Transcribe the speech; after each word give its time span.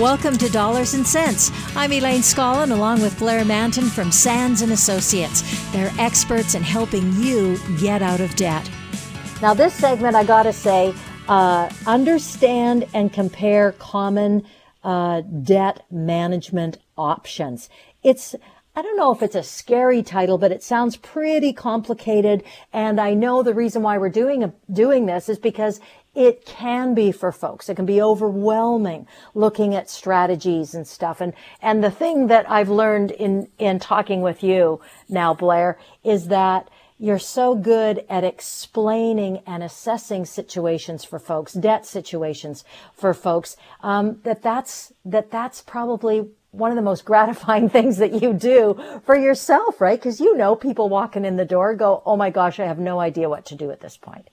Welcome 0.00 0.38
to 0.38 0.48
Dollars 0.48 0.94
and 0.94 1.06
Cents. 1.06 1.50
I'm 1.76 1.92
Elaine 1.92 2.22
Scollin 2.22 2.72
along 2.72 3.02
with 3.02 3.18
Blair 3.18 3.44
Mantin 3.44 3.90
from 3.90 4.10
Sands 4.10 4.62
and 4.62 4.72
Associates. 4.72 5.42
They're 5.72 5.92
experts 5.98 6.54
in 6.54 6.62
helping 6.62 7.12
you 7.16 7.58
get 7.78 8.00
out 8.00 8.20
of 8.20 8.34
debt. 8.34 8.66
Now, 9.42 9.52
this 9.52 9.74
segment, 9.74 10.16
I 10.16 10.24
got 10.24 10.44
to 10.44 10.54
say, 10.54 10.94
uh, 11.28 11.68
understand 11.86 12.86
and 12.94 13.12
compare 13.12 13.72
common 13.72 14.46
uh, 14.82 15.20
debt 15.20 15.84
management 15.90 16.78
options. 16.96 17.68
It's 18.02 18.34
I 18.74 18.82
don't 18.82 18.96
know 18.96 19.12
if 19.12 19.20
it's 19.20 19.34
a 19.34 19.42
scary 19.42 20.02
title, 20.02 20.38
but 20.38 20.52
it 20.52 20.62
sounds 20.62 20.96
pretty 20.96 21.52
complicated. 21.52 22.44
And 22.72 23.00
I 23.00 23.14
know 23.14 23.42
the 23.42 23.52
reason 23.52 23.82
why 23.82 23.98
we're 23.98 24.08
doing 24.08 24.50
doing 24.72 25.04
this 25.04 25.28
is 25.28 25.38
because 25.38 25.80
it 26.14 26.44
can 26.44 26.94
be 26.94 27.12
for 27.12 27.30
folks. 27.30 27.68
It 27.68 27.76
can 27.76 27.86
be 27.86 28.02
overwhelming 28.02 29.06
looking 29.34 29.74
at 29.74 29.88
strategies 29.88 30.74
and 30.74 30.86
stuff. 30.86 31.20
And, 31.20 31.32
and 31.62 31.84
the 31.84 31.90
thing 31.90 32.26
that 32.26 32.50
I've 32.50 32.68
learned 32.68 33.12
in, 33.12 33.48
in 33.58 33.78
talking 33.78 34.20
with 34.20 34.42
you 34.42 34.80
now, 35.08 35.34
Blair, 35.34 35.78
is 36.02 36.28
that 36.28 36.68
you're 36.98 37.18
so 37.18 37.54
good 37.54 38.04
at 38.10 38.24
explaining 38.24 39.42
and 39.46 39.62
assessing 39.62 40.26
situations 40.26 41.04
for 41.04 41.18
folks, 41.18 41.54
debt 41.54 41.86
situations 41.86 42.64
for 42.92 43.14
folks, 43.14 43.56
um, 43.82 44.20
that 44.24 44.42
that's, 44.42 44.92
that 45.04 45.30
that's 45.30 45.62
probably 45.62 46.28
one 46.50 46.70
of 46.70 46.76
the 46.76 46.82
most 46.82 47.04
gratifying 47.06 47.68
things 47.68 47.98
that 47.98 48.20
you 48.20 48.34
do 48.34 49.00
for 49.06 49.16
yourself, 49.16 49.80
right? 49.80 49.98
Because 49.98 50.20
you 50.20 50.36
know 50.36 50.56
people 50.56 50.88
walking 50.88 51.24
in 51.24 51.36
the 51.36 51.44
door 51.44 51.74
go, 51.74 52.02
Oh 52.04 52.16
my 52.16 52.30
gosh, 52.30 52.58
I 52.58 52.66
have 52.66 52.78
no 52.78 52.98
idea 52.98 53.28
what 53.28 53.46
to 53.46 53.54
do 53.54 53.70
at 53.70 53.80
this 53.80 53.96
point. 53.96 54.28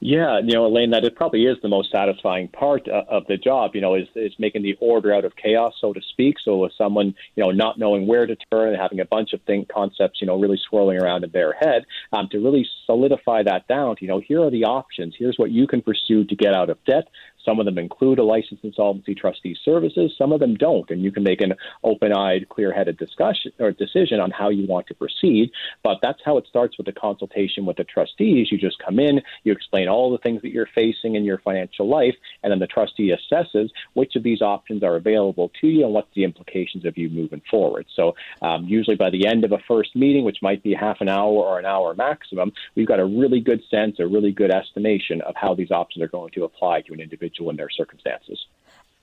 Yeah, 0.00 0.38
you 0.38 0.54
know, 0.54 0.66
Elaine, 0.66 0.90
that 0.90 1.04
it 1.04 1.16
probably 1.16 1.44
is 1.44 1.56
the 1.62 1.68
most 1.68 1.90
satisfying 1.90 2.48
part 2.48 2.88
uh, 2.88 3.02
of 3.08 3.26
the 3.26 3.36
job. 3.36 3.74
You 3.74 3.80
know, 3.80 3.94
is 3.94 4.08
is 4.14 4.32
making 4.38 4.62
the 4.62 4.76
order 4.80 5.12
out 5.12 5.24
of 5.24 5.36
chaos, 5.36 5.74
so 5.80 5.92
to 5.92 6.00
speak. 6.10 6.36
So 6.44 6.58
with 6.58 6.72
someone, 6.76 7.14
you 7.36 7.44
know, 7.44 7.50
not 7.50 7.78
knowing 7.78 8.06
where 8.06 8.26
to 8.26 8.36
turn, 8.50 8.68
and 8.68 8.80
having 8.80 9.00
a 9.00 9.04
bunch 9.04 9.32
of 9.32 9.40
think 9.42 9.68
concepts, 9.68 10.20
you 10.20 10.26
know, 10.26 10.38
really 10.38 10.60
swirling 10.68 10.98
around 10.98 11.24
in 11.24 11.30
their 11.30 11.52
head, 11.52 11.84
um, 12.12 12.28
to 12.32 12.38
really 12.38 12.66
solidify 12.86 13.42
that 13.44 13.66
down. 13.68 13.96
You 14.00 14.08
know, 14.08 14.20
here 14.20 14.42
are 14.42 14.50
the 14.50 14.64
options. 14.64 15.14
Here's 15.18 15.36
what 15.36 15.50
you 15.50 15.66
can 15.66 15.82
pursue 15.82 16.24
to 16.24 16.36
get 16.36 16.54
out 16.54 16.70
of 16.70 16.78
debt. 16.84 17.08
Some 17.44 17.60
of 17.60 17.66
them 17.66 17.78
include 17.78 18.18
a 18.18 18.24
licensed 18.24 18.64
insolvency 18.64 19.14
trustee 19.14 19.56
services. 19.64 20.14
Some 20.16 20.32
of 20.32 20.40
them 20.40 20.54
don't, 20.54 20.88
and 20.90 21.02
you 21.02 21.12
can 21.12 21.22
make 21.22 21.40
an 21.40 21.54
open-eyed, 21.82 22.48
clear-headed 22.48 22.96
discussion 22.96 23.52
or 23.58 23.72
decision 23.72 24.20
on 24.20 24.30
how 24.30 24.48
you 24.48 24.66
want 24.66 24.86
to 24.88 24.94
proceed. 24.94 25.50
But 25.82 25.98
that's 26.02 26.20
how 26.24 26.38
it 26.38 26.46
starts 26.48 26.76
with 26.76 26.86
the 26.86 26.92
consultation 26.92 27.66
with 27.66 27.76
the 27.76 27.84
trustees. 27.84 28.50
You 28.50 28.58
just 28.58 28.78
come 28.78 28.98
in, 28.98 29.20
you 29.44 29.52
explain 29.52 29.88
all 29.88 30.10
the 30.10 30.18
things 30.18 30.42
that 30.42 30.52
you're 30.52 30.68
facing 30.74 31.14
in 31.16 31.24
your 31.24 31.38
financial 31.38 31.88
life, 31.88 32.14
and 32.42 32.50
then 32.50 32.58
the 32.58 32.66
trustee 32.66 33.12
assesses 33.12 33.70
which 33.94 34.16
of 34.16 34.22
these 34.22 34.40
options 34.40 34.82
are 34.82 34.96
available 34.96 35.50
to 35.60 35.66
you 35.66 35.84
and 35.84 35.92
what's 35.92 36.12
the 36.14 36.24
implications 36.24 36.84
of 36.84 36.96
you 36.96 37.08
moving 37.08 37.42
forward. 37.50 37.86
So 37.94 38.14
um, 38.42 38.64
usually 38.64 38.96
by 38.96 39.10
the 39.10 39.26
end 39.26 39.44
of 39.44 39.52
a 39.52 39.58
first 39.68 39.94
meeting, 39.94 40.24
which 40.24 40.38
might 40.42 40.62
be 40.62 40.74
half 40.74 40.98
an 41.00 41.08
hour 41.08 41.32
or 41.32 41.58
an 41.58 41.66
hour 41.66 41.94
maximum, 41.94 42.52
we've 42.74 42.86
got 42.86 43.00
a 43.00 43.04
really 43.04 43.40
good 43.40 43.62
sense, 43.70 43.96
a 43.98 44.06
really 44.06 44.32
good 44.32 44.50
estimation 44.50 45.20
of 45.22 45.34
how 45.36 45.54
these 45.54 45.70
options 45.70 46.02
are 46.02 46.08
going 46.08 46.30
to 46.32 46.44
apply 46.44 46.80
to 46.82 46.92
an 46.92 47.00
individual 47.00 47.33
individual 47.34 47.50
in 47.50 47.56
their 47.56 47.70
circumstances. 47.70 48.46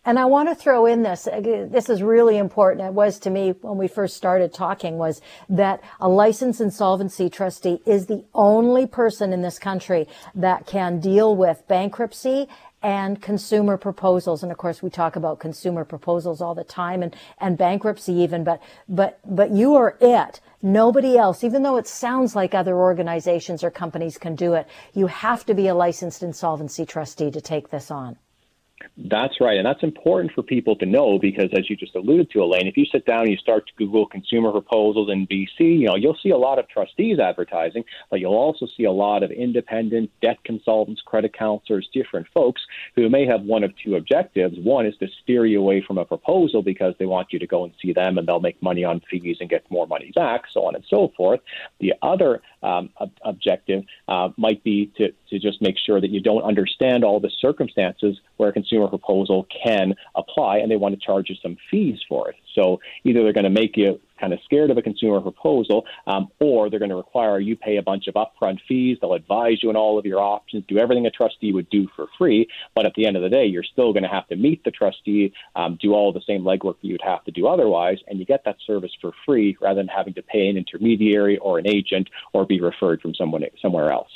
And 0.03 0.17
I 0.17 0.25
want 0.25 0.49
to 0.49 0.55
throw 0.55 0.87
in 0.87 1.03
this. 1.03 1.27
Uh, 1.27 1.41
this 1.69 1.87
is 1.87 2.01
really 2.01 2.37
important. 2.37 2.87
It 2.87 2.93
was 2.93 3.19
to 3.19 3.29
me 3.29 3.51
when 3.61 3.77
we 3.77 3.87
first 3.87 4.17
started 4.17 4.51
talking 4.51 4.97
was 4.97 5.21
that 5.47 5.79
a 5.99 6.09
licensed 6.09 6.59
insolvency 6.59 7.29
trustee 7.29 7.81
is 7.85 8.07
the 8.07 8.25
only 8.33 8.87
person 8.87 9.31
in 9.31 9.43
this 9.43 9.59
country 9.59 10.07
that 10.33 10.65
can 10.65 10.99
deal 10.99 11.35
with 11.35 11.67
bankruptcy 11.67 12.47
and 12.81 13.21
consumer 13.21 13.77
proposals. 13.77 14.41
And 14.41 14.51
of 14.51 14.57
course, 14.57 14.81
we 14.81 14.89
talk 14.89 15.15
about 15.15 15.39
consumer 15.39 15.85
proposals 15.85 16.41
all 16.41 16.55
the 16.55 16.63
time 16.63 17.03
and, 17.03 17.15
and 17.37 17.55
bankruptcy 17.55 18.13
even, 18.13 18.43
but, 18.43 18.59
but, 18.89 19.19
but 19.23 19.51
you 19.51 19.75
are 19.75 19.97
it. 20.01 20.39
Nobody 20.63 21.15
else, 21.15 21.43
even 21.43 21.61
though 21.61 21.77
it 21.77 21.87
sounds 21.87 22.35
like 22.35 22.55
other 22.55 22.75
organizations 22.75 23.63
or 23.63 23.69
companies 23.69 24.17
can 24.17 24.35
do 24.35 24.55
it, 24.55 24.67
you 24.95 25.05
have 25.05 25.45
to 25.45 25.53
be 25.53 25.67
a 25.67 25.75
licensed 25.75 26.23
insolvency 26.23 26.87
trustee 26.87 27.29
to 27.29 27.41
take 27.41 27.69
this 27.69 27.91
on. 27.91 28.17
That's 28.97 29.39
right. 29.39 29.57
And 29.57 29.65
that's 29.65 29.83
important 29.83 30.33
for 30.33 30.43
people 30.43 30.75
to 30.77 30.85
know 30.85 31.17
because, 31.19 31.49
as 31.53 31.69
you 31.69 31.75
just 31.75 31.95
alluded 31.95 32.29
to, 32.31 32.43
Elaine, 32.43 32.67
if 32.67 32.77
you 32.77 32.85
sit 32.85 33.05
down 33.05 33.21
and 33.21 33.31
you 33.31 33.37
start 33.37 33.67
to 33.67 33.73
Google 33.77 34.05
consumer 34.05 34.51
proposals 34.51 35.09
in 35.09 35.27
BC, 35.27 35.59
you 35.59 35.85
know, 35.85 35.95
you'll 35.95 36.17
see 36.21 36.29
a 36.29 36.37
lot 36.37 36.59
of 36.59 36.67
trustees 36.67 37.19
advertising, 37.19 37.83
but 38.09 38.19
you'll 38.19 38.33
also 38.33 38.67
see 38.77 38.83
a 38.83 38.91
lot 38.91 39.23
of 39.23 39.31
independent 39.31 40.11
debt 40.21 40.37
consultants, 40.43 41.01
credit 41.01 41.33
counselors, 41.33 41.89
different 41.93 42.27
folks 42.33 42.61
who 42.95 43.09
may 43.09 43.25
have 43.25 43.41
one 43.41 43.63
of 43.63 43.71
two 43.77 43.95
objectives. 43.95 44.57
One 44.59 44.85
is 44.85 44.95
to 44.97 45.07
steer 45.23 45.45
you 45.45 45.59
away 45.59 45.81
from 45.85 45.97
a 45.97 46.05
proposal 46.05 46.61
because 46.61 46.93
they 46.99 47.05
want 47.05 47.31
you 47.31 47.39
to 47.39 47.47
go 47.47 47.63
and 47.63 47.73
see 47.81 47.93
them 47.93 48.17
and 48.17 48.27
they'll 48.27 48.39
make 48.39 48.61
money 48.61 48.83
on 48.83 49.01
fees 49.09 49.37
and 49.39 49.49
get 49.49 49.69
more 49.71 49.87
money 49.87 50.11
back, 50.15 50.43
so 50.51 50.65
on 50.65 50.75
and 50.75 50.83
so 50.87 51.11
forth. 51.15 51.39
The 51.79 51.93
other 52.01 52.41
um, 52.63 52.89
ob- 52.99 53.11
objective 53.23 53.83
uh, 54.07 54.29
might 54.37 54.63
be 54.63 54.91
to, 54.97 55.11
to 55.29 55.39
just 55.39 55.61
make 55.61 55.75
sure 55.77 55.99
that 55.99 56.09
you 56.09 56.21
don't 56.21 56.43
understand 56.43 57.03
all 57.03 57.19
the 57.19 57.31
circumstances 57.39 58.19
where 58.37 58.49
a 58.49 58.53
consumer 58.53 58.87
proposal 58.87 59.47
can 59.63 59.95
apply 60.15 60.57
and 60.57 60.71
they 60.71 60.75
want 60.75 60.93
to 60.93 61.05
charge 61.05 61.29
you 61.29 61.35
some 61.41 61.57
fees 61.69 61.99
for 62.07 62.29
it. 62.29 62.35
So 62.55 62.79
either 63.03 63.23
they're 63.23 63.33
going 63.33 63.45
to 63.45 63.49
make 63.49 63.77
you 63.77 63.99
kind 64.21 64.31
of 64.33 64.39
scared 64.45 64.69
of 64.69 64.77
a 64.77 64.81
consumer 64.81 65.19
proposal, 65.19 65.85
um, 66.07 66.29
or 66.39 66.69
they're 66.69 66.79
going 66.79 66.89
to 66.89 66.95
require 66.95 67.39
you 67.39 67.55
pay 67.57 67.77
a 67.77 67.81
bunch 67.81 68.07
of 68.07 68.13
upfront 68.13 68.59
fees. 68.67 68.97
They'll 69.01 69.13
advise 69.13 69.57
you 69.63 69.69
on 69.69 69.75
all 69.75 69.97
of 69.97 70.05
your 70.05 70.19
options, 70.19 70.63
do 70.67 70.77
everything 70.77 71.05
a 71.07 71.11
trustee 71.11 71.51
would 71.51 71.69
do 71.69 71.87
for 71.95 72.05
free. 72.17 72.47
But 72.75 72.85
at 72.85 72.93
the 72.95 73.07
end 73.07 73.17
of 73.17 73.23
the 73.23 73.29
day, 73.29 73.45
you're 73.45 73.63
still 73.63 73.91
going 73.91 74.03
to 74.03 74.09
have 74.09 74.27
to 74.27 74.35
meet 74.35 74.63
the 74.63 74.71
trustee, 74.71 75.33
um, 75.55 75.77
do 75.81 75.93
all 75.93 76.13
the 76.13 76.21
same 76.25 76.43
legwork 76.43 76.79
that 76.81 76.87
you'd 76.87 77.01
have 77.03 77.23
to 77.25 77.31
do 77.31 77.47
otherwise, 77.47 77.97
and 78.07 78.19
you 78.19 78.25
get 78.25 78.45
that 78.45 78.57
service 78.65 78.91
for 79.01 79.11
free 79.25 79.57
rather 79.59 79.79
than 79.81 79.87
having 79.87 80.13
to 80.13 80.21
pay 80.21 80.47
an 80.47 80.57
intermediary 80.57 81.37
or 81.39 81.57
an 81.57 81.67
agent 81.67 82.09
or 82.33 82.45
be 82.45 82.61
referred 82.61 83.01
from 83.01 83.15
someone 83.15 83.43
somewhere 83.61 83.91
else. 83.91 84.09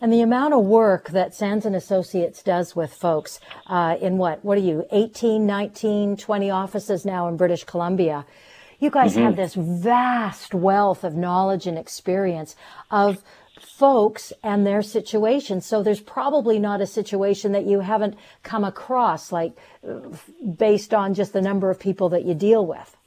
And 0.00 0.12
the 0.12 0.20
amount 0.20 0.54
of 0.54 0.64
work 0.64 1.08
that 1.08 1.34
Sands 1.34 1.66
and 1.66 1.74
Associates 1.74 2.40
does 2.42 2.76
with 2.76 2.94
folks 2.94 3.40
uh, 3.66 3.96
in 4.00 4.16
what, 4.16 4.44
what 4.44 4.56
are 4.56 4.60
you, 4.60 4.86
18, 4.92 5.44
19, 5.44 6.16
20 6.16 6.50
offices 6.50 7.04
now 7.04 7.26
in 7.26 7.36
British 7.36 7.64
Columbia. 7.64 8.24
You 8.78 8.90
guys 8.90 9.14
mm-hmm. 9.14 9.22
have 9.24 9.36
this 9.36 9.54
vast 9.54 10.54
wealth 10.54 11.04
of 11.04 11.14
knowledge 11.14 11.66
and 11.66 11.78
experience 11.78 12.54
of 12.90 13.22
folks 13.60 14.32
and 14.42 14.66
their 14.66 14.82
situations. 14.82 15.66
So 15.66 15.82
there's 15.82 16.00
probably 16.00 16.58
not 16.58 16.80
a 16.80 16.86
situation 16.86 17.52
that 17.52 17.66
you 17.66 17.80
haven't 17.80 18.16
come 18.42 18.64
across, 18.64 19.32
like 19.32 19.56
based 20.56 20.94
on 20.94 21.14
just 21.14 21.32
the 21.32 21.42
number 21.42 21.70
of 21.70 21.80
people 21.80 22.08
that 22.10 22.24
you 22.24 22.34
deal 22.34 22.66
with. 22.66 22.97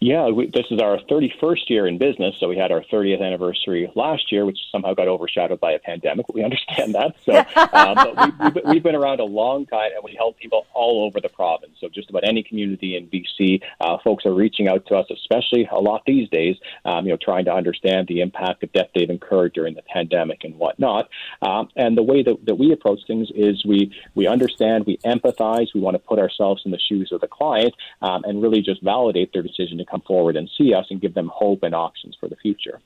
Yeah, 0.00 0.28
we, 0.28 0.46
this 0.46 0.66
is 0.70 0.80
our 0.80 0.98
31st 0.98 1.68
year 1.68 1.86
in 1.86 1.98
business. 1.98 2.34
So 2.40 2.48
we 2.48 2.56
had 2.56 2.72
our 2.72 2.82
30th 2.82 3.22
anniversary 3.22 3.90
last 3.94 4.32
year, 4.32 4.46
which 4.46 4.58
somehow 4.72 4.94
got 4.94 5.08
overshadowed 5.08 5.60
by 5.60 5.72
a 5.72 5.78
pandemic. 5.78 6.26
We 6.32 6.42
understand 6.42 6.94
that. 6.94 7.16
So, 7.24 7.32
uh, 7.56 8.50
but 8.50 8.66
we, 8.66 8.76
have 8.76 8.82
been 8.82 8.94
around 8.94 9.20
a 9.20 9.24
long 9.24 9.66
time, 9.66 9.90
and 9.94 10.02
we 10.02 10.14
help 10.14 10.38
people 10.38 10.66
all 10.72 11.04
over 11.04 11.20
the 11.20 11.28
province. 11.28 11.72
So 11.80 11.88
just 11.88 12.08
about 12.10 12.24
any 12.24 12.42
community 12.42 12.96
in 12.96 13.08
BC, 13.08 13.62
uh, 13.80 13.98
folks 14.02 14.24
are 14.24 14.32
reaching 14.32 14.68
out 14.68 14.86
to 14.86 14.96
us, 14.96 15.06
especially 15.10 15.68
a 15.70 15.80
lot 15.80 16.02
these 16.06 16.28
days. 16.30 16.56
Um, 16.84 17.04
you 17.04 17.12
know, 17.12 17.18
trying 17.20 17.44
to 17.46 17.52
understand 17.52 18.08
the 18.08 18.20
impact 18.20 18.62
of 18.62 18.72
debt 18.72 18.90
they've 18.94 19.10
incurred 19.10 19.52
during 19.52 19.74
the 19.74 19.82
pandemic 19.82 20.44
and 20.44 20.56
whatnot. 20.56 21.08
Um, 21.42 21.68
and 21.76 21.96
the 21.96 22.02
way 22.02 22.22
that, 22.22 22.46
that 22.46 22.54
we 22.54 22.72
approach 22.72 23.00
things 23.06 23.28
is 23.34 23.64
we 23.64 23.94
we 24.14 24.26
understand, 24.26 24.86
we 24.86 24.96
empathize, 24.98 25.68
we 25.74 25.80
want 25.80 25.94
to 25.94 25.98
put 25.98 26.18
ourselves 26.18 26.62
in 26.64 26.70
the 26.70 26.78
shoes 26.78 27.10
of 27.12 27.20
the 27.20 27.28
client, 27.28 27.74
um, 28.02 28.24
and 28.24 28.42
really 28.42 28.62
just 28.62 28.82
validate 28.82 29.32
their 29.32 29.42
decision 29.42 29.69
to 29.78 29.84
come 29.84 30.02
forward 30.02 30.36
and 30.36 30.48
see 30.56 30.74
us 30.74 30.86
and 30.90 31.00
give 31.00 31.14
them 31.14 31.30
hope 31.32 31.62
and 31.62 31.74
options 31.74 32.16
for 32.18 32.28
the 32.28 32.36
future. 32.36 32.80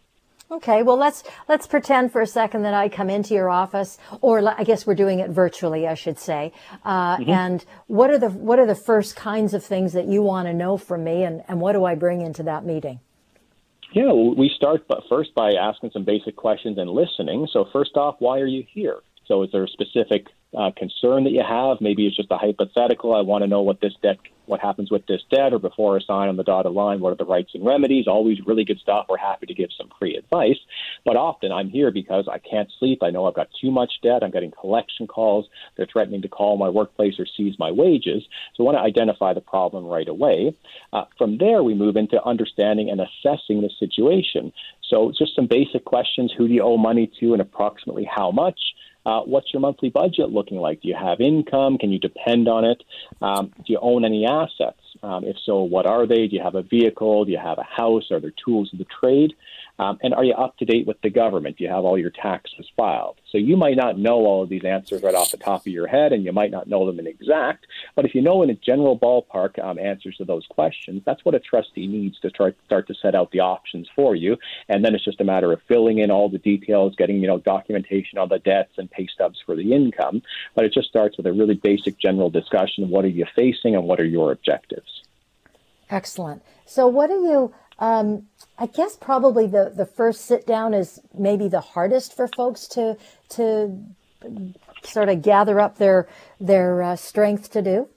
Okay, 0.50 0.82
well 0.82 0.96
let's 0.96 1.24
let's 1.48 1.66
pretend 1.66 2.12
for 2.12 2.20
a 2.20 2.26
second 2.26 2.62
that 2.62 2.74
I 2.74 2.88
come 2.88 3.08
into 3.08 3.34
your 3.34 3.48
office, 3.48 3.98
or 4.20 4.46
I 4.46 4.62
guess 4.64 4.86
we're 4.86 4.94
doing 4.94 5.20
it 5.20 5.30
virtually, 5.30 5.88
I 5.88 5.94
should 5.94 6.18
say. 6.18 6.52
Uh, 6.84 7.16
mm-hmm. 7.16 7.30
And 7.30 7.64
what 7.86 8.10
are 8.10 8.18
the 8.18 8.28
what 8.28 8.58
are 8.58 8.66
the 8.66 8.74
first 8.74 9.16
kinds 9.16 9.54
of 9.54 9.64
things 9.64 9.94
that 9.94 10.06
you 10.06 10.22
want 10.22 10.46
to 10.46 10.52
know 10.52 10.76
from 10.76 11.02
me, 11.02 11.24
and, 11.24 11.42
and 11.48 11.60
what 11.60 11.72
do 11.72 11.84
I 11.84 11.94
bring 11.94 12.20
into 12.20 12.42
that 12.44 12.64
meeting? 12.64 13.00
Yeah, 13.94 14.12
we 14.12 14.50
start 14.54 14.86
first 15.08 15.34
by 15.34 15.52
asking 15.52 15.90
some 15.92 16.04
basic 16.04 16.36
questions 16.36 16.78
and 16.78 16.90
listening. 16.90 17.46
So 17.52 17.66
first 17.72 17.96
off, 17.96 18.16
why 18.18 18.40
are 18.40 18.46
you 18.46 18.64
here? 18.72 18.98
So 19.26 19.42
is 19.44 19.50
there 19.52 19.64
a 19.64 19.68
specific 19.68 20.26
uh, 20.56 20.70
concern 20.76 21.24
that 21.24 21.30
you 21.30 21.42
have. 21.46 21.80
Maybe 21.80 22.06
it's 22.06 22.16
just 22.16 22.30
a 22.30 22.38
hypothetical. 22.38 23.14
I 23.14 23.22
want 23.22 23.42
to 23.42 23.48
know 23.48 23.62
what 23.62 23.80
this 23.80 23.94
debt, 24.02 24.18
what 24.46 24.60
happens 24.60 24.90
with 24.90 25.06
this 25.06 25.22
debt, 25.30 25.52
or 25.52 25.58
before 25.58 25.96
I 25.96 26.00
sign 26.00 26.28
on 26.28 26.36
the 26.36 26.44
dotted 26.44 26.72
line, 26.72 27.00
what 27.00 27.12
are 27.12 27.16
the 27.16 27.24
rights 27.24 27.50
and 27.54 27.64
remedies? 27.64 28.06
Always 28.06 28.38
really 28.46 28.64
good 28.64 28.78
stuff. 28.78 29.06
We're 29.08 29.16
happy 29.16 29.46
to 29.46 29.54
give 29.54 29.70
some 29.76 29.90
free 29.98 30.16
advice. 30.16 30.58
But 31.04 31.16
often 31.16 31.52
I'm 31.52 31.68
here 31.68 31.90
because 31.90 32.28
I 32.30 32.38
can't 32.38 32.70
sleep. 32.78 33.02
I 33.02 33.10
know 33.10 33.26
I've 33.26 33.34
got 33.34 33.48
too 33.60 33.70
much 33.70 33.92
debt. 34.02 34.22
I'm 34.22 34.30
getting 34.30 34.52
collection 34.52 35.06
calls. 35.06 35.46
They're 35.76 35.88
threatening 35.90 36.22
to 36.22 36.28
call 36.28 36.56
my 36.56 36.68
workplace 36.68 37.14
or 37.18 37.26
seize 37.26 37.58
my 37.58 37.70
wages. 37.70 38.22
So 38.54 38.64
I 38.64 38.66
want 38.66 38.76
to 38.78 38.82
identify 38.82 39.34
the 39.34 39.40
problem 39.40 39.84
right 39.84 40.08
away. 40.08 40.54
Uh, 40.92 41.04
from 41.18 41.38
there, 41.38 41.62
we 41.62 41.74
move 41.74 41.96
into 41.96 42.22
understanding 42.24 42.90
and 42.90 43.00
assessing 43.00 43.62
the 43.62 43.70
situation. 43.78 44.52
So 44.82 45.12
just 45.16 45.34
some 45.34 45.46
basic 45.46 45.84
questions: 45.84 46.32
Who 46.36 46.46
do 46.48 46.54
you 46.54 46.62
owe 46.62 46.76
money 46.76 47.10
to, 47.20 47.32
and 47.32 47.42
approximately 47.42 48.04
how 48.04 48.30
much? 48.30 48.58
Uh, 49.06 49.20
what's 49.22 49.52
your 49.52 49.60
monthly 49.60 49.90
budget 49.90 50.30
looking 50.30 50.58
like? 50.58 50.80
Do 50.82 50.88
you 50.88 50.96
have 50.96 51.20
income? 51.20 51.78
Can 51.78 51.90
you 51.90 51.98
depend 51.98 52.48
on 52.48 52.64
it? 52.64 52.82
Um, 53.20 53.52
do 53.58 53.72
you 53.72 53.78
own 53.80 54.04
any 54.04 54.26
assets? 54.26 54.80
Um, 55.02 55.24
if 55.24 55.36
so, 55.44 55.62
what 55.62 55.86
are 55.86 56.06
they? 56.06 56.26
Do 56.26 56.36
you 56.36 56.42
have 56.42 56.54
a 56.54 56.62
vehicle? 56.62 57.24
Do 57.24 57.32
you 57.32 57.38
have 57.38 57.58
a 57.58 57.64
house? 57.64 58.10
Are 58.10 58.20
there 58.20 58.32
tools 58.44 58.70
of 58.72 58.78
the 58.78 58.86
trade? 59.00 59.34
Um, 59.78 59.98
and 60.02 60.14
are 60.14 60.24
you 60.24 60.34
up 60.34 60.56
to 60.58 60.64
date 60.64 60.86
with 60.86 61.00
the 61.02 61.10
government? 61.10 61.58
Do 61.58 61.64
you 61.64 61.70
have 61.70 61.84
all 61.84 61.98
your 61.98 62.10
taxes 62.10 62.66
filed? 62.76 63.20
So 63.30 63.38
you 63.38 63.56
might 63.56 63.76
not 63.76 63.98
know 63.98 64.18
all 64.24 64.42
of 64.42 64.48
these 64.48 64.64
answers 64.64 65.02
right 65.02 65.14
off 65.14 65.32
the 65.32 65.36
top 65.36 65.62
of 65.62 65.66
your 65.66 65.88
head, 65.88 66.12
and 66.12 66.24
you 66.24 66.32
might 66.32 66.52
not 66.52 66.68
know 66.68 66.86
them 66.86 67.00
in 67.00 67.06
exact. 67.06 67.66
But 67.96 68.04
if 68.04 68.14
you 68.14 68.22
know 68.22 68.42
in 68.42 68.50
a 68.50 68.54
general 68.54 68.98
ballpark 68.98 69.62
um, 69.62 69.78
answers 69.78 70.16
to 70.18 70.24
those 70.24 70.46
questions, 70.46 71.02
that's 71.04 71.24
what 71.24 71.34
a 71.34 71.40
trustee 71.40 71.88
needs 71.88 72.20
to 72.20 72.30
try, 72.30 72.52
start 72.66 72.86
to 72.86 72.94
set 72.94 73.16
out 73.16 73.32
the 73.32 73.40
options 73.40 73.88
for 73.96 74.14
you. 74.14 74.36
And 74.68 74.84
then 74.84 74.94
it's 74.94 75.04
just 75.04 75.20
a 75.20 75.24
matter 75.24 75.52
of 75.52 75.60
filling 75.66 75.98
in 75.98 76.10
all 76.10 76.28
the 76.28 76.38
details, 76.38 76.94
getting 76.96 77.20
you 77.20 77.26
know 77.26 77.38
documentation 77.38 78.18
on 78.18 78.28
the 78.28 78.38
debts 78.38 78.78
and 78.78 78.90
pay 78.90 79.08
stubs 79.08 79.42
for 79.44 79.56
the 79.56 79.72
income. 79.72 80.22
But 80.54 80.64
it 80.64 80.72
just 80.72 80.88
starts 80.88 81.16
with 81.16 81.26
a 81.26 81.32
really 81.32 81.54
basic 81.54 81.98
general 81.98 82.30
discussion 82.30 82.90
what 82.90 83.04
are 83.04 83.08
you 83.08 83.26
facing 83.34 83.74
and 83.74 83.84
what 83.84 83.98
are 83.98 84.04
your 84.04 84.30
objectives. 84.30 85.02
Excellent. 85.90 86.42
So, 86.66 86.86
what 86.86 87.10
are 87.10 87.18
you? 87.18 87.52
Um, 87.78 88.26
I 88.58 88.66
guess 88.66 88.96
probably 88.96 89.46
the, 89.46 89.72
the 89.74 89.86
first 89.86 90.26
sit 90.26 90.46
down 90.46 90.74
is 90.74 91.00
maybe 91.12 91.48
the 91.48 91.60
hardest 91.60 92.14
for 92.14 92.28
folks 92.28 92.68
to 92.68 92.96
to 93.30 93.78
sort 94.84 95.08
of 95.08 95.22
gather 95.22 95.60
up 95.60 95.78
their 95.78 96.08
their 96.40 96.82
uh, 96.82 96.96
strength 96.96 97.50
to 97.52 97.62
do. 97.62 97.88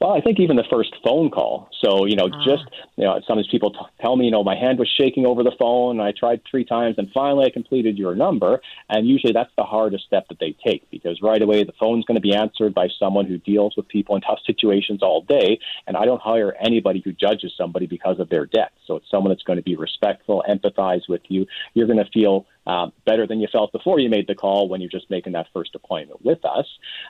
Well, 0.00 0.12
I 0.12 0.20
think 0.20 0.38
even 0.40 0.56
the 0.56 0.64
first 0.70 0.94
phone 1.04 1.30
call. 1.30 1.68
So, 1.80 2.06
you 2.06 2.16
know, 2.16 2.28
ah. 2.32 2.44
just, 2.44 2.64
you 2.96 3.04
know, 3.04 3.20
sometimes 3.26 3.48
people 3.48 3.70
t- 3.70 3.78
tell 4.00 4.16
me, 4.16 4.26
you 4.26 4.30
know, 4.30 4.44
my 4.44 4.56
hand 4.56 4.78
was 4.78 4.88
shaking 4.88 5.26
over 5.26 5.42
the 5.42 5.54
phone 5.58 5.98
and 5.98 6.02
I 6.02 6.12
tried 6.12 6.42
three 6.50 6.64
times 6.64 6.96
and 6.98 7.10
finally 7.12 7.46
I 7.46 7.50
completed 7.50 7.98
your 7.98 8.14
number. 8.14 8.60
And 8.88 9.06
usually 9.06 9.32
that's 9.32 9.52
the 9.56 9.64
hardest 9.64 10.04
step 10.04 10.28
that 10.28 10.38
they 10.38 10.54
take 10.64 10.90
because 10.90 11.20
right 11.22 11.40
away 11.40 11.64
the 11.64 11.72
phone's 11.78 12.04
going 12.04 12.16
to 12.16 12.20
be 12.20 12.34
answered 12.34 12.74
by 12.74 12.88
someone 12.98 13.26
who 13.26 13.38
deals 13.38 13.74
with 13.76 13.88
people 13.88 14.16
in 14.16 14.22
tough 14.22 14.40
situations 14.46 15.02
all 15.02 15.22
day. 15.22 15.58
And 15.86 15.96
I 15.96 16.04
don't 16.04 16.20
hire 16.20 16.54
anybody 16.60 17.02
who 17.04 17.12
judges 17.12 17.52
somebody 17.56 17.86
because 17.86 18.20
of 18.20 18.28
their 18.28 18.46
debt. 18.46 18.72
So 18.86 18.96
it's 18.96 19.10
someone 19.10 19.30
that's 19.30 19.42
going 19.42 19.58
to 19.58 19.62
be 19.62 19.76
respectful, 19.76 20.44
empathize 20.48 21.08
with 21.08 21.22
you. 21.28 21.46
You're 21.74 21.86
going 21.86 22.04
to 22.04 22.10
feel 22.10 22.46
uh, 22.70 22.86
better 23.04 23.26
than 23.26 23.40
you 23.40 23.48
felt 23.50 23.72
before 23.72 23.98
you 23.98 24.08
made 24.08 24.28
the 24.28 24.34
call 24.34 24.68
when 24.68 24.80
you're 24.80 24.90
just 24.90 25.10
making 25.10 25.32
that 25.32 25.48
first 25.52 25.74
appointment 25.74 26.24
with 26.24 26.44
us. 26.44 26.66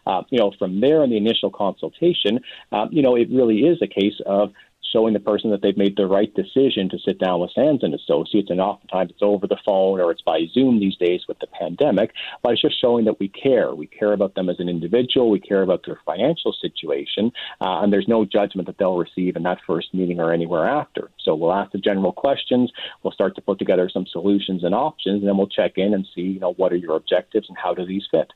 Uh, 0.07 0.23
you 0.31 0.39
know, 0.39 0.53
from 0.59 0.81
there 0.81 1.05
in 1.05 1.11
the 1.11 1.19
initial 1.19 1.51
consultation, 1.51 2.41
uh, 2.73 2.87
you 2.91 3.03
know, 3.03 3.15
it 3.15 3.29
really 3.31 3.59
is 3.59 3.79
a 3.83 3.87
case 3.87 4.19
of 4.25 4.53
showing 4.93 5.15
the 5.15 5.21
person 5.21 5.51
that 5.51 5.63
they've 5.63 5.77
made 5.77 5.97
the 5.97 6.07
right 6.07 6.33
decision 6.35 6.89
to 6.89 6.99
sit 6.99 7.19
down 7.19 7.41
with 7.41 7.53
Sands 7.53 7.83
and 7.83 7.95
Associates. 7.95 8.51
And 8.51 8.61
oftentimes 8.61 9.11
it's 9.11 9.23
over 9.23 9.47
the 9.47 9.59
phone 9.65 10.01
or 10.01 10.11
it's 10.11 10.23
by 10.23 10.47
Zoom 10.53 10.81
these 10.81 10.97
days 10.97 11.23
with 11.29 11.39
the 11.39 11.47
pandemic. 11.47 12.13
But 12.43 12.53
it's 12.53 12.63
just 12.63 12.81
showing 12.81 13.05
that 13.05 13.21
we 13.21 13.29
care. 13.29 13.75
We 13.75 13.87
care 13.87 14.13
about 14.13 14.35
them 14.35 14.49
as 14.49 14.61
an 14.61 14.69
individual. 14.69 15.31
We 15.31 15.41
care 15.41 15.63
about 15.63 15.85
their 15.87 16.01
financial 16.05 16.53
situation. 16.53 17.33
Uh, 17.61 17.83
and 17.83 17.93
there's 17.93 18.09
no 18.09 18.25
judgment 18.25 18.67
that 18.67 18.79
they'll 18.79 18.97
receive 18.97 19.37
in 19.37 19.43
that 19.45 19.59
first 19.67 19.95
meeting 19.95 20.21
or 20.21 20.33
anywhere 20.33 20.67
after. 20.67 21.11
So 21.25 21.35
we'll 21.35 21.53
ask 21.53 21.73
the 21.73 21.79
general 21.79 22.13
questions. 22.13 22.73
We'll 23.03 23.13
start 23.13 23.35
to 23.37 23.41
put 23.41 23.59
together 23.59 23.89
some 23.93 24.07
solutions 24.07 24.65
and 24.65 24.75
options, 24.75 25.21
and 25.21 25.29
then 25.29 25.37
we'll 25.37 25.47
check 25.49 25.73
in 25.77 25.95
and 25.95 26.07
see, 26.15 26.23
you 26.23 26.41
know, 26.41 26.53
what 26.55 26.73
are 26.73 26.77
your 26.77 26.97
objectives 26.97 27.49
and 27.49 27.59
how 27.59 27.75
do 27.75 27.87
these 27.87 28.07
fit. 28.11 28.33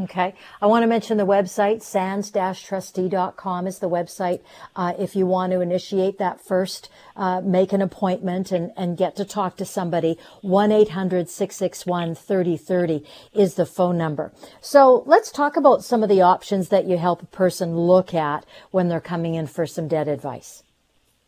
Okay. 0.00 0.34
I 0.62 0.66
want 0.66 0.84
to 0.84 0.86
mention 0.86 1.18
the 1.18 1.26
website, 1.26 1.82
sands-trustee.com 1.82 3.66
is 3.66 3.78
the 3.78 3.90
website. 3.90 4.40
Uh, 4.74 4.94
if 4.98 5.14
you 5.14 5.26
want 5.26 5.52
to 5.52 5.60
initiate 5.60 6.16
that 6.16 6.40
first, 6.40 6.88
uh, 7.14 7.42
make 7.42 7.74
an 7.74 7.82
appointment 7.82 8.52
and, 8.52 8.72
and 8.74 8.96
get 8.96 9.16
to 9.16 9.26
talk 9.26 9.58
to 9.58 9.66
somebody, 9.66 10.18
1-800-661-3030 10.42 13.06
is 13.34 13.56
the 13.56 13.66
phone 13.66 13.98
number. 13.98 14.32
So 14.62 15.02
let's 15.04 15.30
talk 15.30 15.58
about 15.58 15.84
some 15.84 16.02
of 16.02 16.08
the 16.08 16.22
options 16.22 16.70
that 16.70 16.86
you 16.86 16.96
help 16.96 17.22
a 17.22 17.26
person 17.26 17.76
look 17.76 18.14
at 18.14 18.46
when 18.70 18.88
they're 18.88 18.98
coming 18.98 19.34
in 19.34 19.46
for 19.46 19.66
some 19.66 19.88
debt 19.88 20.08
advice. 20.08 20.62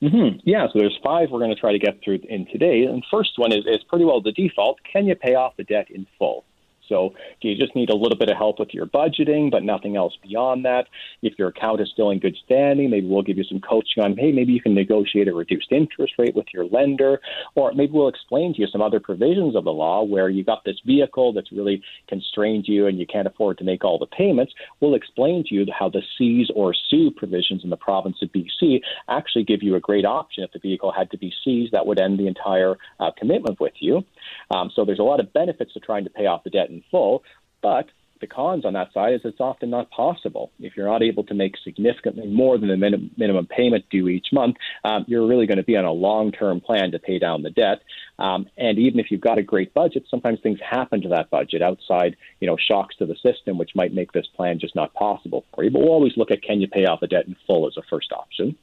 Mm-hmm. 0.01 0.39
Yeah, 0.45 0.69
so 0.69 0.79
there's 0.79 0.99
five 1.05 1.29
we're 1.31 1.39
going 1.39 1.55
to 1.55 1.61
try 1.61 1.73
to 1.73 1.79
get 1.79 2.03
through 2.03 2.21
in 2.31 2.47
today. 2.47 2.85
And 2.85 3.05
first 3.11 3.33
one 3.37 3.53
is, 3.53 3.67
is 3.67 3.85
pretty 3.91 4.07
well 4.07 4.23
the 4.23 4.33
default. 4.33 4.79
Can 4.91 5.05
you 5.05 5.15
pay 5.15 5.35
off 5.35 5.55
the 5.59 5.65
debt 5.65 5.91
in 5.91 6.07
full? 6.19 6.47
So 6.89 7.15
you 7.41 7.57
just 7.57 7.75
need 7.75 7.91
a 7.91 7.97
little 7.97 8.19
bit 8.19 8.31
of 8.31 8.37
help 8.37 8.59
with 8.59 8.73
your 8.73 8.87
budgeting, 8.87 9.51
but 9.51 9.63
nothing 9.63 9.97
else 9.97 10.17
beyond 10.23 10.65
that. 10.65 10.87
If 11.23 11.39
your 11.39 11.49
account 11.49 11.81
is 11.81 11.91
still 11.93 12.11
in 12.11 12.19
good 12.19 12.37
standing, 12.45 12.91
maybe 12.91 13.07
we'll 13.07 13.23
give 13.23 13.39
you 13.39 13.45
some 13.45 13.61
coaching 13.61 14.03
on, 14.03 14.17
hey, 14.17 14.33
maybe 14.33 14.53
you 14.53 14.61
can 14.61 14.75
negotiate 14.75 15.29
a 15.29 15.35
reduced 15.35 15.73
interest 15.73 16.15
rate 16.19 16.35
with 16.35 16.47
your 16.53 16.67
lender, 16.67 17.21
or 17.55 17.73
maybe 17.73 17.93
we'll 17.93 18.09
explain 18.09 18.55
to 18.55 18.61
you 18.61 18.67
some 18.67 18.83
other 18.83 19.01
provisions 19.01 19.57
of 19.57 19.65
the 19.65 19.73
law 19.73 20.03
where 20.03 20.29
you 20.29 20.45
got 20.45 20.65
this 20.65 20.81
vehicle 20.85 21.33
that's 21.33 21.53
really 21.53 21.83
constrained 22.09 22.65
you 22.67 22.87
and 22.87 22.99
you 22.99 23.07
can't 23.07 23.27
afford 23.27 23.59
to 23.59 23.65
make 23.65 23.85
all 23.85 23.99
the 23.99 24.07
payments. 24.07 24.53
We'll 24.81 24.95
explain 24.95 25.45
to 25.49 25.55
you 25.55 25.67
how 25.77 25.89
the 25.89 26.03
seize 26.19 26.49
or 26.55 26.75
sue 26.91 27.11
provisions 27.11 27.63
in 27.65 27.71
the 27.71 27.77
province 27.77 28.17
of 28.23 28.31
BC 28.31 28.81
actually 29.09 29.45
give 29.45 29.63
you 29.63 29.77
a 29.77 29.81
great 29.81 30.05
option 30.05 30.45
if 30.45 30.53
the 30.53 30.59
vehicle 30.59 30.93
had 30.93 31.11
to 31.11 31.19
be 31.19 31.33
seized. 31.45 31.73
That 31.73 31.87
would 31.87 32.01
end 32.01 32.19
the 32.19 32.27
entire 32.27 32.77
uh, 33.01 33.11
commitment 33.17 33.61
with 33.61 33.75
you. 33.81 34.05
Um, 34.51 34.71
so 34.75 34.85
there's 34.85 34.99
a 34.99 35.03
lot 35.03 35.21
of 35.21 35.33
benefits 35.33 35.73
to 35.75 35.81
trying 35.81 36.05
to 36.05 36.11
pay 36.11 36.27
off 36.27 36.45
the 36.45 36.51
debt 36.51 36.71
in 36.75 36.83
full, 36.91 37.23
but 37.63 37.87
the 38.21 38.35
cons 38.35 38.65
on 38.65 38.73
that 38.73 38.93
side 38.93 39.13
is 39.13 39.21
it's 39.25 39.41
often 39.41 39.71
not 39.71 39.91
possible. 39.91 40.51
If 40.59 40.77
you're 40.77 40.87
not 40.87 41.03
able 41.03 41.25
to 41.25 41.35
make 41.35 41.57
significantly 41.63 42.27
more 42.27 42.57
than 42.57 42.69
the 42.69 42.77
minim- 42.77 43.11
minimum 43.17 43.47
payment 43.47 43.85
due 43.91 44.09
each 44.09 44.29
month, 44.33 44.57
um, 44.85 45.05
you're 45.07 45.27
really 45.27 45.47
going 45.47 45.59
to 45.59 45.65
be 45.65 45.77
on 45.77 45.85
a 45.85 45.93
long 45.93 46.33
term 46.33 46.61
plan 46.61 46.93
to 46.93 46.99
pay 46.99 47.19
down 47.19 47.43
the 47.43 47.51
debt. 47.51 47.83
Um, 48.19 48.47
and 48.57 48.79
even 48.79 48.99
if 49.01 49.11
you've 49.11 49.21
got 49.21 49.39
a 49.39 49.43
great 49.43 49.75
budget, 49.75 50.07
sometimes 50.09 50.41
things 50.41 50.59
happen 50.61 51.03
to 51.03 51.09
that 51.11 51.29
budget 51.31 51.61
outside, 51.61 52.17
you 52.41 52.47
know, 52.47 52.57
shocks 52.57 52.97
to 52.97 53.07
the 53.07 53.17
system, 53.17 53.59
which 53.59 53.75
might 53.75 53.93
make 53.93 54.13
this 54.13 54.27
plan 54.35 54.59
just 54.59 54.75
not 54.75 54.95
possible 54.95 55.45
for 55.55 55.65
you. 55.65 55.71
But 55.71 55.81
we'll 55.81 55.91
always 55.91 56.17
look 56.17 56.31
at 56.31 56.43
can 56.43 56.61
you 56.61 56.69
pay 56.69 56.87
off 56.87 57.01
the 57.01 57.07
debt 57.07 57.27
in 57.27 57.37
full 57.47 57.67
as 57.67 57.77
a 57.77 57.83
first 57.91 58.13
option. 58.13 58.57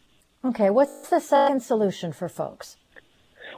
Okay, 0.44 0.72
what's 0.72 1.10
the 1.10 1.20
second 1.20 1.62
solution 1.62 2.14
for 2.14 2.28
folks? 2.28 2.78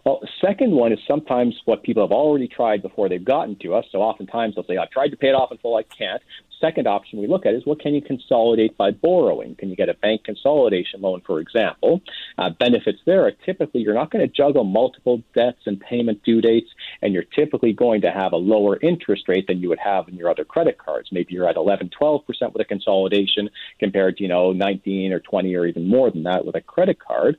Well, 0.06 0.20
the 0.22 0.30
second 0.42 0.72
one 0.72 0.92
is 0.92 1.00
sometimes 1.08 1.56
what 1.66 1.84
people 1.84 2.04
have 2.04 2.12
already 2.12 2.48
tried 2.48 2.82
before 2.82 3.10
they've 3.10 3.24
gotten 3.24 3.56
to 3.58 3.76
us. 3.76 3.86
So 3.92 4.00
oftentimes 4.00 4.56
they'll 4.56 4.66
say, 4.66 4.78
I've 4.78 4.92
tried 4.92 5.10
to 5.10 5.18
pay 5.18 5.30
it 5.30 5.36
off 5.36 5.52
in 5.52 5.58
full, 5.58 5.76
I 5.76 5.84
can't. 5.84 6.22
Second 6.64 6.88
option 6.88 7.20
we 7.20 7.28
look 7.28 7.46
at 7.46 7.54
is 7.54 7.66
what 7.66 7.82
can 7.82 7.94
you 7.94 8.02
consolidate 8.02 8.78
by 8.78 8.92
borrowing? 8.92 9.56
Can 9.56 9.70
you 9.70 9.76
get 9.76 9.90
a 9.90 9.94
bank 9.96 10.24
consolidation 10.24 11.02
loan, 11.02 11.22
for 11.26 11.42
example? 11.42 12.02
Uh, 12.38 12.52
benefits 12.58 13.00
there 13.06 13.26
are 13.26 13.34
typically 13.46 13.82
you're 13.82 13.94
not 13.94 14.12
going 14.12 14.26
to 14.26 14.34
juggle 14.34 14.64
multiple 14.64 15.22
debts 15.36 15.60
and 15.66 15.78
payment 15.82 16.24
due 16.24 16.40
dates, 16.40 16.70
and 17.02 17.14
you're 17.14 17.26
typically 17.36 17.74
going 17.74 18.00
to 18.02 18.12
have 18.12 18.32
a 18.32 18.38
lower 18.38 18.80
interest 18.82 19.28
rate 19.28 19.46
than 19.48 19.60
you 19.60 19.68
would 19.68 19.80
have 19.80 20.08
in 20.08 20.16
your 20.16 20.30
other 20.30 20.46
credit 20.46 20.78
cards. 20.78 21.10
Maybe 21.12 21.34
you're 21.34 21.50
at 21.50 21.58
11, 21.58 21.90
12% 22.02 22.24
with 22.26 22.62
a 22.62 22.66
consolidation 22.66 23.50
compared 23.80 24.16
to, 24.18 24.24
you 24.24 24.30
know, 24.30 24.54
19 24.54 25.12
or 25.12 25.20
20 25.20 25.54
or 25.56 25.66
even 25.66 25.90
more 25.90 26.12
than 26.12 26.24
that 26.24 26.46
with 26.46 26.56
a 26.56 26.62
credit 26.62 26.98
card. 26.98 27.36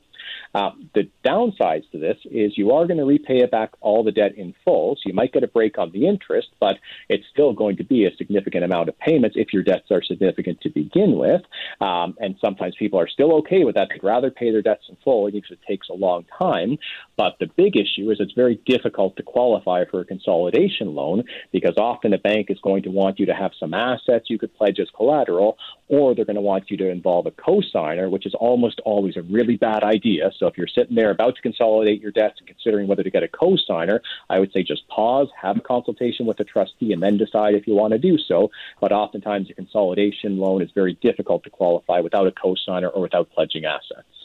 Uh, 0.55 0.71
the 0.95 1.09
downsides 1.25 1.91
to 1.91 1.99
this 1.99 2.17
is 2.31 2.57
you 2.57 2.71
are 2.71 2.87
going 2.87 2.99
to 2.99 3.05
repay 3.05 3.39
it 3.39 3.51
back 3.51 3.71
all 3.81 4.05
the 4.05 4.13
debt 4.13 4.37
in 4.37 4.55
full, 4.65 4.95
so 4.95 5.03
you 5.07 5.13
might 5.13 5.33
get 5.33 5.43
a 5.43 5.49
break 5.49 5.79
on 5.79 5.91
the 5.91 6.07
interest, 6.07 6.49
but 6.61 6.77
it's 7.09 7.25
still 7.33 7.53
going 7.53 7.77
to 7.77 7.85
be 7.85 8.05
a 8.05 8.15
significant 8.17 8.65
amount 8.65 8.89
of 8.89 8.99
payments 8.99 9.37
if 9.37 9.53
your 9.53 9.63
debts 9.63 9.91
are 9.91 10.03
significant 10.03 10.61
to 10.61 10.71
begin 10.71 11.19
with. 11.19 11.43
Um, 11.81 12.17
and 12.21 12.37
sometimes 12.45 12.75
people 12.79 13.01
are 13.01 13.09
still 13.09 13.35
okay 13.39 13.65
with 13.65 13.75
that; 13.75 13.89
they'd 13.91 14.05
rather 14.05 14.31
pay 14.31 14.53
their 14.53 14.63
debts 14.63 14.85
in 14.89 14.97
full, 15.03 15.29
even 15.29 15.43
if 15.45 15.51
it 15.51 15.59
takes 15.67 15.89
a 15.89 15.95
long 15.95 16.25
time. 16.39 16.79
But 17.17 17.37
the 17.41 17.47
big 17.47 17.77
issue 17.77 18.11
is 18.11 18.19
it's 18.21 18.33
very 18.33 18.61
difficult 18.67 19.17
to 19.17 19.23
qualify 19.23 19.85
for 19.91 20.01
a 20.01 20.05
consolidation 20.05 20.95
loan 20.95 21.25
because 21.51 21.75
often 21.79 22.13
a 22.13 22.19
bank 22.19 22.47
is 22.51 22.59
going 22.63 22.85
to 22.85 22.91
want 22.91 23.19
you 23.19 23.27
to 23.27 23.35
have 23.35 23.53
some 23.59 23.75
assets 23.75 24.31
you 24.31 24.39
could 24.39 24.55
pledge 24.55 24.79
as 24.79 24.89
collateral, 24.97 25.59
or 25.89 26.15
they're 26.15 26.25
going 26.25 26.37
to 26.37 26.43
want 26.43 26.71
you 26.71 26.77
to 26.77 26.89
involve 26.89 27.27
a 27.27 27.31
cosigner, 27.33 28.09
which 28.09 28.27
is 28.27 28.35
almost 28.35 28.81
always 28.85 29.17
a 29.17 29.23
really 29.23 29.57
bad 29.57 29.83
idea. 29.83 30.31
So 30.39 30.44
if 30.47 30.59
you're 30.59 30.67
sitting 30.67 30.97
there 30.97 31.11
about 31.11 31.37
to 31.37 31.43
consolidate 31.43 32.01
your 32.01 32.11
debts 32.11 32.39
and 32.39 32.47
considering 32.47 32.87
whether 32.87 33.03
to 33.03 33.11
get 33.11 33.23
a 33.23 33.29
cosigner, 33.29 34.01
I 34.29 34.39
would 34.39 34.53
say 34.53 34.63
just 34.63 34.87
pause, 34.89 35.29
have 35.41 35.57
a 35.57 35.61
consultation 35.61 36.27
with 36.27 36.41
a 36.41 36.45
trustee, 36.45 36.93
and 36.93 37.03
then 37.03 37.17
decide 37.17 37.55
if 37.55 37.67
you 37.67 37.75
want 37.75 37.93
to 37.93 37.99
do 37.99 38.19
so. 38.19 38.51
But 38.81 38.93
oftentimes, 38.93 39.51
a 39.51 39.55
consolidation 39.55 40.39
loan 40.39 40.63
is 40.63 40.71
very 40.73 40.95
difficult 40.95 41.45
to 41.45 41.51
qualify 41.51 42.01
without 42.01 42.27
a 42.27 42.33
cosigner 42.33 42.91
or 42.95 43.03
without 43.03 43.31
pledging 43.31 43.65
assets. 43.65 44.24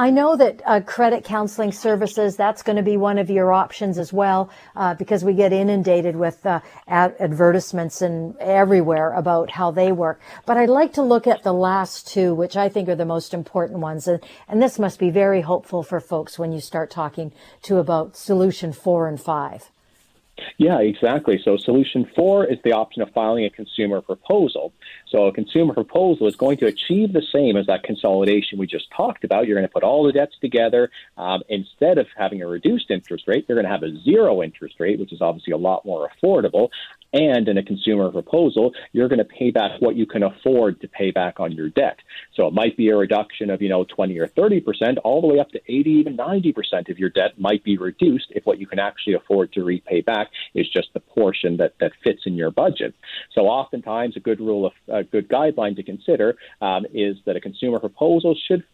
I 0.00 0.10
know 0.10 0.36
that 0.36 0.62
uh, 0.64 0.80
credit 0.82 1.24
counseling 1.24 1.72
services, 1.72 2.36
that's 2.36 2.62
going 2.62 2.76
to 2.76 2.84
be 2.84 2.96
one 2.96 3.18
of 3.18 3.30
your 3.30 3.52
options 3.52 3.98
as 3.98 4.12
well, 4.12 4.48
uh, 4.76 4.94
because 4.94 5.24
we 5.24 5.34
get 5.34 5.52
inundated 5.52 6.14
with 6.14 6.46
uh, 6.46 6.60
ad- 6.86 7.16
advertisements 7.18 8.00
and 8.00 8.36
everywhere 8.36 9.12
about 9.12 9.50
how 9.50 9.72
they 9.72 9.90
work. 9.90 10.20
But 10.46 10.56
I'd 10.56 10.68
like 10.68 10.92
to 10.92 11.02
look 11.02 11.26
at 11.26 11.42
the 11.42 11.52
last 11.52 12.06
two, 12.06 12.32
which 12.32 12.56
I 12.56 12.68
think 12.68 12.88
are 12.88 12.94
the 12.94 13.04
most 13.04 13.34
important 13.34 13.80
ones. 13.80 14.06
And, 14.06 14.22
and 14.46 14.62
this 14.62 14.78
must 14.78 15.00
be 15.00 15.10
very 15.10 15.40
hopeful 15.40 15.82
for 15.82 15.98
folks 15.98 16.38
when 16.38 16.52
you 16.52 16.60
start 16.60 16.92
talking 16.92 17.32
to 17.62 17.78
about 17.78 18.16
solution 18.16 18.72
four 18.72 19.08
and 19.08 19.20
five. 19.20 19.72
Yeah, 20.56 20.80
exactly. 20.80 21.40
So, 21.44 21.56
solution 21.56 22.08
four 22.16 22.44
is 22.44 22.58
the 22.64 22.72
option 22.72 23.02
of 23.02 23.10
filing 23.10 23.44
a 23.44 23.50
consumer 23.50 24.00
proposal. 24.00 24.72
So, 25.08 25.26
a 25.26 25.32
consumer 25.32 25.74
proposal 25.74 26.26
is 26.26 26.36
going 26.36 26.58
to 26.58 26.66
achieve 26.66 27.12
the 27.12 27.22
same 27.32 27.56
as 27.56 27.66
that 27.66 27.82
consolidation 27.82 28.58
we 28.58 28.66
just 28.66 28.90
talked 28.96 29.24
about. 29.24 29.46
You're 29.46 29.56
going 29.56 29.68
to 29.68 29.72
put 29.72 29.82
all 29.82 30.04
the 30.04 30.12
debts 30.12 30.36
together. 30.40 30.90
Um, 31.16 31.42
instead 31.48 31.98
of 31.98 32.06
having 32.16 32.42
a 32.42 32.46
reduced 32.46 32.90
interest 32.90 33.24
rate, 33.26 33.46
you're 33.48 33.56
going 33.56 33.66
to 33.66 33.70
have 33.70 33.82
a 33.82 34.00
zero 34.02 34.42
interest 34.42 34.76
rate, 34.78 34.98
which 34.98 35.12
is 35.12 35.20
obviously 35.20 35.52
a 35.52 35.56
lot 35.58 35.84
more 35.84 36.08
affordable. 36.08 36.70
And 37.12 37.48
in 37.48 37.56
a 37.56 37.62
consumer 37.62 38.10
proposal, 38.10 38.74
you're 38.92 39.08
going 39.08 39.18
to 39.18 39.24
pay 39.24 39.50
back 39.50 39.80
what 39.80 39.96
you 39.96 40.04
can 40.04 40.22
afford 40.22 40.80
to 40.82 40.88
pay 40.88 41.10
back 41.10 41.40
on 41.40 41.52
your 41.52 41.70
debt. 41.70 41.98
So 42.34 42.46
it 42.46 42.52
might 42.52 42.76
be 42.76 42.90
a 42.90 42.96
reduction 42.96 43.48
of, 43.48 43.62
you 43.62 43.70
know, 43.70 43.84
20 43.84 44.18
or 44.18 44.26
30 44.26 44.60
percent, 44.60 44.98
all 44.98 45.20
the 45.20 45.26
way 45.26 45.38
up 45.38 45.50
to 45.52 45.60
80, 45.66 45.90
even 45.90 46.16
90 46.16 46.52
percent 46.52 46.88
of 46.90 46.98
your 46.98 47.08
debt 47.08 47.38
might 47.38 47.64
be 47.64 47.78
reduced 47.78 48.26
if 48.30 48.44
what 48.44 48.58
you 48.58 48.66
can 48.66 48.78
actually 48.78 49.14
afford 49.14 49.52
to 49.52 49.64
repay 49.64 50.02
back 50.02 50.27
is 50.54 50.68
just 50.68 50.88
the 50.94 51.00
portion 51.00 51.56
that, 51.58 51.74
that 51.80 51.92
fits 52.02 52.22
in 52.26 52.34
your 52.34 52.50
budget. 52.50 52.94
So 53.34 53.42
oftentimes, 53.42 54.16
a 54.16 54.20
good 54.20 54.40
rule 54.40 54.66
of 54.66 54.72
a 54.88 55.04
good 55.04 55.28
guideline 55.28 55.76
to 55.76 55.82
consider 55.82 56.36
um, 56.60 56.86
is 56.92 57.16
that 57.26 57.36
a 57.36 57.40
consumer 57.40 57.78
proposal 57.78 58.36
should 58.46 58.64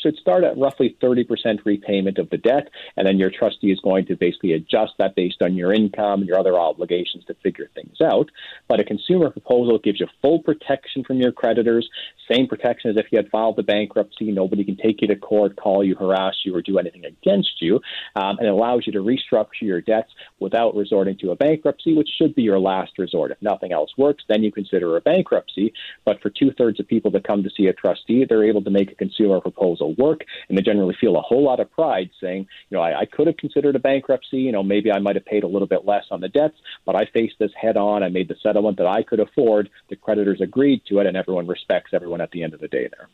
should 0.00 0.16
start 0.16 0.44
at 0.44 0.58
roughly 0.58 0.96
30% 1.02 1.64
repayment 1.64 2.18
of 2.18 2.30
the 2.30 2.38
debt, 2.38 2.68
and 2.96 3.06
then 3.06 3.18
your 3.18 3.30
trustee 3.30 3.70
is 3.70 3.80
going 3.80 4.06
to 4.06 4.16
basically 4.16 4.52
adjust 4.52 4.92
that 4.98 5.14
based 5.14 5.42
on 5.42 5.54
your 5.54 5.72
income 5.72 6.20
and 6.20 6.28
your 6.28 6.38
other 6.38 6.58
obligations 6.58 7.24
to 7.26 7.34
figure 7.42 7.68
things 7.74 8.00
out. 8.00 8.30
But 8.68 8.80
a 8.80 8.84
consumer 8.84 9.30
proposal 9.30 9.78
gives 9.78 10.00
you 10.00 10.06
full 10.20 10.40
protection 10.40 11.04
from 11.04 11.18
your 11.18 11.32
creditors, 11.32 11.88
same 12.30 12.46
protection 12.46 12.90
as 12.90 12.96
if 12.96 13.06
you 13.10 13.18
had 13.18 13.28
filed 13.30 13.56
the 13.56 13.62
bankruptcy. 13.62 14.30
Nobody 14.30 14.64
can 14.64 14.76
take 14.76 15.02
you 15.02 15.08
to 15.08 15.16
court, 15.16 15.56
call 15.56 15.84
you, 15.84 15.94
harass 15.94 16.34
you, 16.44 16.54
or 16.54 16.62
do 16.62 16.78
anything 16.78 17.04
against 17.04 17.60
you, 17.60 17.80
um, 18.16 18.38
and 18.38 18.48
allows 18.48 18.86
you 18.86 18.92
to 18.92 19.00
restructure 19.00 19.62
your 19.62 19.80
debts 19.80 20.10
without 20.38 20.74
resorting 20.74 21.16
to 21.18 21.30
a 21.30 21.36
bankruptcy, 21.36 21.94
which 21.94 22.08
should 22.16 22.34
be 22.34 22.42
your 22.42 22.58
last 22.58 22.98
resort. 22.98 23.30
If 23.30 23.42
nothing 23.42 23.72
else 23.72 23.90
works, 23.98 24.24
then 24.28 24.42
you 24.42 24.52
consider 24.52 24.96
a 24.96 25.00
bankruptcy. 25.00 25.72
But 26.04 26.20
for 26.20 26.30
two 26.30 26.52
thirds 26.52 26.80
of 26.80 26.88
people 26.88 27.10
that 27.12 27.26
come 27.26 27.42
to 27.42 27.50
see 27.50 27.66
a 27.66 27.72
trustee, 27.72 28.24
they're 28.24 28.44
able 28.44 28.62
to 28.62 28.70
make 28.70 28.90
a 28.90 28.96
consumer 28.96 29.40
proposal 29.40 29.81
will 29.82 29.94
work, 29.94 30.24
and 30.48 30.56
they 30.56 30.62
generally 30.62 30.96
feel 31.00 31.16
a 31.16 31.20
whole 31.20 31.42
lot 31.42 31.60
of 31.60 31.70
pride 31.70 32.10
saying, 32.20 32.46
you 32.70 32.76
know, 32.76 32.82
I, 32.82 33.00
I 33.00 33.04
could 33.06 33.26
have 33.26 33.36
considered 33.36 33.76
a 33.76 33.78
bankruptcy. 33.78 34.38
You 34.38 34.52
know, 34.52 34.62
maybe 34.62 34.92
I 34.92 34.98
might 34.98 35.16
have 35.16 35.24
paid 35.24 35.44
a 35.44 35.48
little 35.48 35.68
bit 35.68 35.84
less 35.84 36.04
on 36.10 36.20
the 36.20 36.28
debts, 36.28 36.56
but 36.84 36.96
I 36.96 37.06
faced 37.06 37.34
this 37.38 37.52
head 37.60 37.76
on. 37.76 38.02
I 38.02 38.08
made 38.08 38.28
the 38.28 38.36
settlement 38.42 38.78
that 38.78 38.86
I 38.86 39.02
could 39.02 39.20
afford. 39.20 39.70
The 39.88 39.96
creditors 39.96 40.40
agreed 40.40 40.82
to 40.88 41.00
it, 41.00 41.06
and 41.06 41.16
everyone 41.16 41.46
respects 41.46 41.90
everyone 41.92 42.20
at 42.20 42.30
the 42.30 42.42
end 42.42 42.54
of 42.54 42.60
the 42.60 42.68
day 42.68 42.88
there. 42.88 43.08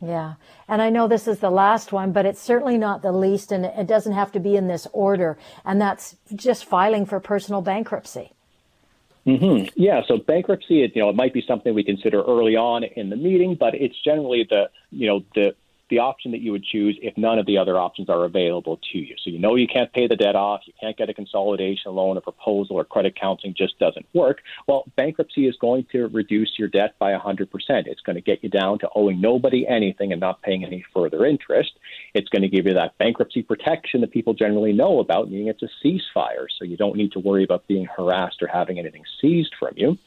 Yeah. 0.00 0.34
And 0.66 0.82
I 0.82 0.90
know 0.90 1.06
this 1.06 1.28
is 1.28 1.38
the 1.38 1.50
last 1.50 1.92
one, 1.92 2.10
but 2.10 2.26
it's 2.26 2.40
certainly 2.40 2.76
not 2.76 3.02
the 3.02 3.12
least, 3.12 3.52
and 3.52 3.64
it 3.64 3.86
doesn't 3.86 4.14
have 4.14 4.32
to 4.32 4.40
be 4.40 4.56
in 4.56 4.66
this 4.66 4.88
order. 4.92 5.38
And 5.64 5.80
that's 5.80 6.16
just 6.34 6.64
filing 6.64 7.06
for 7.06 7.20
personal 7.20 7.62
bankruptcy. 7.62 8.32
Mm-hmm. 9.24 9.68
Yeah, 9.76 10.02
so 10.08 10.18
bankruptcy, 10.18 10.90
you 10.92 11.00
know, 11.00 11.08
it 11.08 11.14
might 11.14 11.32
be 11.32 11.44
something 11.46 11.72
we 11.72 11.84
consider 11.84 12.22
early 12.22 12.56
on 12.56 12.82
in 12.82 13.08
the 13.08 13.16
meeting, 13.16 13.54
but 13.54 13.74
it's 13.74 13.94
generally 14.02 14.44
the, 14.50 14.68
you 14.90 15.06
know, 15.06 15.24
the 15.36 15.54
the 15.92 15.98
option 15.98 16.30
that 16.30 16.40
you 16.40 16.52
would 16.52 16.64
choose 16.64 16.98
if 17.02 17.18
none 17.18 17.38
of 17.38 17.44
the 17.44 17.58
other 17.58 17.78
options 17.78 18.08
are 18.08 18.24
available 18.24 18.80
to 18.90 18.98
you. 18.98 19.14
So 19.22 19.28
you 19.28 19.38
know 19.38 19.56
you 19.56 19.66
can't 19.66 19.92
pay 19.92 20.06
the 20.06 20.16
debt 20.16 20.34
off, 20.34 20.62
you 20.64 20.72
can't 20.80 20.96
get 20.96 21.10
a 21.10 21.14
consolidation 21.14 21.92
loan, 21.92 22.16
a 22.16 22.22
proposal, 22.22 22.76
or 22.76 22.84
credit 22.84 23.14
counseling 23.14 23.54
just 23.54 23.78
doesn't 23.78 24.06
work. 24.14 24.38
Well, 24.66 24.84
bankruptcy 24.96 25.46
is 25.46 25.54
going 25.60 25.84
to 25.92 26.06
reduce 26.06 26.58
your 26.58 26.68
debt 26.68 26.94
by 26.98 27.12
100%. 27.12 27.46
It's 27.68 28.00
going 28.00 28.16
to 28.16 28.22
get 28.22 28.42
you 28.42 28.48
down 28.48 28.78
to 28.78 28.88
owing 28.94 29.20
nobody 29.20 29.66
anything 29.68 30.12
and 30.12 30.20
not 30.20 30.40
paying 30.40 30.64
any 30.64 30.82
further 30.94 31.26
interest. 31.26 31.72
It's 32.14 32.30
going 32.30 32.40
to 32.40 32.48
give 32.48 32.64
you 32.64 32.72
that 32.72 32.96
bankruptcy 32.96 33.42
protection 33.42 34.00
that 34.00 34.12
people 34.12 34.32
generally 34.32 34.72
know 34.72 34.98
about, 34.98 35.30
meaning 35.30 35.48
it's 35.48 35.62
a 35.62 35.68
ceasefire. 35.84 36.46
So 36.58 36.64
you 36.64 36.78
don't 36.78 36.96
need 36.96 37.12
to 37.12 37.18
worry 37.18 37.44
about 37.44 37.66
being 37.66 37.84
harassed 37.84 38.42
or 38.42 38.46
having 38.46 38.78
anything 38.78 39.04
seized 39.20 39.52
from 39.60 39.74
you. 39.76 39.98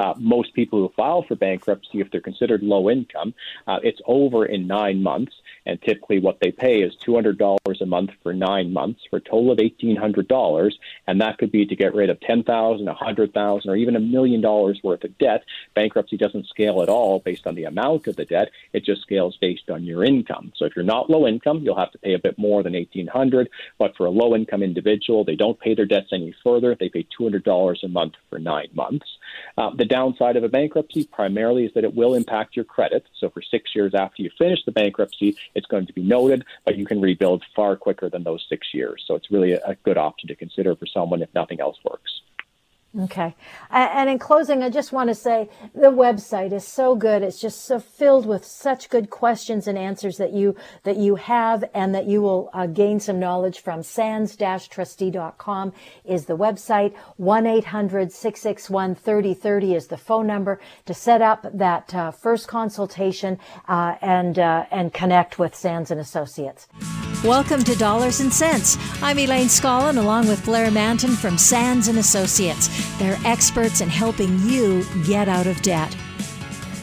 Uh, 0.00 0.14
most 0.18 0.52
people 0.54 0.80
who 0.80 0.92
file 0.96 1.22
for 1.22 1.36
bankruptcy, 1.36 2.00
if 2.00 2.10
they're 2.10 2.20
considered 2.20 2.64
low 2.64 2.90
income, 2.90 3.34
uh, 3.68 3.78
it's 3.84 4.00
over 4.04 4.44
in 4.44 4.66
nine 4.66 5.00
months 5.00 5.27
months. 5.28 5.42
And 5.66 5.80
typically, 5.82 6.18
what 6.18 6.38
they 6.40 6.50
pay 6.50 6.80
is 6.80 6.96
$200 7.06 7.80
a 7.80 7.86
month 7.86 8.10
for 8.22 8.32
nine 8.32 8.72
months 8.72 9.02
for 9.10 9.16
a 9.16 9.20
total 9.20 9.50
of 9.50 9.58
$1,800. 9.58 10.72
And 11.06 11.20
that 11.20 11.38
could 11.38 11.52
be 11.52 11.66
to 11.66 11.76
get 11.76 11.94
rid 11.94 12.10
of 12.10 12.20
$10,000, 12.20 12.84
100,000, 12.84 13.70
or 13.70 13.76
even 13.76 13.96
a 13.96 14.00
million 14.00 14.40
dollars 14.40 14.80
worth 14.82 15.04
of 15.04 15.16
debt. 15.18 15.44
Bankruptcy 15.74 16.16
doesn't 16.16 16.46
scale 16.46 16.82
at 16.82 16.88
all 16.88 17.20
based 17.20 17.46
on 17.46 17.54
the 17.54 17.64
amount 17.64 18.06
of 18.06 18.16
the 18.16 18.24
debt, 18.24 18.50
it 18.72 18.84
just 18.84 19.02
scales 19.02 19.36
based 19.40 19.70
on 19.70 19.84
your 19.84 20.04
income. 20.04 20.52
So 20.56 20.64
if 20.64 20.74
you're 20.74 20.84
not 20.84 21.10
low 21.10 21.26
income, 21.26 21.60
you'll 21.62 21.78
have 21.78 21.92
to 21.92 21.98
pay 21.98 22.14
a 22.14 22.18
bit 22.18 22.38
more 22.38 22.62
than 22.62 22.72
1,800. 22.74 23.48
But 23.78 23.96
for 23.96 24.06
a 24.06 24.10
low 24.10 24.34
income 24.34 24.62
individual, 24.62 25.24
they 25.24 25.36
don't 25.36 25.60
pay 25.60 25.74
their 25.74 25.86
debts 25.86 26.12
any 26.12 26.34
further. 26.42 26.74
They 26.74 26.88
pay 26.88 27.06
$200 27.18 27.82
a 27.82 27.88
month 27.88 28.14
for 28.30 28.38
nine 28.38 28.68
months. 28.72 29.06
Uh, 29.56 29.70
the 29.74 29.84
downside 29.84 30.36
of 30.36 30.44
a 30.44 30.48
bankruptcy 30.48 31.04
primarily 31.04 31.64
is 31.64 31.72
that 31.74 31.84
it 31.84 31.94
will 31.94 32.14
impact 32.14 32.56
your 32.56 32.64
credit. 32.64 33.06
So 33.18 33.30
for 33.30 33.42
six 33.42 33.74
years 33.74 33.94
after 33.94 34.22
you 34.22 34.30
finish 34.38 34.64
the 34.64 34.72
bankruptcy, 34.72 35.36
it's 35.54 35.66
going 35.66 35.86
to 35.86 35.92
be 35.92 36.02
noted, 36.02 36.44
but 36.64 36.76
you 36.76 36.86
can 36.86 37.00
rebuild 37.00 37.44
far 37.54 37.76
quicker 37.76 38.08
than 38.08 38.24
those 38.24 38.44
six 38.48 38.68
years. 38.72 39.04
So 39.06 39.14
it's 39.14 39.30
really 39.30 39.52
a, 39.52 39.60
a 39.64 39.74
good 39.76 39.98
option 39.98 40.28
to 40.28 40.34
consider 40.34 40.76
for 40.76 40.86
someone 40.86 41.22
if 41.22 41.32
nothing 41.34 41.60
else 41.60 41.78
works. 41.84 42.20
Okay. 42.98 43.34
And 43.70 44.08
in 44.08 44.18
closing, 44.18 44.62
I 44.62 44.70
just 44.70 44.92
want 44.92 45.08
to 45.08 45.14
say 45.14 45.50
the 45.74 45.90
website 45.90 46.52
is 46.52 46.66
so 46.66 46.94
good. 46.94 47.22
It's 47.22 47.38
just 47.38 47.66
so 47.66 47.78
filled 47.78 48.24
with 48.24 48.46
such 48.46 48.88
good 48.88 49.10
questions 49.10 49.66
and 49.66 49.76
answers 49.76 50.16
that 50.16 50.32
you, 50.32 50.56
that 50.84 50.96
you 50.96 51.16
have 51.16 51.64
and 51.74 51.94
that 51.94 52.06
you 52.06 52.22
will 52.22 52.48
uh, 52.54 52.64
gain 52.66 52.98
some 52.98 53.20
knowledge 53.20 53.60
from. 53.60 53.82
Sands-trustee.com 53.82 55.74
is 56.06 56.24
the 56.24 56.36
website. 56.36 56.94
1-800-661-3030 57.20 59.76
is 59.76 59.88
the 59.88 59.98
phone 59.98 60.26
number 60.26 60.58
to 60.86 60.94
set 60.94 61.20
up 61.20 61.44
that 61.52 61.94
uh, 61.94 62.10
first 62.10 62.48
consultation 62.48 63.38
uh, 63.68 63.96
and, 64.00 64.38
uh, 64.38 64.64
and 64.70 64.94
connect 64.94 65.38
with 65.38 65.54
Sands 65.54 65.90
and 65.90 66.00
Associates. 66.00 66.68
Welcome 67.24 67.64
to 67.64 67.74
Dollars 67.74 68.20
and 68.20 68.32
Cents. 68.32 68.78
I'm 69.02 69.18
Elaine 69.18 69.48
Scollin 69.48 69.98
along 69.98 70.28
with 70.28 70.44
Blair 70.44 70.70
Mantin 70.70 71.16
from 71.16 71.36
Sands 71.36 71.88
and 71.88 71.98
Associates. 71.98 72.68
They're 72.96 73.18
experts 73.24 73.80
in 73.80 73.88
helping 73.88 74.38
you 74.42 74.84
get 75.04 75.28
out 75.28 75.48
of 75.48 75.60
debt. 75.60 75.96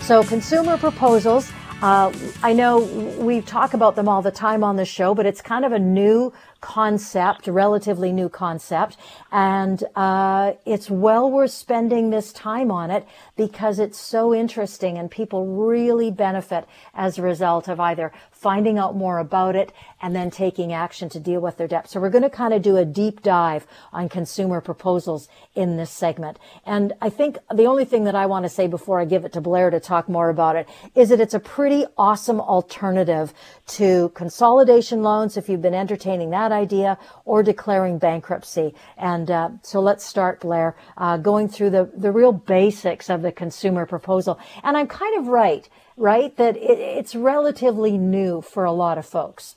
So, 0.01 0.25
consumer 0.25 0.77
proposals. 0.77 1.50
Uh, 1.82 2.12
I 2.44 2.51
know 2.51 2.80
we 3.18 3.39
talk 3.39 3.74
about 3.74 3.96
them 3.96 4.10
all 4.10 4.22
the 4.22 4.30
time 4.30 4.62
on 4.62 4.75
the 4.75 4.84
show, 4.84 5.15
but 5.15 5.25
it's 5.25 5.42
kind 5.42 5.63
of 5.63 5.72
a 5.72 5.80
new 5.80 6.34
concept, 6.65 7.45
relatively 7.45 8.12
new 8.12 8.27
concept, 8.27 8.98
and 9.31 9.84
uh, 9.95 10.53
it's 10.65 10.89
well 10.89 11.29
worth 11.29 11.51
spending 11.51 12.10
this 12.10 12.34
time 12.34 12.72
on 12.72 12.89
it 12.89 13.05
because 13.36 13.77
it's 13.77 14.00
so 14.00 14.34
interesting 14.34 14.98
and 14.98 15.12
people 15.12 15.45
really 15.45 16.10
benefit 16.10 16.65
as 16.95 17.19
a 17.19 17.22
result 17.22 17.67
of 17.67 17.79
either 17.79 18.12
finding 18.31 18.79
out 18.79 18.95
more 18.95 19.19
about 19.19 19.55
it 19.55 19.72
and 20.01 20.15
then 20.15 20.31
taking 20.31 20.74
action 20.74 21.07
to 21.07 21.19
deal 21.19 21.39
with 21.39 21.57
their 21.57 21.67
debt. 21.67 21.88
So 21.88 22.00
we're 22.00 22.10
going 22.10 22.24
to 22.24 22.29
kind 22.31 22.53
of 22.53 22.63
do 22.63 22.77
a 22.77 22.86
deep 22.86 23.22
dive 23.22 23.67
on 23.93 24.10
consumer 24.10 24.60
proposals 24.60 25.29
in 25.53 25.77
this 25.77 25.91
segment. 25.91 26.39
And 26.65 26.93
I 27.00 27.10
think 27.10 27.38
the 27.53 27.65
only 27.65 27.86
thing 27.86 28.05
that 28.05 28.15
I 28.15 28.25
want 28.25 28.43
to 28.43 28.50
say 28.50 28.65
before 28.65 29.00
I 29.00 29.05
give 29.05 29.24
it 29.24 29.34
to 29.34 29.41
Blair 29.41 29.69
to 29.69 29.79
talk 29.79 30.10
more 30.10 30.29
about 30.29 30.55
it 30.55 30.67
is 30.95 31.10
that 31.10 31.19
it's 31.19 31.34
a 31.36 31.39
pretty 31.39 31.86
awesome 31.95 32.39
alternative 32.39 33.34
to 33.67 34.10
consolidation 34.10 35.01
loans 35.01 35.38
if 35.38 35.50
you've 35.50 35.62
been 35.62 35.74
entertaining 35.74 36.29
that 36.29 36.51
idea 36.51 36.98
or 37.25 37.41
declaring 37.41 37.98
bankruptcy. 37.98 38.74
And 38.98 39.31
uh, 39.31 39.50
so 39.62 39.79
let's 39.79 40.05
start, 40.05 40.41
Blair, 40.41 40.75
uh, 40.98 41.17
going 41.17 41.50
through 41.50 41.72
the, 41.72 41.89
the 41.95 42.12
real 42.12 42.31
basics 42.31 43.10
of 43.10 43.22
the 43.22 43.31
consumer 43.31 43.86
proposal. 43.86 44.39
And 44.63 44.77
I'm 44.77 44.88
kind 44.88 45.17
of 45.17 45.27
right, 45.27 45.67
right, 45.98 46.36
that 46.38 46.57
it, 46.57 46.79
it's 46.79 47.15
relatively 47.15 47.98
new 47.98 48.41
for 48.41 48.65
a 48.65 48.72
lot 48.72 48.98
of 48.98 49.05
folks. 49.05 49.55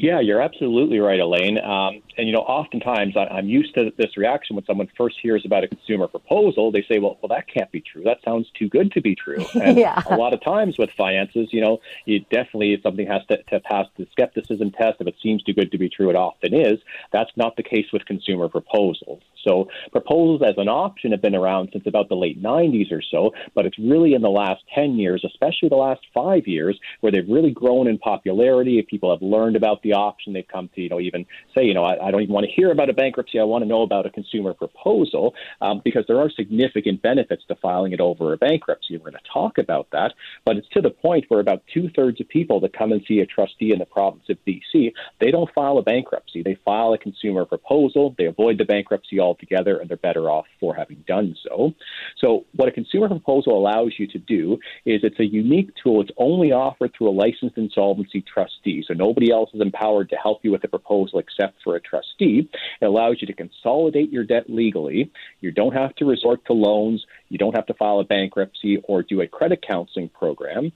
Yeah, 0.00 0.20
you're 0.20 0.40
absolutely 0.40 1.00
right, 1.00 1.18
Elaine. 1.18 1.58
Um, 1.58 2.02
and 2.16 2.28
you 2.28 2.32
know, 2.32 2.42
oftentimes 2.42 3.16
I, 3.16 3.24
I'm 3.24 3.48
used 3.48 3.74
to 3.74 3.92
this 3.96 4.16
reaction 4.16 4.54
when 4.54 4.64
someone 4.64 4.88
first 4.96 5.16
hears 5.20 5.44
about 5.44 5.64
a 5.64 5.68
consumer 5.68 6.06
proposal. 6.06 6.70
They 6.70 6.84
say, 6.88 7.00
"Well, 7.00 7.18
well, 7.20 7.28
that 7.30 7.48
can't 7.52 7.70
be 7.72 7.80
true. 7.80 8.04
That 8.04 8.18
sounds 8.24 8.46
too 8.56 8.68
good 8.68 8.92
to 8.92 9.00
be 9.00 9.16
true." 9.16 9.44
And 9.58 9.76
yeah. 9.76 10.00
a 10.08 10.16
lot 10.16 10.32
of 10.32 10.42
times 10.42 10.78
with 10.78 10.90
finances, 10.92 11.48
you 11.50 11.60
know, 11.60 11.80
you 12.04 12.20
definitely 12.30 12.78
something 12.80 13.08
has 13.08 13.26
to, 13.26 13.42
to 13.44 13.58
pass 13.58 13.86
the 13.96 14.06
skepticism 14.12 14.70
test. 14.70 15.00
If 15.00 15.08
it 15.08 15.16
seems 15.20 15.42
too 15.42 15.52
good 15.52 15.72
to 15.72 15.78
be 15.78 15.88
true, 15.88 16.10
it 16.10 16.16
often 16.16 16.54
is. 16.54 16.78
That's 17.12 17.30
not 17.36 17.56
the 17.56 17.64
case 17.64 17.86
with 17.92 18.06
consumer 18.06 18.48
proposals. 18.48 19.20
So 19.46 19.68
proposals 19.92 20.42
as 20.42 20.54
an 20.56 20.68
option 20.68 21.12
have 21.12 21.22
been 21.22 21.34
around 21.34 21.70
since 21.72 21.86
about 21.86 22.08
the 22.08 22.14
late 22.16 22.42
90s 22.42 22.92
or 22.92 23.02
so, 23.02 23.32
but 23.54 23.66
it's 23.66 23.78
really 23.78 24.14
in 24.14 24.22
the 24.22 24.30
last 24.30 24.62
10 24.74 24.94
years, 24.94 25.24
especially 25.24 25.68
the 25.68 25.76
last 25.76 26.00
five 26.14 26.46
years, 26.46 26.78
where 27.00 27.12
they've 27.12 27.28
really 27.28 27.50
grown 27.50 27.86
in 27.86 27.98
popularity. 27.98 28.78
If 28.78 28.86
people 28.86 29.10
have 29.10 29.22
learned 29.22 29.56
about 29.56 29.82
the 29.82 29.94
option, 29.94 30.32
they've 30.32 30.46
come 30.46 30.68
to, 30.74 30.80
you 30.80 30.88
know, 30.88 31.00
even 31.00 31.26
say, 31.56 31.64
you 31.64 31.74
know, 31.74 31.84
I, 31.84 32.08
I 32.08 32.10
don't 32.10 32.22
even 32.22 32.34
want 32.34 32.46
to 32.46 32.52
hear 32.52 32.70
about 32.70 32.90
a 32.90 32.92
bankruptcy. 32.94 33.38
I 33.38 33.44
want 33.44 33.62
to 33.62 33.68
know 33.68 33.82
about 33.82 34.06
a 34.06 34.10
consumer 34.10 34.54
proposal 34.54 35.34
um, 35.60 35.80
because 35.84 36.04
there 36.08 36.18
are 36.18 36.30
significant 36.30 37.02
benefits 37.02 37.42
to 37.48 37.54
filing 37.56 37.92
it 37.92 38.00
over 38.00 38.32
a 38.32 38.36
bankruptcy. 38.36 38.96
We're 38.96 39.10
going 39.10 39.22
to 39.22 39.32
talk 39.32 39.58
about 39.58 39.88
that, 39.92 40.14
but 40.44 40.56
it's 40.56 40.68
to 40.70 40.80
the 40.80 40.90
point 40.90 41.26
where 41.28 41.40
about 41.40 41.62
two 41.72 41.90
thirds 41.94 42.20
of 42.20 42.28
people 42.28 42.60
that 42.60 42.76
come 42.76 42.92
and 42.92 43.02
see 43.06 43.20
a 43.20 43.26
trustee 43.26 43.72
in 43.72 43.78
the 43.78 43.86
province 43.86 44.24
of 44.28 44.38
BC, 44.46 44.92
they 45.20 45.30
don't 45.30 45.52
file 45.54 45.78
a 45.78 45.82
bankruptcy. 45.82 46.42
They 46.42 46.58
file 46.64 46.92
a 46.92 46.98
consumer 46.98 47.44
proposal. 47.44 48.14
They 48.16 48.26
avoid 48.26 48.58
the 48.58 48.64
bankruptcy 48.64 49.20
altogether, 49.20 49.37
and 49.50 49.88
they're 49.88 49.96
better 49.96 50.30
off 50.30 50.46
for 50.60 50.74
having 50.74 51.04
done 51.06 51.36
so. 51.48 51.72
So, 52.18 52.44
what 52.54 52.68
a 52.68 52.72
consumer 52.72 53.08
proposal 53.08 53.58
allows 53.58 53.94
you 53.98 54.06
to 54.08 54.18
do 54.18 54.58
is 54.84 55.00
it's 55.02 55.20
a 55.20 55.24
unique 55.24 55.70
tool. 55.82 56.00
It's 56.00 56.10
only 56.16 56.52
offered 56.52 56.92
through 56.96 57.08
a 57.08 57.10
licensed 57.10 57.56
insolvency 57.56 58.22
trustee. 58.22 58.84
So, 58.86 58.94
nobody 58.94 59.30
else 59.30 59.50
is 59.54 59.60
empowered 59.60 60.10
to 60.10 60.16
help 60.16 60.40
you 60.42 60.52
with 60.52 60.64
a 60.64 60.68
proposal 60.68 61.18
except 61.18 61.62
for 61.62 61.76
a 61.76 61.80
trustee. 61.80 62.48
It 62.80 62.84
allows 62.84 63.16
you 63.20 63.26
to 63.26 63.32
consolidate 63.32 64.12
your 64.12 64.24
debt 64.24 64.44
legally. 64.48 65.10
You 65.40 65.52
don't 65.52 65.74
have 65.74 65.94
to 65.96 66.04
resort 66.04 66.44
to 66.46 66.52
loans. 66.52 67.04
You 67.28 67.38
don't 67.38 67.54
have 67.54 67.66
to 67.66 67.74
file 67.74 68.00
a 68.00 68.04
bankruptcy 68.04 68.78
or 68.84 69.02
do 69.02 69.20
a 69.20 69.26
credit 69.26 69.64
counseling 69.66 70.08
program. 70.08 70.72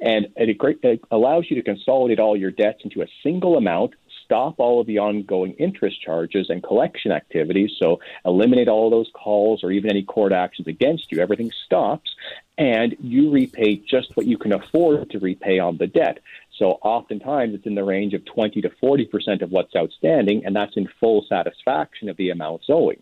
And 0.00 0.28
it 0.36 1.00
allows 1.10 1.46
you 1.48 1.56
to 1.56 1.62
consolidate 1.62 2.20
all 2.20 2.36
your 2.36 2.50
debts 2.50 2.80
into 2.84 3.02
a 3.02 3.06
single 3.22 3.56
amount 3.56 3.94
stop 4.26 4.56
all 4.58 4.80
of 4.80 4.86
the 4.86 4.98
ongoing 4.98 5.52
interest 5.52 6.02
charges 6.02 6.50
and 6.50 6.62
collection 6.62 7.12
activities. 7.12 7.70
So 7.78 8.00
eliminate 8.24 8.68
all 8.68 8.90
those 8.90 9.10
calls 9.14 9.62
or 9.64 9.70
even 9.70 9.90
any 9.90 10.02
court 10.02 10.32
actions 10.32 10.68
against 10.68 11.10
you. 11.10 11.20
Everything 11.20 11.52
stops, 11.64 12.10
and 12.58 12.96
you 13.00 13.30
repay 13.30 13.76
just 13.76 14.16
what 14.16 14.26
you 14.26 14.36
can 14.36 14.52
afford 14.52 15.10
to 15.10 15.18
repay 15.20 15.58
on 15.60 15.78
the 15.78 15.86
debt. 15.86 16.18
So 16.58 16.72
oftentimes 16.82 17.54
it's 17.54 17.66
in 17.66 17.76
the 17.76 17.84
range 17.84 18.14
of 18.14 18.24
20 18.24 18.60
to 18.62 18.70
40 18.80 19.06
percent 19.06 19.42
of 19.42 19.50
what's 19.50 19.74
outstanding, 19.76 20.44
and 20.44 20.54
that's 20.54 20.76
in 20.76 20.88
full 21.00 21.24
satisfaction 21.28 22.08
of 22.08 22.16
the 22.16 22.30
amounts 22.30 22.66
owing. 22.68 23.00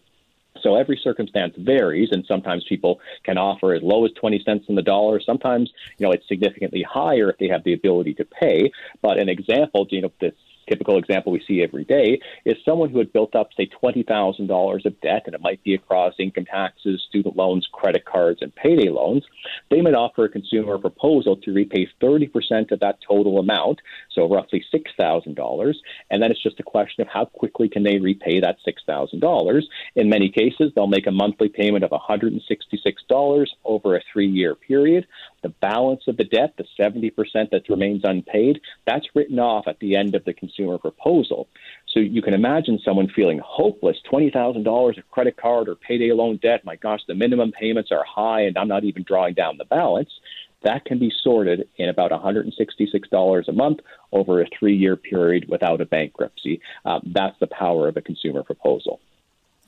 So 0.60 0.76
every 0.76 1.00
circumstance 1.02 1.54
varies, 1.56 2.10
and 2.12 2.24
sometimes 2.26 2.64
people 2.68 3.00
can 3.24 3.38
offer 3.38 3.74
as 3.74 3.82
low 3.82 4.04
as 4.04 4.12
20 4.12 4.42
cents 4.44 4.66
on 4.68 4.76
the 4.76 4.82
dollar. 4.82 5.20
Sometimes, 5.20 5.70
you 5.98 6.06
know, 6.06 6.12
it's 6.12 6.28
significantly 6.28 6.82
higher 6.82 7.28
if 7.28 7.38
they 7.38 7.48
have 7.48 7.64
the 7.64 7.72
ability 7.72 8.14
to 8.14 8.24
pay. 8.24 8.70
But 9.02 9.18
an 9.18 9.28
example, 9.28 9.86
you 9.90 10.02
know, 10.02 10.12
this 10.20 10.34
typical 10.68 10.99
example 10.99 11.33
we 11.33 11.44
see 11.47 11.62
every 11.62 11.85
day 11.85 12.21
is 12.44 12.56
someone 12.64 12.90
who 12.90 12.99
had 12.99 13.12
built 13.12 13.35
up, 13.35 13.50
say, 13.56 13.68
$20,000 13.83 14.85
of 14.85 15.00
debt, 15.00 15.23
and 15.26 15.35
it 15.35 15.40
might 15.40 15.62
be 15.62 15.75
across 15.75 16.14
income 16.18 16.44
taxes, 16.44 17.02
student 17.09 17.37
loans, 17.37 17.68
credit 17.73 18.04
cards, 18.04 18.40
and 18.42 18.54
payday 18.54 18.88
loans. 18.88 19.25
They 19.71 19.80
might 19.80 19.94
offer 19.94 20.25
a 20.25 20.28
consumer 20.28 20.75
a 20.75 20.78
proposal 20.78 21.37
to 21.37 21.52
repay 21.52 21.88
30% 22.02 22.71
of 22.73 22.80
that 22.80 22.99
total 23.06 23.38
amount, 23.38 23.80
so 24.12 24.28
roughly 24.28 24.64
$6,000. 24.73 25.75
And 26.11 26.23
then 26.23 26.30
it's 26.30 26.42
just 26.42 26.61
a 26.61 26.64
question 26.64 27.02
of 27.02 27.09
how 27.09 27.26
quickly 27.26 27.68
can 27.68 27.83
they 27.83 27.99
repay 27.99 28.40
that 28.40 28.56
$6,000. 28.66 29.62
In 29.97 30.09
many 30.09 30.30
cases, 30.30 30.73
they'll 30.75 30.87
make 30.87 31.06
a 31.06 31.12
monthly 31.12 31.49
payment 31.49 31.85
of 31.85 31.90
$166 31.90 33.47
over 33.64 33.97
a 33.97 34.02
three 34.12 34.28
year 34.28 34.54
period. 34.54 35.06
The 35.44 35.50
balance 35.50 36.04
of 36.08 36.16
the 36.16 36.24
debt, 36.24 36.54
the 36.56 36.64
70% 36.80 37.12
that 37.50 37.68
remains 37.68 38.00
unpaid, 38.02 38.62
that's 38.86 39.06
written 39.14 39.38
off 39.38 39.68
at 39.68 39.78
the 39.78 39.94
end 39.94 40.14
of 40.14 40.24
the 40.24 40.32
consumer 40.32 40.78
proposal. 40.78 41.48
So 41.86 42.00
you 42.00 42.22
can 42.22 42.32
imagine 42.32 42.80
someone 42.82 43.10
feeling 43.14 43.42
hopeless 43.44 43.98
$20,000 44.10 44.98
of 44.98 45.10
credit 45.10 45.36
card 45.36 45.68
or 45.68 45.74
payday 45.74 46.12
loan 46.12 46.38
debt. 46.40 46.64
My 46.64 46.76
gosh, 46.76 47.00
the 47.06 47.14
minimum 47.14 47.52
payments 47.52 47.92
are 47.92 48.04
high 48.06 48.40
and 48.40 48.56
I'm 48.56 48.68
not 48.68 48.84
even 48.84 49.02
drawing 49.02 49.34
down 49.34 49.58
the 49.58 49.66
balance. 49.66 50.08
That 50.62 50.86
can 50.86 50.98
be 50.98 51.12
sorted 51.22 51.68
in 51.76 51.90
about 51.90 52.10
$166 52.10 53.48
a 53.48 53.52
month 53.52 53.80
over 54.12 54.40
a 54.40 54.46
three 54.58 54.74
year 54.74 54.96
period 54.96 55.44
without 55.50 55.82
a 55.82 55.84
bankruptcy. 55.84 56.62
Um, 56.86 57.02
that's 57.14 57.38
the 57.38 57.48
power 57.48 57.86
of 57.86 57.98
a 57.98 58.00
consumer 58.00 58.42
proposal. 58.42 58.98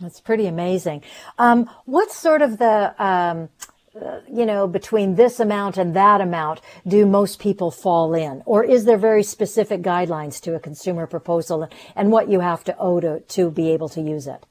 That's 0.01 0.21
pretty 0.21 0.47
amazing. 0.47 1.03
Um, 1.39 1.69
what's 1.85 2.17
sort 2.17 2.41
of 2.41 2.57
the 2.57 2.95
um, 2.99 3.51
you 4.31 4.47
know, 4.47 4.67
between 4.67 5.15
this 5.15 5.41
amount 5.41 5.77
and 5.77 5.95
that 5.95 6.21
amount, 6.21 6.61
do 6.87 7.07
most 7.07 7.39
people 7.39 7.71
fall 7.71 8.15
in? 8.15 8.43
Or 8.45 8.65
is 8.65 8.85
there 8.85 8.99
very 8.99 9.23
specific 9.23 9.83
guidelines 9.83 10.41
to 10.43 10.55
a 10.55 10.61
consumer 10.61 11.07
proposal 11.07 11.69
and 11.95 12.13
what 12.13 12.29
you 12.29 12.41
have 12.41 12.65
to 12.65 12.77
owe 12.79 13.01
to, 13.01 13.21
to 13.21 13.51
be 13.51 13.71
able 13.71 13.89
to 13.91 14.01
use 14.01 14.27
it? 14.27 14.45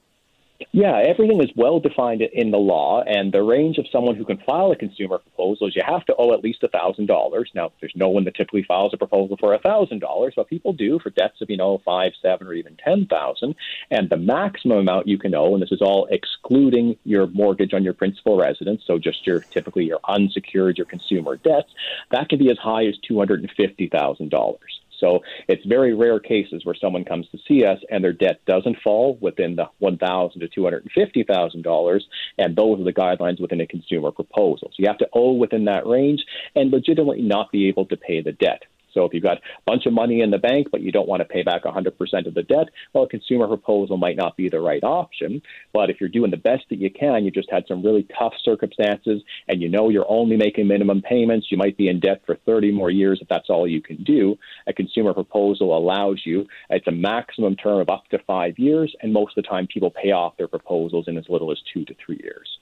Yeah, 0.71 1.01
everything 1.07 1.41
is 1.41 1.49
well 1.55 1.79
defined 1.79 2.21
in 2.21 2.51
the 2.51 2.57
law, 2.57 3.01
and 3.01 3.31
the 3.31 3.41
range 3.41 3.77
of 3.77 3.85
someone 3.91 4.15
who 4.15 4.25
can 4.25 4.37
file 4.45 4.71
a 4.71 4.75
consumer 4.75 5.19
proposal 5.19 5.67
is 5.67 5.75
you 5.75 5.81
have 5.85 6.05
to 6.05 6.15
owe 6.17 6.33
at 6.33 6.43
least 6.43 6.63
thousand 6.71 7.05
dollars. 7.05 7.49
Now, 7.55 7.71
there's 7.79 7.93
no 7.95 8.09
one 8.09 8.25
that 8.25 8.35
typically 8.35 8.63
files 8.63 8.93
a 8.93 8.97
proposal 8.97 9.37
for 9.39 9.57
thousand 9.59 9.99
dollars, 9.99 10.33
but 10.35 10.49
people 10.49 10.73
do 10.73 10.99
for 10.99 11.11
debts 11.11 11.41
of 11.41 11.49
you 11.49 11.57
know 11.57 11.81
five, 11.85 12.11
seven, 12.21 12.47
or 12.47 12.53
even 12.53 12.77
ten 12.83 13.05
thousand. 13.05 13.55
And 13.91 14.09
the 14.09 14.17
maximum 14.17 14.79
amount 14.79 15.07
you 15.07 15.17
can 15.17 15.33
owe, 15.35 15.53
and 15.53 15.61
this 15.61 15.71
is 15.71 15.81
all 15.81 16.07
excluding 16.11 16.97
your 17.05 17.27
mortgage 17.27 17.73
on 17.73 17.83
your 17.83 17.93
principal 17.93 18.37
residence, 18.37 18.81
so 18.85 18.97
just 18.97 19.25
your 19.25 19.41
typically 19.51 19.85
your 19.85 19.99
unsecured, 20.07 20.77
your 20.77 20.87
consumer 20.87 21.37
debts, 21.37 21.71
that 22.11 22.29
can 22.29 22.39
be 22.39 22.49
as 22.49 22.57
high 22.57 22.85
as 22.85 22.95
two 23.07 23.17
hundred 23.17 23.41
and 23.41 23.51
fifty 23.55 23.87
thousand 23.87 24.29
dollars. 24.29 24.81
So 24.99 25.19
it's 25.47 25.65
very 25.65 25.93
rare 25.93 26.19
cases 26.19 26.65
where 26.65 26.75
someone 26.75 27.05
comes 27.05 27.27
to 27.29 27.37
see 27.47 27.65
us 27.65 27.79
and 27.89 28.03
their 28.03 28.13
debt 28.13 28.41
doesn't 28.45 28.77
fall 28.83 29.17
within 29.21 29.55
the 29.55 29.65
one 29.79 29.97
thousand 29.97 30.41
to 30.41 30.47
two 30.47 30.63
hundred 30.63 30.83
and 30.83 30.91
fifty 30.91 31.23
thousand 31.23 31.63
dollars, 31.63 32.05
and 32.37 32.55
those 32.55 32.79
are 32.79 32.83
the 32.83 32.93
guidelines 32.93 33.41
within 33.41 33.61
a 33.61 33.67
consumer 33.67 34.11
proposal. 34.11 34.69
So 34.69 34.75
you 34.77 34.87
have 34.87 34.97
to 34.99 35.09
owe 35.13 35.33
within 35.33 35.65
that 35.65 35.85
range 35.85 36.23
and 36.55 36.71
legitimately 36.71 37.21
not 37.21 37.51
be 37.51 37.67
able 37.67 37.85
to 37.87 37.97
pay 37.97 38.21
the 38.21 38.31
debt. 38.31 38.63
So 38.95 39.03
if 39.05 39.13
you've 39.13 39.21
got 39.21 39.37
a 39.37 39.41
bunch 39.65 39.85
of 39.85 39.93
money 39.93 40.21
in 40.21 40.31
the 40.31 40.39
bank, 40.39 40.69
but 40.71 40.81
you 40.81 40.91
don't 40.91 41.07
want 41.07 41.19
to 41.19 41.25
pay 41.25 41.43
back 41.43 41.65
100% 41.65 42.27
of 42.27 42.33
the 42.33 42.43
debt, 42.43 42.69
well, 42.93 43.03
a 43.03 43.09
consumer 43.09 43.47
proposal 43.47 43.97
might 43.97 44.15
not 44.15 44.37
be 44.37 44.49
the 44.49 44.61
right 44.61 44.83
option. 44.83 45.41
But 45.73 45.89
if 45.89 45.99
you're 45.99 46.09
doing 46.09 46.31
the 46.31 46.37
best 46.37 46.63
that 46.69 46.79
you 46.79 46.89
can, 46.89 47.25
you 47.25 47.29
just 47.29 47.51
had 47.51 47.65
some 47.67 47.83
really 47.83 48.07
tough 48.17 48.33
circumstances, 48.43 49.21
and 49.47 49.61
you 49.61 49.69
know 49.69 49.89
you're 49.89 50.09
only 50.09 50.37
making 50.37 50.67
minimum 50.67 51.01
payments, 51.01 51.47
you 51.51 51.57
might 51.57 51.77
be 51.77 51.89
in 51.89 51.99
debt 51.99 52.21
for 52.25 52.37
30 52.45 52.71
more 52.71 52.89
years 52.89 53.19
if 53.21 53.27
that's 53.27 53.49
all 53.49 53.67
you 53.67 53.81
can 53.81 54.01
do. 54.03 54.37
A 54.65 54.73
consumer 54.73 55.13
proposal 55.13 55.77
allows 55.77 56.21
you, 56.25 56.47
it's 56.69 56.87
a 56.87 56.91
maximum 56.91 57.57
term 57.57 57.81
of 57.81 57.89
up 57.89 58.07
to 58.11 58.19
five 58.19 58.57
years, 58.57 58.95
and 59.01 59.11
most 59.11 59.37
of 59.37 59.43
the 59.43 59.49
time 59.49 59.67
people 59.67 59.91
pay 59.91 60.11
off 60.11 60.37
their 60.37 60.47
proposals 60.47 61.09
in 61.09 61.17
as 61.17 61.25
little 61.27 61.51
as 61.51 61.57
two 61.73 61.83
to 61.85 61.95
three 62.03 62.19
years. 62.23 62.59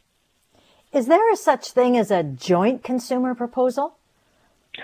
Is 0.91 1.07
there 1.07 1.31
a 1.31 1.35
such 1.35 1.71
thing 1.71 1.97
as 1.97 2.11
a 2.11 2.23
joint 2.23 2.83
consumer 2.83 3.35
proposal? 3.35 3.97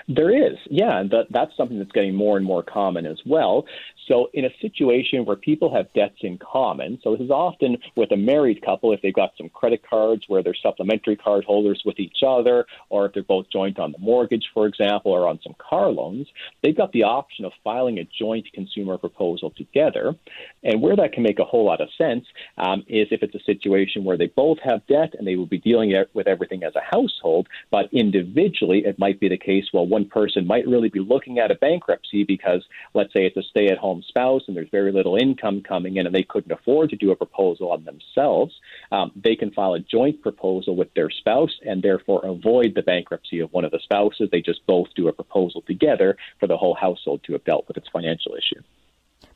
There 0.08 0.30
is, 0.30 0.56
yeah, 0.70 1.00
and 1.00 1.10
that, 1.10 1.26
that's 1.30 1.56
something 1.56 1.78
that's 1.78 1.90
getting 1.92 2.14
more 2.14 2.36
and 2.36 2.46
more 2.46 2.62
common 2.62 3.06
as 3.06 3.18
well. 3.26 3.66
So, 4.10 4.28
in 4.34 4.44
a 4.44 4.50
situation 4.60 5.24
where 5.24 5.36
people 5.36 5.72
have 5.72 5.92
debts 5.92 6.18
in 6.22 6.36
common, 6.38 6.98
so 7.04 7.12
this 7.12 7.24
is 7.24 7.30
often 7.30 7.76
with 7.96 8.10
a 8.10 8.16
married 8.16 8.60
couple 8.60 8.92
if 8.92 9.00
they've 9.02 9.14
got 9.14 9.30
some 9.38 9.48
credit 9.50 9.82
cards 9.88 10.24
where 10.26 10.42
they're 10.42 10.56
supplementary 10.60 11.14
card 11.14 11.44
holders 11.44 11.82
with 11.84 12.00
each 12.00 12.24
other, 12.26 12.66
or 12.88 13.06
if 13.06 13.14
they're 13.14 13.22
both 13.22 13.46
joint 13.52 13.78
on 13.78 13.92
the 13.92 13.98
mortgage, 13.98 14.46
for 14.52 14.66
example, 14.66 15.12
or 15.12 15.28
on 15.28 15.38
some 15.44 15.54
car 15.58 15.90
loans, 15.90 16.26
they've 16.60 16.76
got 16.76 16.90
the 16.90 17.04
option 17.04 17.44
of 17.44 17.52
filing 17.62 17.98
a 17.98 18.08
joint 18.18 18.46
consumer 18.52 18.98
proposal 18.98 19.52
together. 19.56 20.16
And 20.64 20.82
where 20.82 20.96
that 20.96 21.12
can 21.12 21.22
make 21.22 21.38
a 21.38 21.44
whole 21.44 21.64
lot 21.64 21.80
of 21.80 21.88
sense 21.96 22.24
um, 22.58 22.80
is 22.88 23.06
if 23.12 23.22
it's 23.22 23.36
a 23.36 23.44
situation 23.44 24.02
where 24.02 24.18
they 24.18 24.26
both 24.26 24.58
have 24.64 24.84
debt 24.88 25.14
and 25.16 25.26
they 25.26 25.36
will 25.36 25.46
be 25.46 25.58
dealing 25.58 25.94
with 26.14 26.26
everything 26.26 26.64
as 26.64 26.74
a 26.74 26.96
household, 26.96 27.46
but 27.70 27.88
individually 27.92 28.82
it 28.84 28.98
might 28.98 29.20
be 29.20 29.28
the 29.28 29.38
case, 29.38 29.66
well, 29.72 29.86
one 29.86 30.06
person 30.06 30.48
might 30.48 30.66
really 30.66 30.88
be 30.88 30.98
looking 30.98 31.38
at 31.38 31.52
a 31.52 31.54
bankruptcy 31.54 32.24
because, 32.24 32.64
let's 32.92 33.12
say, 33.12 33.24
it's 33.24 33.36
a 33.36 33.42
stay 33.42 33.68
at 33.68 33.78
home 33.78 33.99
spouse 34.02 34.42
and 34.46 34.56
there's 34.56 34.68
very 34.70 34.92
little 34.92 35.16
income 35.16 35.62
coming 35.62 35.96
in 35.96 36.06
and 36.06 36.14
they 36.14 36.22
couldn't 36.22 36.52
afford 36.52 36.90
to 36.90 36.96
do 36.96 37.10
a 37.10 37.16
proposal 37.16 37.72
on 37.72 37.84
themselves, 37.84 38.54
um, 38.92 39.12
they 39.16 39.36
can 39.36 39.50
file 39.50 39.74
a 39.74 39.80
joint 39.80 40.22
proposal 40.22 40.76
with 40.76 40.92
their 40.94 41.10
spouse 41.10 41.52
and 41.66 41.82
therefore 41.82 42.24
avoid 42.24 42.74
the 42.74 42.82
bankruptcy 42.82 43.40
of 43.40 43.52
one 43.52 43.64
of 43.64 43.70
the 43.70 43.80
spouses. 43.82 44.28
They 44.30 44.42
just 44.42 44.66
both 44.66 44.88
do 44.94 45.08
a 45.08 45.12
proposal 45.12 45.62
together 45.62 46.16
for 46.38 46.46
the 46.46 46.56
whole 46.56 46.74
household 46.74 47.22
to 47.24 47.32
have 47.32 47.44
dealt 47.44 47.66
with 47.68 47.76
its 47.76 47.88
financial 47.92 48.34
issue. 48.34 48.62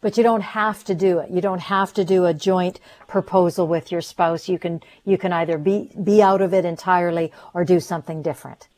But 0.01 0.17
you 0.17 0.23
don't 0.23 0.43
have 0.43 0.85
to 0.85 0.95
do 0.95 1.19
it. 1.21 1.31
You 1.31 1.41
don't 1.41 1.61
have 1.61 1.93
to 1.95 2.05
do 2.05 2.27
a 2.27 2.35
joint 2.35 2.79
proposal 3.07 3.67
with 3.67 3.91
your 3.91 4.01
spouse. 4.01 4.49
You 4.49 4.59
can 4.59 4.83
you 5.05 5.17
can 5.17 5.33
either 5.33 5.57
be 5.57 5.91
be 6.03 6.23
out 6.23 6.43
of 6.43 6.53
it 6.53 6.65
entirely 6.65 7.33
or 7.55 7.65
do 7.65 7.81
something 7.81 8.23
different. 8.23 8.69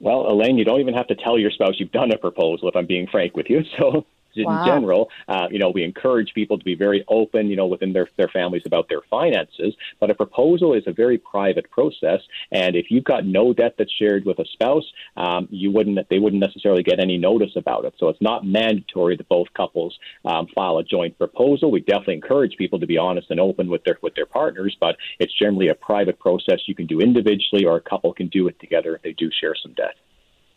Well, 0.00 0.30
Elaine, 0.30 0.58
you 0.58 0.64
don't 0.64 0.80
even 0.80 0.94
have 0.94 1.06
to 1.08 1.14
tell 1.14 1.38
your 1.38 1.50
spouse 1.50 1.74
you've 1.78 1.92
done 1.92 2.12
a 2.12 2.18
proposal. 2.18 2.68
If 2.68 2.76
I'm 2.76 2.86
being 2.86 3.06
frank 3.06 3.36
with 3.36 3.48
you, 3.48 3.62
so 3.78 4.06
in 4.36 4.44
wow. 4.44 4.64
general, 4.64 5.08
uh, 5.28 5.46
you 5.50 5.58
know, 5.58 5.70
we 5.70 5.84
encourage 5.84 6.32
people 6.34 6.58
to 6.58 6.64
be 6.64 6.74
very 6.74 7.04
open, 7.08 7.48
you 7.48 7.56
know, 7.56 7.66
within 7.66 7.92
their, 7.92 8.08
their 8.16 8.28
families 8.28 8.62
about 8.66 8.88
their 8.88 9.02
finances. 9.10 9.74
But 10.00 10.10
a 10.10 10.14
proposal 10.14 10.74
is 10.74 10.84
a 10.86 10.92
very 10.92 11.18
private 11.18 11.70
process. 11.70 12.20
And 12.52 12.76
if 12.76 12.86
you've 12.90 13.04
got 13.04 13.24
no 13.26 13.52
debt 13.52 13.74
that's 13.78 13.92
shared 13.92 14.24
with 14.24 14.38
a 14.38 14.44
spouse, 14.46 14.84
um, 15.16 15.48
you 15.50 15.70
wouldn't, 15.70 16.08
they 16.08 16.18
wouldn't 16.18 16.40
necessarily 16.40 16.82
get 16.82 17.00
any 17.00 17.18
notice 17.18 17.56
about 17.56 17.84
it. 17.84 17.94
So 17.98 18.08
it's 18.08 18.22
not 18.22 18.46
mandatory 18.46 19.16
that 19.16 19.28
both 19.28 19.48
couples 19.54 19.98
um, 20.24 20.46
file 20.54 20.78
a 20.78 20.84
joint 20.84 21.16
proposal. 21.18 21.70
We 21.70 21.80
definitely 21.80 22.14
encourage 22.14 22.56
people 22.56 22.80
to 22.80 22.86
be 22.86 22.98
honest 22.98 23.30
and 23.30 23.40
open 23.40 23.68
with 23.68 23.84
their, 23.84 23.98
with 24.02 24.14
their 24.14 24.26
partners, 24.26 24.76
but 24.80 24.96
it's 25.18 25.32
generally 25.38 25.68
a 25.68 25.74
private 25.74 26.18
process 26.18 26.60
you 26.66 26.74
can 26.74 26.86
do 26.86 27.00
individually 27.00 27.64
or 27.64 27.76
a 27.76 27.80
couple 27.80 28.12
can 28.12 28.28
do 28.28 28.48
it 28.48 28.58
together 28.60 28.96
if 28.96 29.02
they 29.02 29.12
do 29.12 29.30
share 29.40 29.54
some 29.54 29.72
debt. 29.74 29.94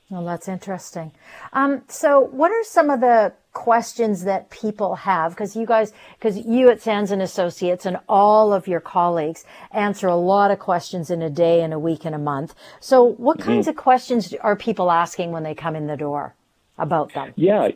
Well, 0.09 0.23
that's 0.23 0.47
interesting. 0.47 1.11
Um, 1.51 1.81
so, 1.89 2.21
what 2.21 2.49
are 2.49 2.63
some 2.63 2.89
of 2.89 3.01
the 3.01 3.33
questions 3.51 4.23
that 4.23 4.49
people 4.49 4.95
have? 4.95 5.31
Because 5.31 5.53
you 5.53 5.65
guys, 5.65 5.91
because 6.17 6.37
you 6.37 6.69
at 6.69 6.81
Sands 6.81 7.11
and 7.11 7.21
Associates 7.21 7.85
and 7.85 7.97
all 8.07 8.53
of 8.53 8.69
your 8.69 8.79
colleagues 8.79 9.43
answer 9.71 10.07
a 10.07 10.15
lot 10.15 10.49
of 10.49 10.59
questions 10.59 11.09
in 11.09 11.21
a 11.21 11.29
day, 11.29 11.61
in 11.61 11.73
a 11.73 11.79
week, 11.79 12.05
in 12.05 12.13
a 12.13 12.19
month. 12.19 12.55
So, 12.79 13.03
what 13.03 13.39
mm-hmm. 13.39 13.49
kinds 13.49 13.67
of 13.67 13.75
questions 13.75 14.33
are 14.39 14.55
people 14.55 14.91
asking 14.91 15.33
when 15.33 15.43
they 15.43 15.53
come 15.53 15.75
in 15.75 15.87
the 15.87 15.97
door 15.97 16.35
about 16.77 17.13
them? 17.13 17.33
Yeah, 17.35 17.71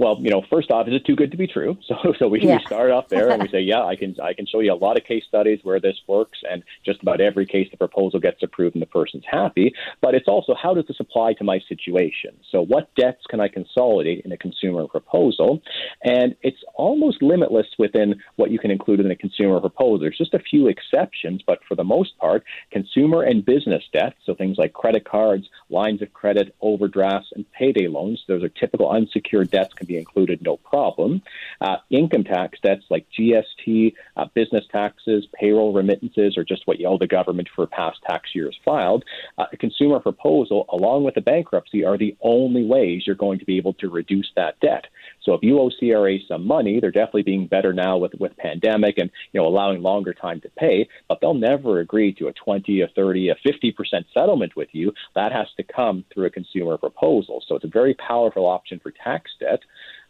well, 0.00 0.16
you 0.18 0.30
know, 0.30 0.42
first 0.48 0.70
off, 0.70 0.88
is 0.88 0.94
it 0.94 1.04
too 1.04 1.14
good 1.14 1.30
to 1.30 1.36
be 1.36 1.46
true? 1.46 1.76
So, 1.90 2.14
so 2.20 2.28
we, 2.28 2.40
yeah. 2.40 2.58
we 2.58 2.64
start 2.64 2.92
off 2.92 3.08
there 3.08 3.30
and 3.30 3.42
we 3.42 3.48
say, 3.52 3.60
yeah, 3.60 3.82
I 3.82 3.96
can, 3.96 4.14
I 4.22 4.32
can 4.32 4.46
show 4.46 4.60
you 4.60 4.72
a 4.72 4.74
lot 4.74 4.96
of 4.96 5.04
case 5.04 5.24
studies 5.26 5.58
where 5.64 5.80
this 5.80 5.96
works, 6.06 6.38
and 6.48 6.62
just 6.86 7.02
about 7.02 7.20
every 7.20 7.46
case 7.46 7.66
the 7.68 7.76
proposal 7.76 8.20
gets 8.20 8.40
approved 8.44 8.76
and 8.76 8.82
the 8.82 8.86
person's 8.86 9.24
happy. 9.28 9.74
But 10.00 10.14
it's 10.14 10.28
also 10.28 10.54
how 10.54 10.72
does 10.72 10.86
this 10.86 10.98
apply 11.00 11.32
to 11.34 11.44
my 11.44 11.58
situation? 11.68 12.36
So, 12.52 12.62
what 12.62 12.94
debts 12.94 13.26
can 13.28 13.40
I 13.40 13.48
consolidate 13.48 14.24
in 14.24 14.30
a 14.30 14.36
consumer 14.36 14.86
proposal? 14.86 15.60
And 16.04 16.36
it's 16.42 16.62
almost 16.74 17.22
limitless 17.22 17.66
within 17.76 18.20
what 18.36 18.52
you 18.52 18.60
can 18.60 18.70
include 18.70 19.00
in 19.00 19.10
a 19.10 19.16
consumer 19.16 19.58
proposal. 19.58 19.98
There's 19.98 20.16
just 20.16 20.34
a 20.34 20.38
few 20.38 20.68
exceptions, 20.68 21.42
but 21.44 21.58
for 21.66 21.74
the 21.74 21.84
most 21.84 22.16
part, 22.18 22.44
consumer 22.70 23.22
and 23.22 23.44
business 23.44 23.82
debts, 23.92 24.16
so 24.24 24.34
things 24.34 24.58
like 24.58 24.74
credit 24.74 25.04
cards, 25.04 25.48
lines 25.70 26.02
of 26.02 26.12
credit, 26.12 26.54
overdrafts, 26.60 27.32
and 27.34 27.50
payday 27.50 27.88
loans, 27.88 28.22
those 28.28 28.44
are 28.44 28.48
typical 28.48 28.88
unsecured 28.90 29.50
debts 29.50 29.74
can 29.74 29.89
be 29.90 29.98
included, 29.98 30.40
no 30.42 30.56
problem. 30.56 31.22
Uh, 31.60 31.76
income 31.90 32.24
tax 32.24 32.58
debts 32.62 32.84
like 32.90 33.06
GST, 33.18 33.94
uh, 34.16 34.26
business 34.34 34.64
taxes, 34.70 35.26
payroll 35.34 35.72
remittances, 35.72 36.36
or 36.36 36.44
just 36.44 36.66
what 36.66 36.78
you 36.78 36.86
owe 36.86 36.98
the 36.98 37.06
government 37.06 37.48
for 37.54 37.66
past 37.66 37.98
tax 38.08 38.30
years 38.34 38.56
filed. 38.64 39.04
Uh, 39.38 39.46
a 39.52 39.56
consumer 39.56 39.98
proposal, 39.98 40.66
along 40.70 41.04
with 41.04 41.14
the 41.14 41.20
bankruptcy, 41.20 41.84
are 41.84 41.98
the 41.98 42.16
only 42.20 42.64
ways 42.64 43.02
you're 43.06 43.16
going 43.16 43.38
to 43.38 43.44
be 43.44 43.56
able 43.56 43.74
to 43.74 43.88
reduce 43.88 44.30
that 44.36 44.58
debt. 44.60 44.86
So 45.22 45.34
if 45.34 45.42
you 45.42 45.58
owe 45.58 45.70
CRA 45.78 46.16
some 46.26 46.46
money, 46.46 46.80
they're 46.80 46.90
definitely 46.90 47.22
being 47.22 47.46
better 47.46 47.72
now 47.72 47.98
with 47.98 48.14
with 48.18 48.36
pandemic 48.36 48.96
and 48.98 49.10
you 49.32 49.40
know 49.40 49.46
allowing 49.46 49.82
longer 49.82 50.14
time 50.14 50.40
to 50.42 50.50
pay, 50.50 50.88
but 51.08 51.20
they'll 51.20 51.34
never 51.34 51.80
agree 51.80 52.12
to 52.14 52.28
a 52.28 52.32
20, 52.32 52.80
a 52.80 52.88
30, 52.88 53.28
a 53.30 53.34
50 53.42 53.72
percent 53.72 54.06
settlement 54.14 54.56
with 54.56 54.68
you. 54.72 54.92
That 55.14 55.32
has 55.32 55.48
to 55.56 55.62
come 55.62 56.04
through 56.12 56.26
a 56.26 56.30
consumer 56.30 56.76
proposal. 56.78 57.42
So 57.46 57.56
it's 57.56 57.64
a 57.64 57.68
very 57.68 57.94
powerful 57.94 58.46
option 58.46 58.80
for 58.80 58.92
tax 58.92 59.30
debt. 59.38 59.60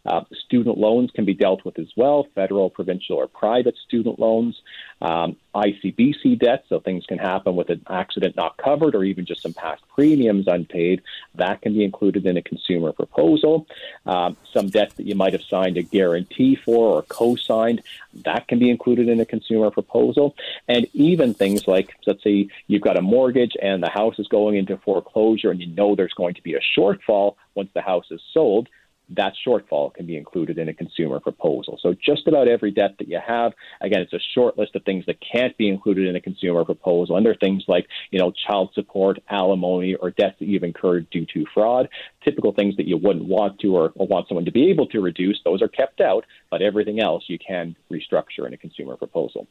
Uh, 0.05 0.21
student 0.45 0.77
loans 0.77 1.11
can 1.11 1.25
be 1.25 1.33
dealt 1.33 1.63
with 1.63 1.77
as 1.77 1.89
well, 1.95 2.27
federal, 2.33 2.69
provincial, 2.69 3.17
or 3.17 3.27
private 3.27 3.75
student 3.77 4.19
loans. 4.19 4.61
Um, 5.01 5.35
ICBC 5.53 6.39
debt, 6.39 6.63
so 6.69 6.79
things 6.79 7.05
can 7.05 7.17
happen 7.17 7.55
with 7.55 7.69
an 7.69 7.81
accident 7.89 8.35
not 8.35 8.55
covered 8.57 8.95
or 8.95 9.03
even 9.03 9.25
just 9.25 9.41
some 9.41 9.53
past 9.53 9.81
premiums 9.93 10.47
unpaid. 10.47 11.01
That 11.35 11.61
can 11.61 11.73
be 11.73 11.83
included 11.83 12.25
in 12.25 12.37
a 12.37 12.41
consumer 12.41 12.93
proposal. 12.93 13.67
Um, 14.05 14.37
some 14.53 14.69
debt 14.69 14.95
that 14.95 15.05
you 15.05 15.15
might 15.15 15.33
have 15.33 15.43
signed 15.43 15.77
a 15.77 15.83
guarantee 15.83 16.55
for 16.55 16.95
or 16.95 17.01
co 17.03 17.35
signed, 17.35 17.81
that 18.23 18.47
can 18.47 18.59
be 18.59 18.69
included 18.69 19.09
in 19.09 19.19
a 19.19 19.25
consumer 19.25 19.71
proposal. 19.71 20.35
And 20.67 20.87
even 20.93 21.33
things 21.33 21.67
like, 21.67 21.95
let's 22.07 22.23
say 22.23 22.47
you've 22.67 22.81
got 22.81 22.97
a 22.97 23.01
mortgage 23.01 23.57
and 23.61 23.83
the 23.83 23.89
house 23.89 24.19
is 24.19 24.27
going 24.27 24.55
into 24.55 24.77
foreclosure 24.77 25.51
and 25.51 25.59
you 25.59 25.67
know 25.67 25.95
there's 25.95 26.13
going 26.13 26.35
to 26.35 26.43
be 26.43 26.55
a 26.55 26.61
shortfall 26.77 27.35
once 27.55 27.69
the 27.73 27.81
house 27.81 28.05
is 28.11 28.21
sold 28.33 28.69
that 29.15 29.33
shortfall 29.45 29.93
can 29.93 30.05
be 30.05 30.17
included 30.17 30.57
in 30.57 30.69
a 30.69 30.73
consumer 30.73 31.19
proposal. 31.19 31.77
So 31.81 31.93
just 31.93 32.27
about 32.27 32.47
every 32.47 32.71
debt 32.71 32.95
that 32.99 33.07
you 33.07 33.19
have, 33.25 33.53
again, 33.81 34.01
it's 34.01 34.13
a 34.13 34.19
short 34.33 34.57
list 34.57 34.75
of 34.75 34.83
things 34.83 35.05
that 35.07 35.17
can't 35.21 35.57
be 35.57 35.67
included 35.67 36.07
in 36.07 36.15
a 36.15 36.21
consumer 36.21 36.63
proposal. 36.65 37.17
And 37.17 37.25
there 37.25 37.33
are 37.33 37.37
things 37.37 37.63
like, 37.67 37.87
you 38.11 38.19
know, 38.19 38.31
child 38.47 38.71
support, 38.73 39.19
alimony, 39.29 39.95
or 39.95 40.11
debts 40.11 40.39
that 40.39 40.47
you've 40.47 40.63
incurred 40.63 41.09
due 41.09 41.25
to 41.33 41.45
fraud. 41.53 41.89
Typical 42.23 42.53
things 42.53 42.77
that 42.77 42.87
you 42.87 42.97
wouldn't 42.97 43.25
want 43.25 43.59
to 43.59 43.75
or, 43.75 43.91
or 43.95 44.07
want 44.07 44.27
someone 44.27 44.45
to 44.45 44.51
be 44.51 44.69
able 44.69 44.87
to 44.87 45.01
reduce, 45.01 45.39
those 45.43 45.61
are 45.61 45.67
kept 45.67 46.01
out, 46.01 46.25
but 46.49 46.61
everything 46.61 46.99
else 46.99 47.23
you 47.27 47.37
can 47.37 47.75
restructure 47.91 48.45
in 48.47 48.53
a 48.53 48.57
consumer 48.57 48.95
proposal. 48.95 49.47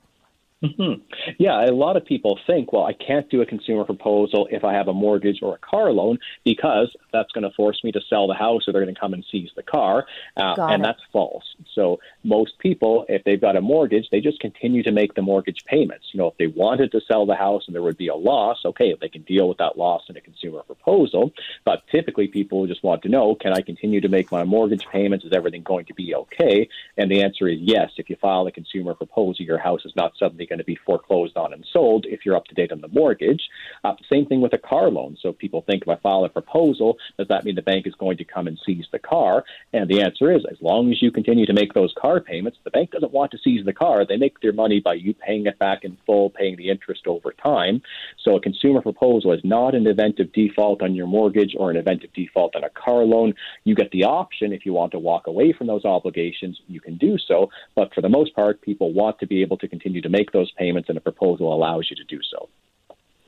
Mm-hmm. 0.65 1.03
Yeah, 1.39 1.67
a 1.67 1.71
lot 1.71 1.99
of 1.99 2.07
people 2.07 2.39
think, 2.47 2.73
well, 2.73 2.85
I 2.85 2.95
can't 2.95 3.29
do 3.29 3.43
a 3.43 3.47
consumer 3.47 3.85
proposal 3.85 4.49
if 4.51 4.65
I 4.65 4.73
have 4.73 4.89
a 4.89 4.95
mortgage 4.95 5.41
or 5.43 5.55
a 5.55 5.59
car 5.59 5.93
loan 5.93 6.19
because 6.45 6.95
that's 7.13 7.31
going 7.33 7.45
to 7.45 7.51
force 7.51 7.85
me 7.85 7.93
to 7.93 8.01
sell 8.09 8.27
the 8.27 8.35
house 8.35 8.67
or 8.67 8.73
they're 8.73 8.83
going 8.83 8.95
to 8.95 8.99
come 8.99 9.13
and 9.13 9.25
seize 9.31 9.51
the 9.55 9.63
car. 9.63 10.07
Uh, 10.35 10.55
and 10.59 10.83
it. 10.83 10.87
that's 10.87 11.01
false. 11.13 11.45
So 11.75 12.01
most 12.25 12.59
people, 12.59 13.05
if 13.09 13.23
they've 13.25 13.41
got 13.41 13.57
a 13.57 13.61
mortgage, 13.61 14.09
they 14.11 14.21
just 14.21 14.41
continue 14.41 14.83
to 14.85 14.93
make 14.93 15.15
the 15.15 15.21
mortgage 15.21 15.63
payments. 15.67 16.07
You 16.13 16.19
know, 16.19 16.29
if 16.29 16.39
they 16.39 16.47
wanted 16.47 16.91
to 16.93 17.03
sell 17.07 17.27
the 17.27 17.35
house 17.35 17.65
and 17.67 17.75
there 17.75 17.83
would 17.83 17.99
be 17.99 18.09
a 18.09 18.15
loss, 18.15 18.59
okay, 18.65 18.97
they 18.99 19.11
can 19.11 19.23
deal 19.23 19.49
with 19.49 19.59
that 19.59 19.77
loss 19.77 20.05
in 20.09 20.17
a 20.17 20.23
consumer 20.23 20.63
proposal. 20.63 21.33
But 21.67 21.83
typically, 21.93 22.29
people 22.29 22.67
just 22.67 22.83
want 22.83 23.03
to 23.03 23.11
know, 23.11 23.35
can 23.35 23.53
I 23.53 23.61
continue 23.61 24.01
to 24.01 24.09
make 24.09 24.33
my 24.33 24.45
mortgage 24.45 24.87
payments? 24.91 25.27
Is 25.27 25.33
everything 25.35 25.63
going 25.63 25.85
to 25.87 25.95
be 25.95 26.15
okay? 26.15 26.67
And 26.97 27.11
the 27.11 27.23
answer 27.23 27.47
is 27.47 27.59
yes. 27.61 27.91
If 27.99 28.09
you 28.09 28.17
file 28.17 28.47
a 28.47 28.53
consumer 28.53 28.95
proposal, 28.95 29.45
your 29.45 29.59
house 29.59 29.85
is 29.85 29.93
not 29.95 30.13
suddenly 30.19 30.46
going 30.47 30.59
to 30.59 30.65
be 30.65 30.79
foreclosed 30.87 31.37
on 31.37 31.53
and 31.53 31.65
sold 31.73 32.07
if 32.09 32.21
you're 32.25 32.37
up 32.37 32.47
to 32.47 32.55
date 32.55 32.73
on 32.73 32.81
the 32.81 32.89
mortgage. 32.89 33.43
Uh, 33.85 33.95
same 34.11 34.27
thing 34.27 34.41
with 34.41 34.53
a 34.53 34.59
car 34.59 34.91
loan. 34.91 35.17
So 35.21 35.33
people 35.33 35.63
think 35.63 35.83
if 35.83 35.89
I 35.89 35.97
file 35.97 36.25
a 36.25 36.29
proposal, 36.29 36.97
does 37.19 37.29
that 37.29 37.45
mean 37.45 37.55
the 37.55 37.63
bank 37.63 37.87
is 37.87 37.95
going 37.95 38.17
to 38.19 38.25
come 38.25 38.47
and 38.47 38.59
seize 38.65 38.87
the 38.93 38.99
car? 38.99 39.45
And 39.73 39.89
the 39.89 40.03
answer 40.03 40.33
is 40.33 40.45
as 40.51 40.59
long 40.61 40.91
as 40.91 41.03
you 41.03 41.11
continue 41.11 41.47
to 41.47 41.53
make 41.53 41.75
those 41.75 41.95
car 41.99 42.21
payments, 42.21 42.59
the 42.65 42.71
bank 42.71 42.91
doesn't 42.91 43.13
want 43.13 43.31
to 43.33 43.39
seize 43.39 43.65
the 43.65 43.73
car. 43.73 44.05
They 44.05 44.17
make 44.17 44.41
their 44.41 44.53
money 44.53 44.81
by 44.81 44.95
you 44.95 45.15
paying 45.15 45.47
it 45.47 45.59
back 45.59 45.85
in 45.85 45.97
full, 46.07 46.31
paying 46.31 46.57
the 46.57 46.71
interest 46.71 47.07
over 47.07 47.33
time. 47.33 47.83
So 48.23 48.37
a 48.37 48.41
consumer 48.41 48.83
proposal 48.83 49.33
is 49.33 49.41
not 49.45 49.75
an 49.75 49.87
event 49.87 50.21
of 50.21 50.33
default 50.33 50.83
on 50.83 50.95
your 50.95 51.07
mortgage 51.07 51.55
or 51.59 51.71
an 51.71 51.77
event 51.77 52.05
of 52.05 52.13
default 52.13 52.57
on 52.57 52.65
a 52.65 52.71
car 52.71 53.05
loan. 53.05 53.35
You 53.65 53.75
get 53.75 53.91
the 53.91 54.05
option 54.05 54.53
if 54.53 54.67
you 54.67 54.73
want 54.73 54.93
to 54.93 54.99
walk 54.99 55.27
away 55.27 55.53
from 55.53 55.67
those 55.67 55.85
obligations, 55.85 56.61
you 56.69 56.81
can 56.81 56.97
do 56.97 57.19
so. 57.19 57.51
But 57.75 57.95
for 57.95 58.01
the 58.01 58.09
most 58.09 58.35
part, 58.35 58.61
people 58.63 58.93
want 58.93 59.19
to 59.21 59.27
be 59.27 59.43
able 59.43 59.59
to 59.59 59.69
continue 59.69 60.01
to 60.03 60.09
make 60.09 60.33
those 60.37 60.53
payments, 60.53 60.89
and 60.89 60.99
a 60.99 61.01
proposal 61.01 61.53
allows 61.53 61.89
you 61.91 61.97
to 61.97 62.05
do 62.05 62.21
so. 62.23 62.49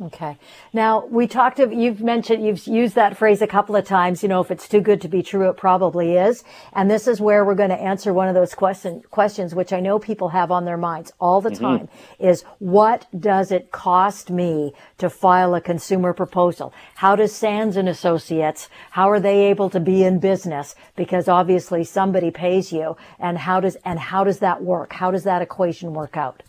Okay. 0.01 0.37
Now 0.73 1.07
we 1.07 1.27
talked. 1.27 1.59
Of, 1.59 1.73
you've 1.73 2.01
mentioned 2.01 2.47
you've 2.47 2.65
used 2.69 2.95
that 2.95 3.17
phrase 3.17 3.43
a 3.43 3.49
couple 3.49 3.75
of 3.75 3.85
times. 3.85 4.23
You 4.23 4.29
know, 4.29 4.41
if 4.41 4.53
it's 4.53 4.69
too 4.69 4.81
good 4.81 5.01
to 5.01 5.09
be 5.09 5.25
true, 5.25 5.51
it 5.51 5.57
probably 5.57 6.17
is. 6.17 6.45
And 6.73 6.89
this 6.89 7.09
is 7.09 7.21
where 7.21 7.45
we're 7.45 7.57
going 7.57 7.71
to 7.71 7.81
answer 7.81 8.15
one 8.15 8.29
of 8.29 8.37
those 8.37 8.55
question, 8.55 9.03
questions, 9.11 9.57
which 9.57 9.73
I 9.73 9.81
know 9.81 9.99
people 9.99 10.29
have 10.29 10.53
on 10.53 10.67
their 10.67 10.77
minds 10.77 11.11
all 11.21 11.41
the 11.41 11.51
mm-hmm. 11.51 11.65
time. 11.65 11.89
Is 12.21 12.45
what 12.61 13.07
does 13.19 13.51
it 13.51 13.73
cost 13.73 14.31
me 14.31 14.73
to 14.99 15.11
file 15.11 15.53
a 15.57 15.61
consumer 15.61 16.13
proposal? 16.13 16.73
How 16.95 17.17
does 17.17 17.35
Sands 17.35 17.77
and 17.77 17.89
Associates? 17.89 18.69
How 18.93 19.11
are 19.11 19.19
they 19.19 19.47
able 19.47 19.69
to 19.71 19.81
be 19.81 20.05
in 20.05 20.21
business? 20.21 20.77
Because 20.95 21.27
obviously 21.27 21.83
somebody 21.83 22.31
pays 22.31 22.73
you. 22.73 22.97
And 23.19 23.37
how 23.37 23.59
does 23.59 23.77
and 23.85 23.99
how 23.99 24.23
does 24.23 24.39
that 24.39 24.63
work? 24.63 24.93
How 24.93 25.11
does 25.11 25.25
that 25.25 25.43
equation 25.43 25.93
work 25.93 26.17
out? 26.17 26.45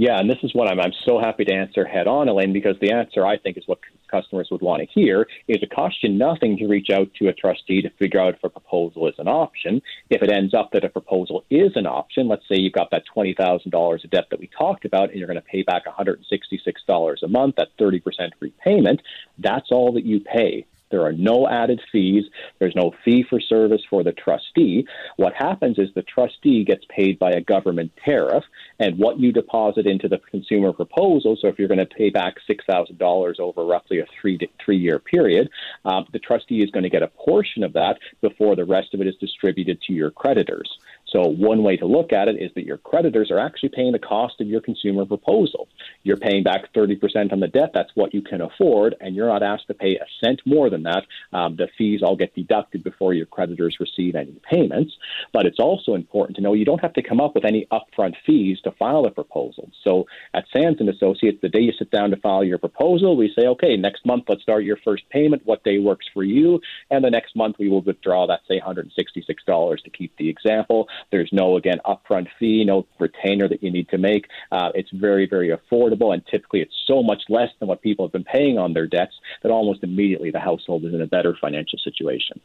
Yeah, 0.00 0.18
and 0.18 0.30
this 0.30 0.38
is 0.42 0.54
what 0.54 0.66
I'm, 0.66 0.80
I'm 0.80 0.94
so 1.04 1.20
happy 1.20 1.44
to 1.44 1.52
answer 1.52 1.84
head 1.84 2.06
on, 2.06 2.26
Elaine, 2.26 2.54
because 2.54 2.74
the 2.80 2.90
answer 2.90 3.26
I 3.26 3.36
think 3.36 3.58
is 3.58 3.64
what 3.66 3.80
customers 4.10 4.48
would 4.50 4.62
want 4.62 4.80
to 4.80 4.88
hear 4.98 5.28
is 5.46 5.58
it 5.62 5.70
costs 5.70 5.98
you 6.02 6.08
nothing 6.08 6.56
to 6.56 6.68
reach 6.68 6.88
out 6.88 7.12
to 7.18 7.28
a 7.28 7.34
trustee 7.34 7.82
to 7.82 7.90
figure 7.98 8.18
out 8.18 8.32
if 8.32 8.42
a 8.42 8.48
proposal 8.48 9.06
is 9.08 9.14
an 9.18 9.28
option. 9.28 9.82
If 10.08 10.22
it 10.22 10.32
ends 10.32 10.54
up 10.54 10.70
that 10.72 10.86
a 10.86 10.88
proposal 10.88 11.44
is 11.50 11.72
an 11.74 11.86
option, 11.86 12.28
let's 12.28 12.48
say 12.48 12.58
you've 12.58 12.72
got 12.72 12.90
that 12.92 13.02
$20,000 13.14 14.04
of 14.04 14.10
debt 14.10 14.28
that 14.30 14.40
we 14.40 14.48
talked 14.58 14.86
about 14.86 15.10
and 15.10 15.18
you're 15.18 15.28
going 15.28 15.34
to 15.34 15.42
pay 15.42 15.64
back 15.64 15.82
$166 15.84 17.22
a 17.22 17.28
month 17.28 17.58
at 17.58 17.76
30% 17.76 18.00
repayment, 18.40 19.02
that's 19.36 19.70
all 19.70 19.92
that 19.92 20.06
you 20.06 20.20
pay 20.20 20.64
There 20.90 21.02
are 21.02 21.12
no 21.12 21.48
added 21.48 21.80
fees. 21.90 22.24
There's 22.58 22.74
no 22.76 22.92
fee 23.04 23.24
for 23.28 23.40
service 23.40 23.82
for 23.88 24.02
the 24.02 24.12
trustee. 24.12 24.86
What 25.16 25.34
happens 25.34 25.78
is 25.78 25.88
the 25.94 26.02
trustee 26.02 26.64
gets 26.64 26.84
paid 26.88 27.18
by 27.18 27.30
a 27.30 27.40
government 27.40 27.92
tariff, 28.04 28.44
and 28.78 28.98
what 28.98 29.18
you 29.18 29.32
deposit 29.32 29.86
into 29.86 30.08
the 30.08 30.18
consumer 30.30 30.72
proposal. 30.72 31.36
So 31.40 31.48
if 31.48 31.58
you're 31.58 31.68
going 31.68 31.78
to 31.78 31.86
pay 31.86 32.10
back 32.10 32.34
six 32.46 32.64
thousand 32.68 32.98
dollars 32.98 33.38
over 33.40 33.64
roughly 33.64 34.00
a 34.00 34.06
three 34.20 34.38
three 34.64 34.78
year 34.78 34.98
period, 34.98 35.50
uh, 35.84 36.02
the 36.12 36.18
trustee 36.18 36.62
is 36.62 36.70
going 36.70 36.84
to 36.84 36.90
get 36.90 37.02
a 37.02 37.08
portion 37.08 37.62
of 37.62 37.72
that 37.74 37.98
before 38.20 38.56
the 38.56 38.64
rest 38.64 38.94
of 38.94 39.00
it 39.00 39.06
is 39.06 39.16
distributed 39.16 39.80
to 39.82 39.92
your 39.92 40.10
creditors. 40.10 40.70
So, 41.10 41.22
one 41.22 41.62
way 41.62 41.76
to 41.76 41.86
look 41.86 42.12
at 42.12 42.28
it 42.28 42.40
is 42.40 42.50
that 42.54 42.64
your 42.64 42.78
creditors 42.78 43.30
are 43.30 43.38
actually 43.38 43.70
paying 43.70 43.92
the 43.92 43.98
cost 43.98 44.40
of 44.40 44.46
your 44.46 44.60
consumer 44.60 45.04
proposal. 45.04 45.68
You're 46.02 46.16
paying 46.16 46.42
back 46.42 46.72
30% 46.72 47.32
on 47.32 47.40
the 47.40 47.48
debt, 47.48 47.70
that's 47.74 47.90
what 47.94 48.14
you 48.14 48.22
can 48.22 48.40
afford, 48.40 48.94
and 49.00 49.14
you're 49.14 49.28
not 49.28 49.42
asked 49.42 49.66
to 49.68 49.74
pay 49.74 49.96
a 49.96 50.06
cent 50.24 50.40
more 50.46 50.70
than 50.70 50.84
that. 50.84 51.04
Um, 51.32 51.56
the 51.56 51.68
fees 51.76 52.00
all 52.02 52.16
get 52.16 52.34
deducted 52.34 52.84
before 52.84 53.14
your 53.14 53.26
creditors 53.26 53.78
receive 53.80 54.14
any 54.14 54.40
payments. 54.48 54.94
But 55.32 55.46
it's 55.46 55.58
also 55.58 55.94
important 55.94 56.36
to 56.36 56.42
know 56.42 56.54
you 56.54 56.64
don't 56.64 56.82
have 56.82 56.94
to 56.94 57.02
come 57.02 57.20
up 57.20 57.34
with 57.34 57.44
any 57.44 57.66
upfront 57.72 58.14
fees 58.24 58.60
to 58.64 58.70
file 58.72 59.04
a 59.06 59.10
proposal. 59.10 59.70
So, 59.82 60.06
at 60.34 60.44
Sands 60.52 60.80
and 60.80 60.88
Associates, 60.88 61.38
the 61.42 61.48
day 61.48 61.60
you 61.60 61.72
sit 61.78 61.90
down 61.90 62.10
to 62.10 62.16
file 62.16 62.44
your 62.44 62.58
proposal, 62.58 63.16
we 63.16 63.32
say, 63.36 63.46
okay, 63.46 63.76
next 63.76 64.06
month 64.06 64.24
let's 64.28 64.42
start 64.42 64.64
your 64.64 64.78
first 64.84 65.08
payment. 65.10 65.42
What 65.44 65.64
day 65.64 65.78
works 65.78 66.06
for 66.12 66.22
you? 66.22 66.60
And 66.90 67.04
the 67.04 67.10
next 67.10 67.34
month 67.34 67.56
we 67.58 67.68
will 67.68 67.82
withdraw 67.82 68.26
that, 68.26 68.40
say, 68.48 68.60
$166 68.60 69.82
to 69.82 69.90
keep 69.90 70.16
the 70.16 70.28
example. 70.28 70.88
There's 71.10 71.30
no, 71.32 71.56
again, 71.56 71.78
upfront 71.84 72.28
fee, 72.38 72.64
no 72.64 72.86
retainer 72.98 73.48
that 73.48 73.62
you 73.62 73.70
need 73.70 73.88
to 73.90 73.98
make. 73.98 74.26
Uh, 74.52 74.70
it's 74.74 74.90
very, 74.92 75.26
very 75.28 75.50
affordable, 75.50 76.12
and 76.12 76.22
typically 76.30 76.60
it's 76.60 76.74
so 76.86 77.02
much 77.02 77.22
less 77.28 77.50
than 77.58 77.68
what 77.68 77.82
people 77.82 78.06
have 78.06 78.12
been 78.12 78.24
paying 78.24 78.58
on 78.58 78.72
their 78.72 78.86
debts 78.86 79.14
that 79.42 79.50
almost 79.50 79.82
immediately 79.82 80.30
the 80.30 80.40
household 80.40 80.84
is 80.84 80.94
in 80.94 81.00
a 81.00 81.06
better 81.06 81.36
financial 81.40 81.78
situation. 81.78 82.40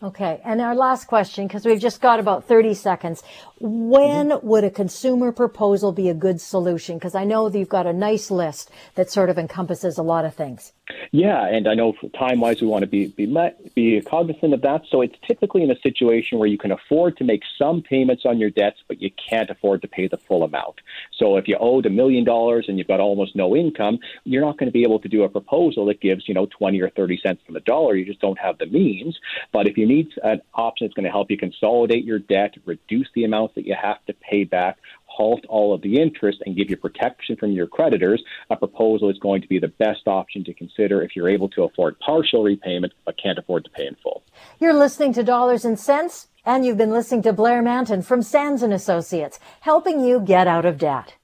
Okay. 0.00 0.40
And 0.44 0.60
our 0.60 0.76
last 0.76 1.06
question, 1.06 1.48
because 1.48 1.64
we've 1.64 1.80
just 1.80 2.00
got 2.00 2.20
about 2.20 2.44
30 2.44 2.74
seconds. 2.74 3.22
When 3.58 4.28
mm-hmm. 4.28 4.46
would 4.46 4.62
a 4.62 4.70
consumer 4.70 5.32
proposal 5.32 5.90
be 5.90 6.08
a 6.08 6.14
good 6.14 6.40
solution? 6.40 6.98
Because 6.98 7.16
I 7.16 7.24
know 7.24 7.48
that 7.48 7.58
you've 7.58 7.68
got 7.68 7.86
a 7.86 7.92
nice 7.92 8.30
list 8.30 8.70
that 8.94 9.10
sort 9.10 9.28
of 9.28 9.38
encompasses 9.38 9.98
a 9.98 10.04
lot 10.04 10.24
of 10.24 10.34
things. 10.34 10.72
Yeah, 11.10 11.46
and 11.46 11.68
I 11.68 11.74
know 11.74 11.94
time 12.18 12.40
wise 12.40 12.60
we 12.60 12.66
want 12.66 12.82
to 12.82 12.86
be 12.86 13.08
be 13.08 13.26
met, 13.26 13.74
be 13.74 14.00
cognizant 14.00 14.54
of 14.54 14.62
that. 14.62 14.82
So 14.90 15.02
it's 15.02 15.16
typically 15.26 15.62
in 15.62 15.70
a 15.70 15.78
situation 15.80 16.38
where 16.38 16.48
you 16.48 16.58
can 16.58 16.72
afford 16.72 17.16
to 17.18 17.24
make 17.24 17.42
some 17.58 17.82
payments 17.82 18.24
on 18.24 18.38
your 18.38 18.50
debts, 18.50 18.82
but 18.88 19.00
you 19.00 19.10
can't 19.10 19.50
afford 19.50 19.82
to 19.82 19.88
pay 19.88 20.08
the 20.08 20.16
full 20.16 20.42
amount. 20.42 20.76
So 21.16 21.36
if 21.36 21.46
you 21.48 21.56
owed 21.58 21.86
a 21.86 21.90
million 21.90 22.24
dollars 22.24 22.66
and 22.68 22.78
you've 22.78 22.88
got 22.88 23.00
almost 23.00 23.36
no 23.36 23.54
income, 23.54 23.98
you're 24.24 24.44
not 24.44 24.58
going 24.58 24.68
to 24.68 24.72
be 24.72 24.82
able 24.82 24.98
to 25.00 25.08
do 25.08 25.24
a 25.24 25.28
proposal 25.28 25.86
that 25.86 26.00
gives 26.00 26.28
you 26.28 26.34
know 26.34 26.46
twenty 26.46 26.80
or 26.80 26.90
thirty 26.90 27.18
cents 27.22 27.42
from 27.44 27.54
the 27.54 27.60
dollar. 27.60 27.94
You 27.94 28.04
just 28.04 28.20
don't 28.20 28.38
have 28.38 28.58
the 28.58 28.66
means. 28.66 29.18
But 29.52 29.68
if 29.68 29.76
you 29.76 29.86
need 29.86 30.08
an 30.22 30.40
option 30.54 30.86
that's 30.86 30.94
going 30.94 31.04
to 31.04 31.10
help 31.10 31.30
you 31.30 31.36
consolidate 31.36 32.04
your 32.04 32.18
debt, 32.18 32.54
reduce 32.64 33.08
the 33.14 33.24
amount 33.24 33.54
that 33.54 33.66
you 33.66 33.74
have 33.80 34.04
to 34.06 34.14
pay 34.14 34.44
back, 34.44 34.78
halt 35.18 35.44
all 35.48 35.74
of 35.74 35.82
the 35.82 36.00
interest 36.00 36.38
and 36.46 36.56
give 36.56 36.70
you 36.70 36.76
protection 36.76 37.34
from 37.36 37.50
your 37.50 37.66
creditors, 37.66 38.22
a 38.50 38.56
proposal 38.56 39.10
is 39.10 39.18
going 39.18 39.42
to 39.42 39.48
be 39.48 39.58
the 39.58 39.72
best 39.84 40.06
option 40.06 40.44
to 40.44 40.54
consider 40.54 41.02
if 41.02 41.16
you're 41.16 41.28
able 41.28 41.48
to 41.48 41.64
afford 41.64 41.98
partial 41.98 42.44
repayment 42.44 42.92
but 43.04 43.20
can't 43.20 43.36
afford 43.36 43.64
to 43.64 43.70
pay 43.70 43.86
in 43.86 43.96
full. 43.96 44.22
You're 44.60 44.78
listening 44.78 45.12
to 45.14 45.24
Dollars 45.24 45.64
and 45.64 45.78
Cents, 45.78 46.28
and 46.44 46.64
you've 46.64 46.78
been 46.78 46.92
listening 46.92 47.22
to 47.22 47.32
Blair 47.32 47.62
Mantin 47.62 48.04
from 48.04 48.22
Sands 48.22 48.62
and 48.62 48.72
Associates, 48.72 49.40
helping 49.60 50.00
you 50.04 50.20
get 50.20 50.46
out 50.46 50.64
of 50.64 50.78
debt. 50.78 51.14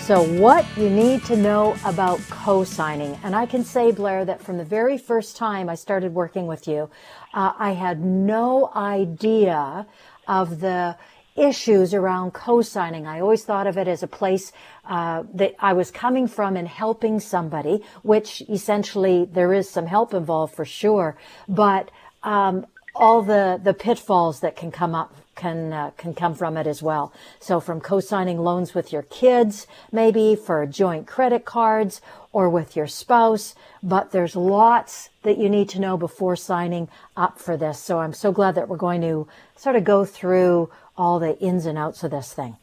So, 0.00 0.22
what 0.38 0.66
you 0.76 0.90
need 0.90 1.24
to 1.24 1.36
know 1.36 1.76
about 1.86 2.20
co 2.28 2.64
signing. 2.64 3.18
And 3.22 3.34
I 3.34 3.46
can 3.46 3.64
say, 3.64 3.90
Blair, 3.90 4.24
that 4.26 4.42
from 4.42 4.58
the 4.58 4.64
very 4.64 4.98
first 4.98 5.36
time 5.36 5.70
I 5.70 5.76
started 5.76 6.12
working 6.12 6.46
with 6.46 6.68
you, 6.68 6.90
uh, 7.32 7.52
I 7.58 7.70
had 7.70 8.04
no 8.04 8.70
idea 8.76 9.86
of 10.28 10.60
the 10.60 10.96
issues 11.36 11.92
around 11.94 12.32
co-signing. 12.32 13.06
I 13.06 13.20
always 13.20 13.44
thought 13.44 13.66
of 13.66 13.76
it 13.76 13.88
as 13.88 14.02
a 14.02 14.06
place 14.06 14.52
uh, 14.84 15.24
that 15.34 15.54
I 15.58 15.72
was 15.72 15.90
coming 15.90 16.28
from 16.28 16.56
and 16.56 16.68
helping 16.68 17.20
somebody, 17.20 17.82
which 18.02 18.42
essentially 18.48 19.24
there 19.24 19.52
is 19.52 19.68
some 19.68 19.86
help 19.86 20.14
involved 20.14 20.54
for 20.54 20.64
sure, 20.64 21.16
but 21.48 21.90
um, 22.22 22.66
all 22.94 23.22
the 23.22 23.60
the 23.62 23.74
pitfalls 23.74 24.40
that 24.40 24.54
can 24.54 24.70
come 24.70 24.94
up 24.94 25.12
can 25.34 25.72
uh, 25.72 25.90
can 25.96 26.14
come 26.14 26.34
from 26.34 26.56
it 26.56 26.66
as 26.66 26.82
well. 26.82 27.12
So 27.40 27.58
from 27.58 27.80
co-signing 27.80 28.38
loans 28.38 28.74
with 28.74 28.92
your 28.92 29.02
kids, 29.02 29.66
maybe 29.90 30.36
for 30.36 30.64
joint 30.66 31.06
credit 31.06 31.44
cards 31.44 32.00
or 32.32 32.48
with 32.48 32.76
your 32.76 32.86
spouse, 32.86 33.54
but 33.82 34.12
there's 34.12 34.36
lots 34.36 35.10
that 35.22 35.38
you 35.38 35.48
need 35.48 35.68
to 35.70 35.80
know 35.80 35.96
before 35.96 36.36
signing 36.36 36.88
up 37.16 37.38
for 37.38 37.56
this. 37.56 37.78
So 37.80 38.00
I'm 38.00 38.12
so 38.12 38.32
glad 38.32 38.54
that 38.54 38.68
we're 38.68 38.76
going 38.76 39.00
to 39.02 39.26
sort 39.56 39.76
of 39.76 39.84
go 39.84 40.04
through 40.04 40.70
all 40.96 41.18
the 41.18 41.38
ins 41.38 41.66
and 41.66 41.78
outs 41.78 42.04
of 42.04 42.10
this 42.10 42.32
thing. 42.32 42.56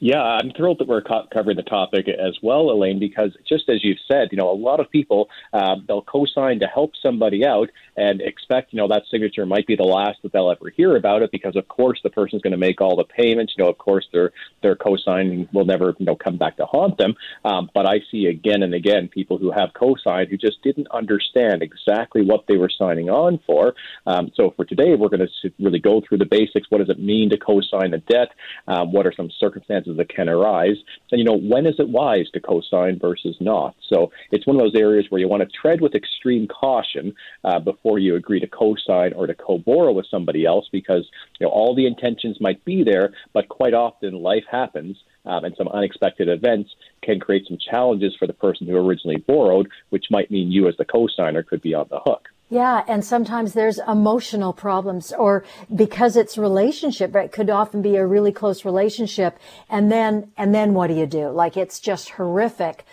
Yeah, 0.00 0.20
I'm 0.20 0.50
thrilled 0.50 0.80
that 0.80 0.88
we're 0.88 1.00
co- 1.00 1.26
covering 1.32 1.56
the 1.56 1.62
topic 1.62 2.06
as 2.06 2.36
well, 2.42 2.70
Elaine, 2.70 2.98
because 2.98 3.34
just 3.48 3.70
as 3.70 3.82
you've 3.82 3.98
said, 4.06 4.28
you 4.30 4.36
know, 4.36 4.50
a 4.50 4.52
lot 4.52 4.80
of 4.80 4.90
people 4.90 5.30
uh, 5.54 5.76
they'll 5.88 6.02
co-sign 6.02 6.60
to 6.60 6.66
help 6.66 6.92
somebody 7.02 7.46
out 7.46 7.70
and 7.96 8.20
expect, 8.20 8.72
you 8.72 8.76
know, 8.76 8.88
that 8.88 9.04
signature 9.10 9.46
might 9.46 9.66
be 9.66 9.74
the 9.76 9.82
last 9.82 10.18
that 10.22 10.32
they'll 10.32 10.50
ever 10.50 10.68
hear 10.70 10.96
about 10.96 11.22
it 11.22 11.30
because, 11.30 11.56
of 11.56 11.68
course, 11.68 11.98
the 12.02 12.10
person's 12.10 12.42
going 12.42 12.52
to 12.52 12.58
make 12.58 12.82
all 12.82 12.96
the 12.96 13.04
payments. 13.04 13.54
You 13.56 13.64
know, 13.64 13.70
of 13.70 13.78
course, 13.78 14.06
their 14.12 14.32
their 14.62 14.76
co-signing 14.76 15.48
will 15.54 15.64
never, 15.64 15.94
you 15.98 16.04
know, 16.04 16.16
come 16.16 16.36
back 16.36 16.58
to 16.58 16.66
haunt 16.66 16.98
them. 16.98 17.14
Um, 17.44 17.70
but 17.72 17.86
I 17.86 18.00
see 18.10 18.26
again 18.26 18.62
and 18.62 18.74
again 18.74 19.08
people 19.08 19.38
who 19.38 19.50
have 19.52 19.70
co-signed 19.72 20.28
who 20.28 20.36
just 20.36 20.62
didn't 20.62 20.88
understand 20.90 21.62
exactly 21.62 22.22
what 22.22 22.44
they 22.46 22.58
were 22.58 22.70
signing 22.70 23.08
on 23.08 23.40
for. 23.46 23.74
Um, 24.06 24.32
so 24.34 24.52
for 24.54 24.66
today, 24.66 24.96
we're 24.96 25.08
going 25.08 25.26
to 25.26 25.50
really 25.58 25.78
go 25.80 26.02
through 26.06 26.18
the 26.18 26.26
basics. 26.26 26.66
What 26.68 26.78
does 26.78 26.90
it 26.90 26.98
mean 26.98 27.30
to 27.30 27.38
co-sign 27.38 27.94
a 27.94 27.98
debt? 27.98 28.28
Um, 28.66 28.92
what 28.92 29.06
are 29.06 29.12
some 29.16 29.30
circumstances 29.30 29.61
that 29.68 30.08
can 30.08 30.28
arise? 30.28 30.76
And 31.10 31.18
you 31.18 31.24
know, 31.24 31.38
when 31.38 31.66
is 31.66 31.76
it 31.78 31.88
wise 31.88 32.28
to 32.32 32.40
co-sign 32.40 32.98
versus 32.98 33.36
not? 33.40 33.74
So 33.88 34.10
it's 34.30 34.46
one 34.46 34.56
of 34.56 34.62
those 34.62 34.74
areas 34.74 35.06
where 35.08 35.20
you 35.20 35.28
want 35.28 35.42
to 35.42 35.48
tread 35.48 35.80
with 35.80 35.94
extreme 35.94 36.48
caution 36.48 37.14
uh, 37.44 37.58
before 37.58 37.98
you 37.98 38.16
agree 38.16 38.40
to 38.40 38.46
co-sign 38.46 39.12
or 39.12 39.26
to 39.26 39.34
co-borrow 39.34 39.92
with 39.92 40.06
somebody 40.10 40.44
else, 40.46 40.68
because 40.72 41.08
you 41.38 41.46
know 41.46 41.52
all 41.52 41.74
the 41.74 41.86
intentions 41.86 42.38
might 42.40 42.64
be 42.64 42.82
there, 42.82 43.12
but 43.32 43.48
quite 43.48 43.74
often 43.74 44.14
life 44.14 44.44
happens. 44.50 44.96
Um, 45.24 45.44
and 45.44 45.54
some 45.56 45.68
unexpected 45.68 46.28
events 46.28 46.74
can 47.00 47.20
create 47.20 47.46
some 47.46 47.56
challenges 47.56 48.12
for 48.18 48.26
the 48.26 48.32
person 48.32 48.66
who 48.66 48.76
originally 48.76 49.18
borrowed, 49.18 49.68
which 49.90 50.06
might 50.10 50.32
mean 50.32 50.50
you 50.50 50.66
as 50.66 50.76
the 50.78 50.84
co-signer 50.84 51.44
could 51.44 51.62
be 51.62 51.74
on 51.74 51.86
the 51.90 52.00
hook. 52.00 52.28
Yeah, 52.52 52.84
and 52.86 53.02
sometimes 53.02 53.54
there's 53.54 53.78
emotional 53.88 54.52
problems 54.52 55.10
or 55.10 55.42
because 55.74 56.16
it's 56.16 56.36
relationship, 56.36 57.10
but 57.10 57.24
it 57.24 57.32
could 57.32 57.48
often 57.48 57.80
be 57.80 57.96
a 57.96 58.04
really 58.06 58.30
close 58.30 58.66
relationship. 58.66 59.38
And 59.70 59.90
then, 59.90 60.32
and 60.36 60.54
then 60.54 60.74
what 60.74 60.88
do 60.88 60.92
you 60.94 61.06
do? 61.06 61.30
Like 61.30 61.56
it's 61.56 61.80
just 61.80 62.10
horrific 62.10 62.84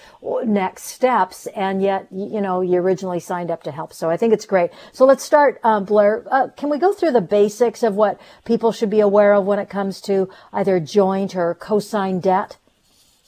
next 0.46 0.84
steps. 0.84 1.46
And 1.48 1.82
yet, 1.82 2.08
you 2.10 2.40
know, 2.40 2.62
you 2.62 2.80
originally 2.80 3.20
signed 3.20 3.52
up 3.52 3.64
to 3.64 3.72
help. 3.74 3.92
So 3.92 4.10
I 4.10 4.16
think 4.16 4.32
it's 4.32 4.46
great. 4.46 4.72
So 4.94 5.04
let's 5.04 5.26
start, 5.26 5.60
uh, 5.62 5.82
Blair. 5.82 6.24
Uh, 6.32 6.48
can 6.56 6.70
we 6.70 6.78
go 6.78 6.94
through 6.94 7.12
the 7.12 7.20
basics 7.20 7.84
of 7.84 7.96
what 7.96 8.18
people 8.46 8.72
should 8.72 8.90
be 8.90 9.02
aware 9.02 9.34
of 9.34 9.44
when 9.44 9.60
it 9.60 9.70
comes 9.70 10.00
to 10.04 10.30
either 10.54 10.80
joint 10.80 11.36
or 11.36 11.54
co-sign 11.54 12.22
debt? 12.22 12.56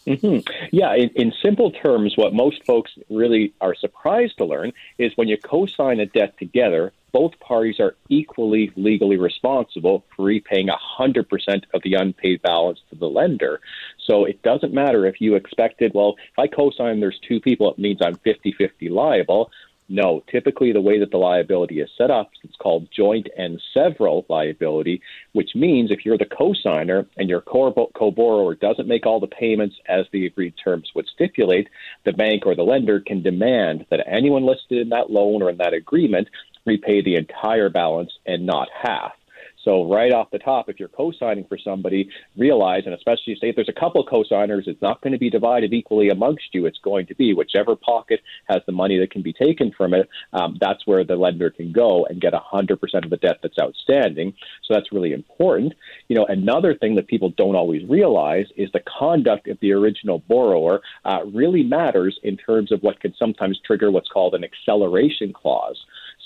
Mm-hmm. 0.08 0.50
Yeah, 0.72 0.96
in, 0.96 1.10
in, 1.10 1.34
simple 1.44 1.72
terms, 1.72 2.14
what 2.16 2.34
most 2.34 2.66
folks 2.66 2.92
really 3.10 3.54
are 3.62 3.76
surprised 3.76 4.38
to 4.38 4.46
learn 4.46 4.74
is 4.98 5.12
when 5.16 5.28
you 5.28 5.38
co 5.38 5.68
sign 5.68 6.00
a 6.00 6.08
debt 6.08 6.38
together, 6.40 6.92
both 7.12 7.40
parties 7.40 7.80
are 7.80 7.96
equally 8.10 8.72
legally 8.76 9.18
responsible 9.18 10.04
for 10.16 10.24
repaying 10.26 10.70
100% 10.70 11.64
of 11.74 11.82
the 11.84 11.94
unpaid 11.94 12.42
balance 12.42 12.80
to 12.90 12.96
the 12.96 13.08
lender. 13.08 13.60
So 14.08 14.26
it 14.26 14.42
doesn't 14.42 14.74
matter 14.74 15.06
if 15.06 15.22
you 15.22 15.36
expected, 15.36 15.92
well, 15.94 16.16
if 16.32 16.40
I 16.40 16.48
co 16.48 16.72
sign, 16.72 17.00
there's 17.00 17.20
two 17.28 17.40
people, 17.40 17.72
it 17.72 17.78
means 17.78 18.00
I'm 18.02 18.16
50 18.16 18.54
50 18.54 18.90
liable. 18.90 19.52
No, 19.94 20.24
typically 20.32 20.72
the 20.72 20.80
way 20.80 21.00
that 21.00 21.12
the 21.12 21.18
liability 21.18 21.82
is 21.82 21.90
set 21.98 22.10
up, 22.10 22.32
it's 22.46 22.56
called 22.56 22.88
joint 22.96 23.28
and 23.38 23.62
several 23.74 24.26
liability, 24.30 25.02
which 25.34 25.50
means 25.54 25.92
if 25.92 26.06
you're 26.06 26.18
the 26.18 26.24
co-signer 26.24 27.08
and 27.18 27.28
your 27.28 27.42
co-borrower 27.42 28.56
doesn't 28.56 28.88
make 28.88 29.06
all 29.06 29.20
the 29.20 29.28
payments 29.28 29.76
as 29.90 30.06
the 30.14 30.26
agreed 30.26 30.54
terms 30.64 30.90
would 30.96 31.08
stipulate, 31.14 31.68
the 32.06 32.14
bank 32.14 32.46
or 32.46 32.56
the 32.56 32.64
lender 32.64 33.02
can 33.02 33.22
demand 33.22 33.86
that 33.90 34.08
anyone 34.08 34.46
listed 34.46 34.78
in 34.78 34.88
that 34.90 35.12
loan 35.12 35.42
or 35.42 35.50
in 35.50 35.58
that 35.58 35.74
agreement 35.74 36.30
repay 36.66 37.02
the 37.02 37.18
entire 37.18 37.68
balance 37.68 38.14
and 38.26 38.46
not 38.46 38.70
half. 38.82 39.12
So 39.64 39.90
right 39.92 40.12
off 40.12 40.32
the 40.32 40.40
top, 40.40 40.70
if 40.70 40.80
you're 40.80 40.90
co-signing 40.90 41.46
for 41.48 41.58
somebody, 41.58 42.10
realize, 42.38 42.84
and 42.86 42.94
especially 42.94 43.38
if 43.42 43.56
there's 43.56 43.70
a 43.70 43.80
couple 43.80 44.04
co-signers, 44.06 44.66
it's 44.68 44.82
not 44.82 45.02
going 45.02 45.14
to 45.14 45.20
be 45.20 45.30
divided 45.30 45.74
equally 45.74 46.10
amongst 46.10 46.54
you. 46.54 46.66
It's 46.66 46.80
going 46.80 47.06
to 47.08 47.16
be 47.16 47.34
whichever 47.34 47.76
pocket 47.76 48.22
has 48.46 48.62
the 48.66 48.72
money 48.72 48.98
that 49.00 49.12
can 49.12 49.22
be 49.22 49.34
taken 49.34 49.72
from 49.76 49.94
it. 49.94 50.10
Um, 50.34 50.58
that's 50.60 50.86
where 50.88 51.04
the 51.04 51.16
lender 51.16 51.50
can 51.50 51.72
go 51.72 52.06
and 52.10 52.22
get 52.22 52.34
100% 52.34 53.04
of 53.04 53.10
the 53.10 53.18
debt 53.18 53.40
that's 53.42 53.60
outstanding. 53.60 54.34
So 54.64 54.74
that's 54.74 54.92
really 54.92 55.14
important. 55.14 55.74
You 56.08 56.16
know, 56.16 56.26
another 56.26 56.76
thing 56.76 56.96
that 56.96 57.08
people 57.08 57.30
don't 57.38 57.56
always 57.56 57.88
realize 57.88 58.48
is 58.58 58.70
the 58.72 58.82
conduct 59.00 59.48
of 59.48 59.60
the 59.62 59.74
original 59.74 60.20
borrower 60.28 60.82
uh, 61.06 61.20
really 61.34 61.64
matters 61.64 62.20
in 62.24 62.38
terms 62.38 62.72
of 62.72 62.82
what 62.82 63.00
can 63.00 63.14
sometimes 63.18 63.60
trigger 63.66 63.92
what's 63.92 64.10
called 64.10 64.34
an 64.34 64.44
acceleration 64.44 65.34
clause. 65.34 65.80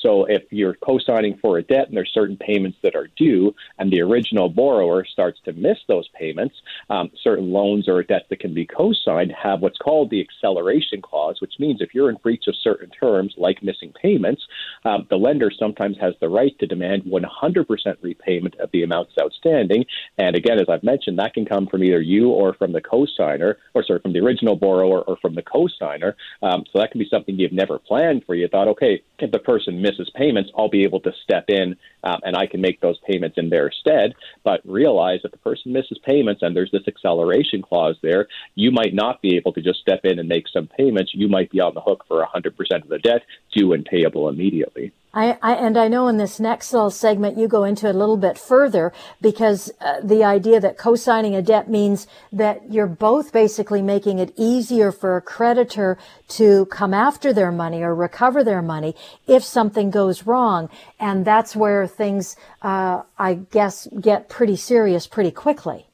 So 0.05 0.25
if 0.25 0.43
you're 0.51 0.75
co-signing 0.75 1.39
for 1.41 1.57
a 1.57 1.63
debt 1.63 1.87
and 1.87 1.97
there's 1.97 2.13
certain 2.13 2.37
payments 2.37 2.77
that 2.83 2.95
are 2.95 3.07
due, 3.17 3.55
and 3.79 3.91
the 3.91 4.01
original 4.01 4.49
borrower 4.49 5.03
starts 5.03 5.39
to 5.45 5.53
miss 5.53 5.79
those 5.87 6.07
payments, 6.09 6.53
um, 6.91 7.09
certain 7.23 7.51
loans 7.51 7.89
or 7.89 8.03
debts 8.03 8.25
that 8.29 8.39
can 8.39 8.53
be 8.53 8.67
co-signed 8.67 9.31
have 9.31 9.61
what's 9.61 9.79
called 9.79 10.11
the 10.11 10.21
acceleration 10.21 11.01
clause, 11.01 11.41
which 11.41 11.53
means 11.57 11.81
if 11.81 11.95
you're 11.95 12.11
in 12.11 12.17
breach 12.17 12.43
of 12.47 12.55
certain 12.55 12.91
terms, 12.91 13.33
like 13.37 13.63
missing 13.63 13.91
payments, 13.99 14.43
um, 14.83 15.07
the 15.09 15.15
lender 15.15 15.49
sometimes 15.49 15.97
has 15.99 16.13
the 16.21 16.29
right 16.29 16.57
to 16.59 16.67
demand 16.67 17.01
100% 17.05 17.65
repayment 18.01 18.55
of 18.59 18.69
the 18.71 18.83
amounts 18.83 19.13
outstanding. 19.19 19.85
And 20.19 20.35
again, 20.35 20.59
as 20.59 20.69
I've 20.69 20.83
mentioned, 20.83 21.17
that 21.17 21.33
can 21.33 21.45
come 21.45 21.65
from 21.65 21.83
either 21.83 21.99
you 22.01 22.29
or 22.29 22.53
from 22.53 22.73
the 22.73 22.81
co-signer, 22.81 23.57
or 23.73 23.83
sorry, 23.83 24.01
from 24.01 24.13
the 24.13 24.19
original 24.19 24.55
borrower 24.55 25.01
or 25.01 25.17
from 25.17 25.33
the 25.33 25.41
co-signer. 25.41 26.15
Um, 26.43 26.63
so 26.71 26.79
that 26.79 26.91
can 26.91 26.99
be 26.99 27.09
something 27.09 27.39
you've 27.39 27.51
never 27.51 27.79
planned 27.79 28.23
for. 28.25 28.35
You 28.35 28.47
thought, 28.47 28.67
okay, 28.67 29.01
if 29.17 29.31
the 29.31 29.39
person 29.39 29.81
misses 29.81 29.94
misses 29.97 30.12
payments, 30.15 30.51
I'll 30.58 30.69
be 30.69 30.84
able 30.84 30.99
to 31.01 31.12
step 31.23 31.45
in 31.49 31.75
um, 32.03 32.19
and 32.23 32.36
I 32.36 32.47
can 32.47 32.62
make 32.62 32.81
those 32.81 32.97
payments 33.08 33.38
in 33.38 33.49
their 33.49 33.71
stead. 33.71 34.13
But 34.43 34.62
realize 34.65 35.21
that 35.23 35.31
the 35.31 35.38
person 35.38 35.73
misses 35.73 35.97
payments 36.03 36.41
and 36.41 36.55
there's 36.55 36.71
this 36.71 36.88
acceleration 36.88 37.62
clause 37.62 37.97
there, 38.01 38.27
you 38.55 38.71
might 38.71 38.93
not 38.93 39.21
be 39.21 39.36
able 39.36 39.53
to 39.53 39.62
just 39.62 39.79
step 39.79 40.01
in 40.03 40.19
and 40.19 40.29
make 40.29 40.47
some 40.47 40.67
payments. 40.67 41.13
You 41.13 41.27
might 41.27 41.51
be 41.51 41.60
on 41.60 41.73
the 41.73 41.81
hook 41.81 42.05
for 42.08 42.25
100% 42.25 42.84
of 42.84 42.89
the 42.89 42.99
debt 42.99 43.23
due 43.53 43.73
and 43.73 43.86
payable 43.86 44.29
immediately. 44.29 44.91
I, 45.15 45.38
I, 45.41 45.54
and 45.54 45.78
I 45.78 45.88
know 45.88 46.10
in 46.10 46.17
this 46.17 46.41
next 46.41 46.73
little 46.73 46.91
segment 46.91 47.38
you 47.38 47.47
go 47.47 47.63
into 47.63 47.88
it 47.88 47.95
a 47.95 47.97
little 47.97 48.17
bit 48.17 48.38
further 48.38 48.91
because 49.21 49.71
uh, 49.80 50.01
the 50.04 50.25
idea 50.25 50.60
that 50.60 50.78
co-signing 50.78 51.34
a 51.34 51.41
debt 51.41 51.69
means 51.69 52.06
that 52.34 52.71
you're 52.71 52.86
both 52.86 53.32
basically 53.32 53.82
making 53.82 54.19
it 54.19 54.34
easier 54.36 54.91
for 54.91 55.15
a 55.15 55.21
creditor 55.21 55.97
to 56.28 56.65
come 56.65 56.93
after 56.93 57.32
their 57.32 57.51
money 57.51 57.82
or 57.82 57.95
recover 57.95 58.43
their 58.43 58.62
money 58.62 58.93
if 59.25 59.41
something 59.41 59.89
goes 59.89 60.25
wrong, 60.25 60.69
and 60.99 61.23
that's 61.23 61.56
where 61.56 61.88
things, 61.88 62.36
uh, 62.62 63.04
I 63.17 63.36
guess, 63.36 63.88
get 64.01 64.28
pretty 64.28 64.58
serious 64.58 65.08
pretty 65.08 65.32
quickly. 65.32 65.88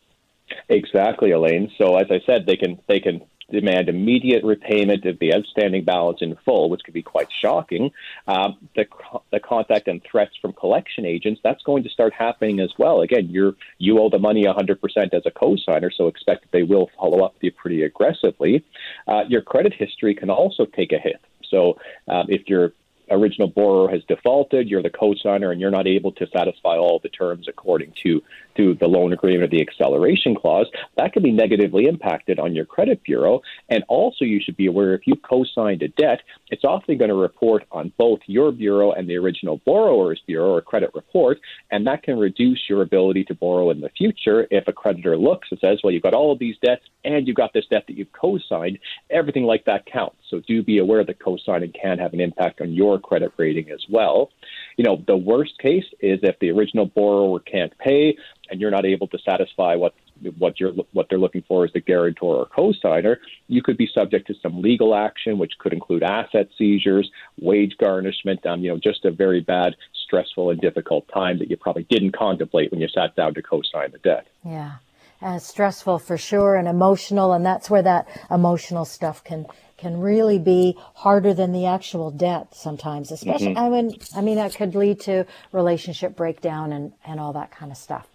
Exactly, 0.68 1.32
Elaine. 1.32 1.72
So 1.78 1.96
as 1.98 2.08
I 2.10 2.22
said, 2.26 2.46
they 2.46 2.58
can 2.58 2.80
they 2.88 3.00
can 3.00 3.22
demand 3.52 3.90
immediate 3.90 4.44
repayment 4.44 5.06
of 5.06 5.20
the 5.20 5.34
outstanding 5.34 5.84
balance 5.84 6.20
in 6.22 6.36
full, 6.46 6.70
which 6.70 6.82
could 6.84 6.94
be 6.94 7.02
quite 7.02 7.28
shocking. 7.32 7.92
Um, 8.28 8.58
the, 8.76 8.86
the 9.32 9.40
contact 9.40 9.88
and 9.88 10.02
threats 10.04 10.36
from 10.42 10.54
collection 10.54 11.06
agents, 11.06 11.42
that's 11.44 11.64
going 11.64 11.84
to 11.84 11.90
start 11.90 12.14
happening 12.14 12.60
as 12.60 12.72
well. 12.78 13.02
Again, 13.02 13.30
you're, 13.30 13.54
you 13.78 14.00
owe 14.00 14.10
the 14.10 14.20
money 14.20 14.46
100% 14.46 15.14
as 15.14 15.24
a 15.26 15.32
cosigner, 15.32 15.92
so 15.96 16.08
expect 16.08 16.44
that 16.44 16.52
they 16.52 16.64
will 16.64 16.90
follow 16.98 17.24
up 17.24 17.34
with 17.36 17.44
you 17.44 17.52
pretty 17.52 17.84
aggressively. 17.84 18.64
Uh, 19.08 19.24
your 19.28 19.42
credit 19.42 19.74
history 19.74 20.16
can 20.16 20.30
also 20.30 20.66
take 20.66 20.92
a 20.92 20.98
hit. 20.98 21.22
So 21.50 21.78
um, 22.08 22.28
if 22.30 22.48
you're 22.48 22.74
original 23.12 23.48
borrower 23.48 23.90
has 23.90 24.04
defaulted, 24.06 24.70
you're 24.70 24.82
the 24.82 24.90
cosigner, 24.90 25.52
and 25.52 25.60
you're 25.60 25.72
not 25.72 25.88
able 25.88 26.12
to 26.14 26.28
satisfy 26.28 26.78
all 26.78 27.00
the 27.00 27.10
terms 27.10 27.48
according 27.48 27.94
to, 28.04 28.24
to 28.58 28.76
the 28.76 28.88
loan 28.88 29.14
agreement 29.14 29.44
or 29.44 29.58
the 29.58 29.62
acceleration 29.62 30.36
clause, 30.36 30.68
that 30.98 31.14
can 31.14 31.24
be 31.24 31.32
negatively 31.32 31.86
impacted 31.88 32.40
on 32.40 32.56
your 32.56 32.66
credit 32.66 33.04
bureau. 33.04 33.42
And 33.70 33.84
also, 33.88 34.26
you 34.26 34.40
should 34.44 34.58
be 34.58 34.68
aware 34.68 34.94
if 34.94 35.06
you 35.06 35.16
co-signed 35.16 35.82
a 35.82 35.88
debt, 35.90 36.22
it's 36.50 36.64
often 36.64 36.98
going 36.98 37.10
to 37.10 37.16
report 37.16 37.66
on 37.72 37.92
both 37.98 38.20
your 38.28 38.52
bureau 38.52 38.92
and 38.92 39.08
the 39.08 39.16
original 39.16 39.62
borrower's 39.66 40.22
bureau 40.26 40.56
or 40.56 40.62
credit 40.62 40.92
report, 40.94 41.40
and 41.72 41.86
that 41.88 42.04
can 42.04 42.18
reduce 42.18 42.60
your 42.70 42.82
ability 42.82 43.24
to 43.26 43.36
borrow 43.36 43.70
in 43.70 43.82
the 43.82 43.90
future 43.90 44.48
if 44.52 44.68
a 44.68 44.74
creditor 44.74 45.18
looks 45.18 45.48
and 45.52 45.60
says, 45.60 45.80
well, 45.84 45.92
you've 45.92 46.04
got 46.04 46.14
all 46.14 46.32
of 46.32 46.40
these 46.40 46.56
debts 46.64 46.84
and 47.04 47.28
you've 47.28 47.38
got 47.38 47.54
this 47.54 47.66
debt 47.70 47.84
that 47.88 47.98
you've 47.98 48.12
co-signed, 48.12 48.78
everything 49.10 49.44
like 49.44 49.66
that 49.66 49.86
counts. 49.86 50.18
So 50.30 50.42
do 50.48 50.64
be 50.64 50.78
aware 50.78 51.04
that 51.04 51.20
co-signing 51.20 51.74
can 51.80 52.00
have 52.00 52.14
an 52.14 52.22
impact 52.22 52.62
on 52.62 52.74
your 52.74 53.00
credit 53.00 53.32
rating 53.38 53.72
as 53.72 53.84
well. 53.90 54.30
You 54.78 54.84
know, 54.84 55.04
the 55.08 55.18
worst 55.18 55.58
case 55.60 55.86
is 56.00 56.20
if 56.24 56.40
the 56.40 56.52
original 56.52 56.86
borrower 56.86 57.40
can't 57.40 57.78
pay 57.78 58.16
and 58.52 58.60
you're 58.60 58.72
not 58.72 58.86
able 58.86 59.08
to 59.08 59.18
satisfy 59.20 59.76
what 59.76 59.94
what 60.38 60.60
you're 60.60 60.74
what 60.94 61.08
they're 61.10 61.18
looking 61.18 61.44
for 61.48 61.66
as 61.66 61.74
the 61.74 61.80
guarantor 61.80 62.36
or 62.36 62.46
co-signer, 62.46 63.20
you 63.48 63.64
could 63.64 63.78
be 63.78 63.90
subject 63.92 64.28
to 64.28 64.36
some 64.42 64.62
legal 64.62 64.94
action, 64.94 65.40
which 65.40 65.54
could 65.58 65.74
include 65.74 66.04
asset 66.04 66.50
seizures, 66.58 67.10
wage 67.40 67.76
garnishment. 67.80 68.46
Um, 68.46 68.62
you 68.62 68.70
know, 68.70 68.78
just 68.78 69.06
a 69.06 69.12
very 69.12 69.42
bad, 69.42 69.76
stressful, 70.06 70.52
and 70.52 70.62
difficult 70.62 71.08
time 71.12 71.40
that 71.40 71.50
you 71.50 71.58
probably 71.58 71.88
didn't 71.90 72.12
contemplate 72.12 72.72
when 72.72 72.82
you 72.82 72.88
sat 72.88 73.16
down 73.16 73.34
to 73.34 73.42
co-sign 73.42 73.92
the 73.92 73.98
debt. 74.00 74.28
Yeah. 74.46 74.74
Uh, 75.22 75.38
stressful 75.38 76.00
for 76.00 76.18
sure 76.18 76.56
and 76.56 76.68
emotional 76.68 77.32
and 77.32 77.46
that's 77.46 77.70
where 77.70 77.84
that 77.84 78.08
emotional 78.32 78.86
stuff 78.86 79.24
can 79.24 79.46
can 79.78 80.00
really 80.00 80.38
be 80.38 80.78
harder 80.94 81.34
than 81.34 81.52
the 81.52 81.66
actual 81.66 82.12
debt 82.12 82.54
sometimes, 82.54 83.12
especially, 83.12 83.48
mm-hmm. 83.48 83.58
I 83.58 83.70
mean, 83.70 83.98
I 84.16 84.22
mean, 84.22 84.36
that 84.36 84.54
could 84.54 84.76
lead 84.76 85.00
to 85.02 85.26
relationship 85.52 86.16
breakdown 86.16 86.72
and, 86.72 86.94
and 87.04 87.20
all 87.20 87.34
that 87.34 87.50
kind 87.50 87.72
of 87.72 87.78
stuff. 87.78 88.08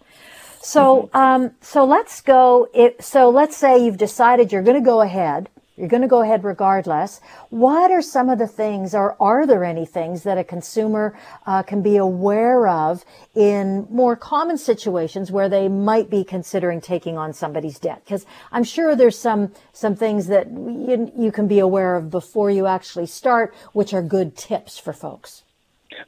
So, 0.61 1.09
mm-hmm. 1.13 1.17
um, 1.17 1.51
so 1.61 1.85
let's 1.85 2.21
go. 2.21 2.67
It, 2.73 3.03
so 3.03 3.29
let's 3.29 3.55
say 3.55 3.83
you've 3.83 3.97
decided 3.97 4.51
you're 4.51 4.63
going 4.63 4.81
to 4.81 4.85
go 4.85 5.01
ahead 5.01 5.49
you're 5.77 5.87
going 5.87 6.01
to 6.01 6.07
go 6.07 6.23
ahead 6.23 6.43
regardless. 6.43 7.21
What 7.49 7.91
are 7.91 8.01
some 8.01 8.29
of 8.29 8.39
the 8.39 8.47
things, 8.47 8.95
or 8.95 9.15
are 9.21 9.45
there 9.45 9.63
any 9.63 9.85
things 9.85 10.23
that 10.23 10.39
a 10.39 10.43
consumer 10.43 11.17
uh, 11.45 11.61
can 11.61 11.83
be 11.83 11.97
aware 11.97 12.67
of 12.67 13.05
in 13.35 13.87
more 13.91 14.15
common 14.15 14.57
situations 14.57 15.31
where 15.31 15.47
they 15.47 15.67
might 15.69 16.09
be 16.09 16.23
considering 16.23 16.81
taking 16.81 17.15
on 17.15 17.31
somebody's 17.31 17.77
debt? 17.77 18.01
Because 18.03 18.25
I'm 18.51 18.63
sure 18.63 18.95
there's 18.95 19.19
some 19.19 19.53
some 19.71 19.95
things 19.95 20.27
that 20.27 20.49
you, 20.49 21.11
you 21.15 21.31
can 21.31 21.47
be 21.47 21.59
aware 21.59 21.95
of 21.95 22.09
before 22.09 22.49
you 22.49 22.65
actually 22.65 23.05
start, 23.05 23.53
which 23.73 23.93
are 23.93 24.01
good 24.01 24.35
tips 24.35 24.79
for 24.79 24.93
folks. 24.93 25.43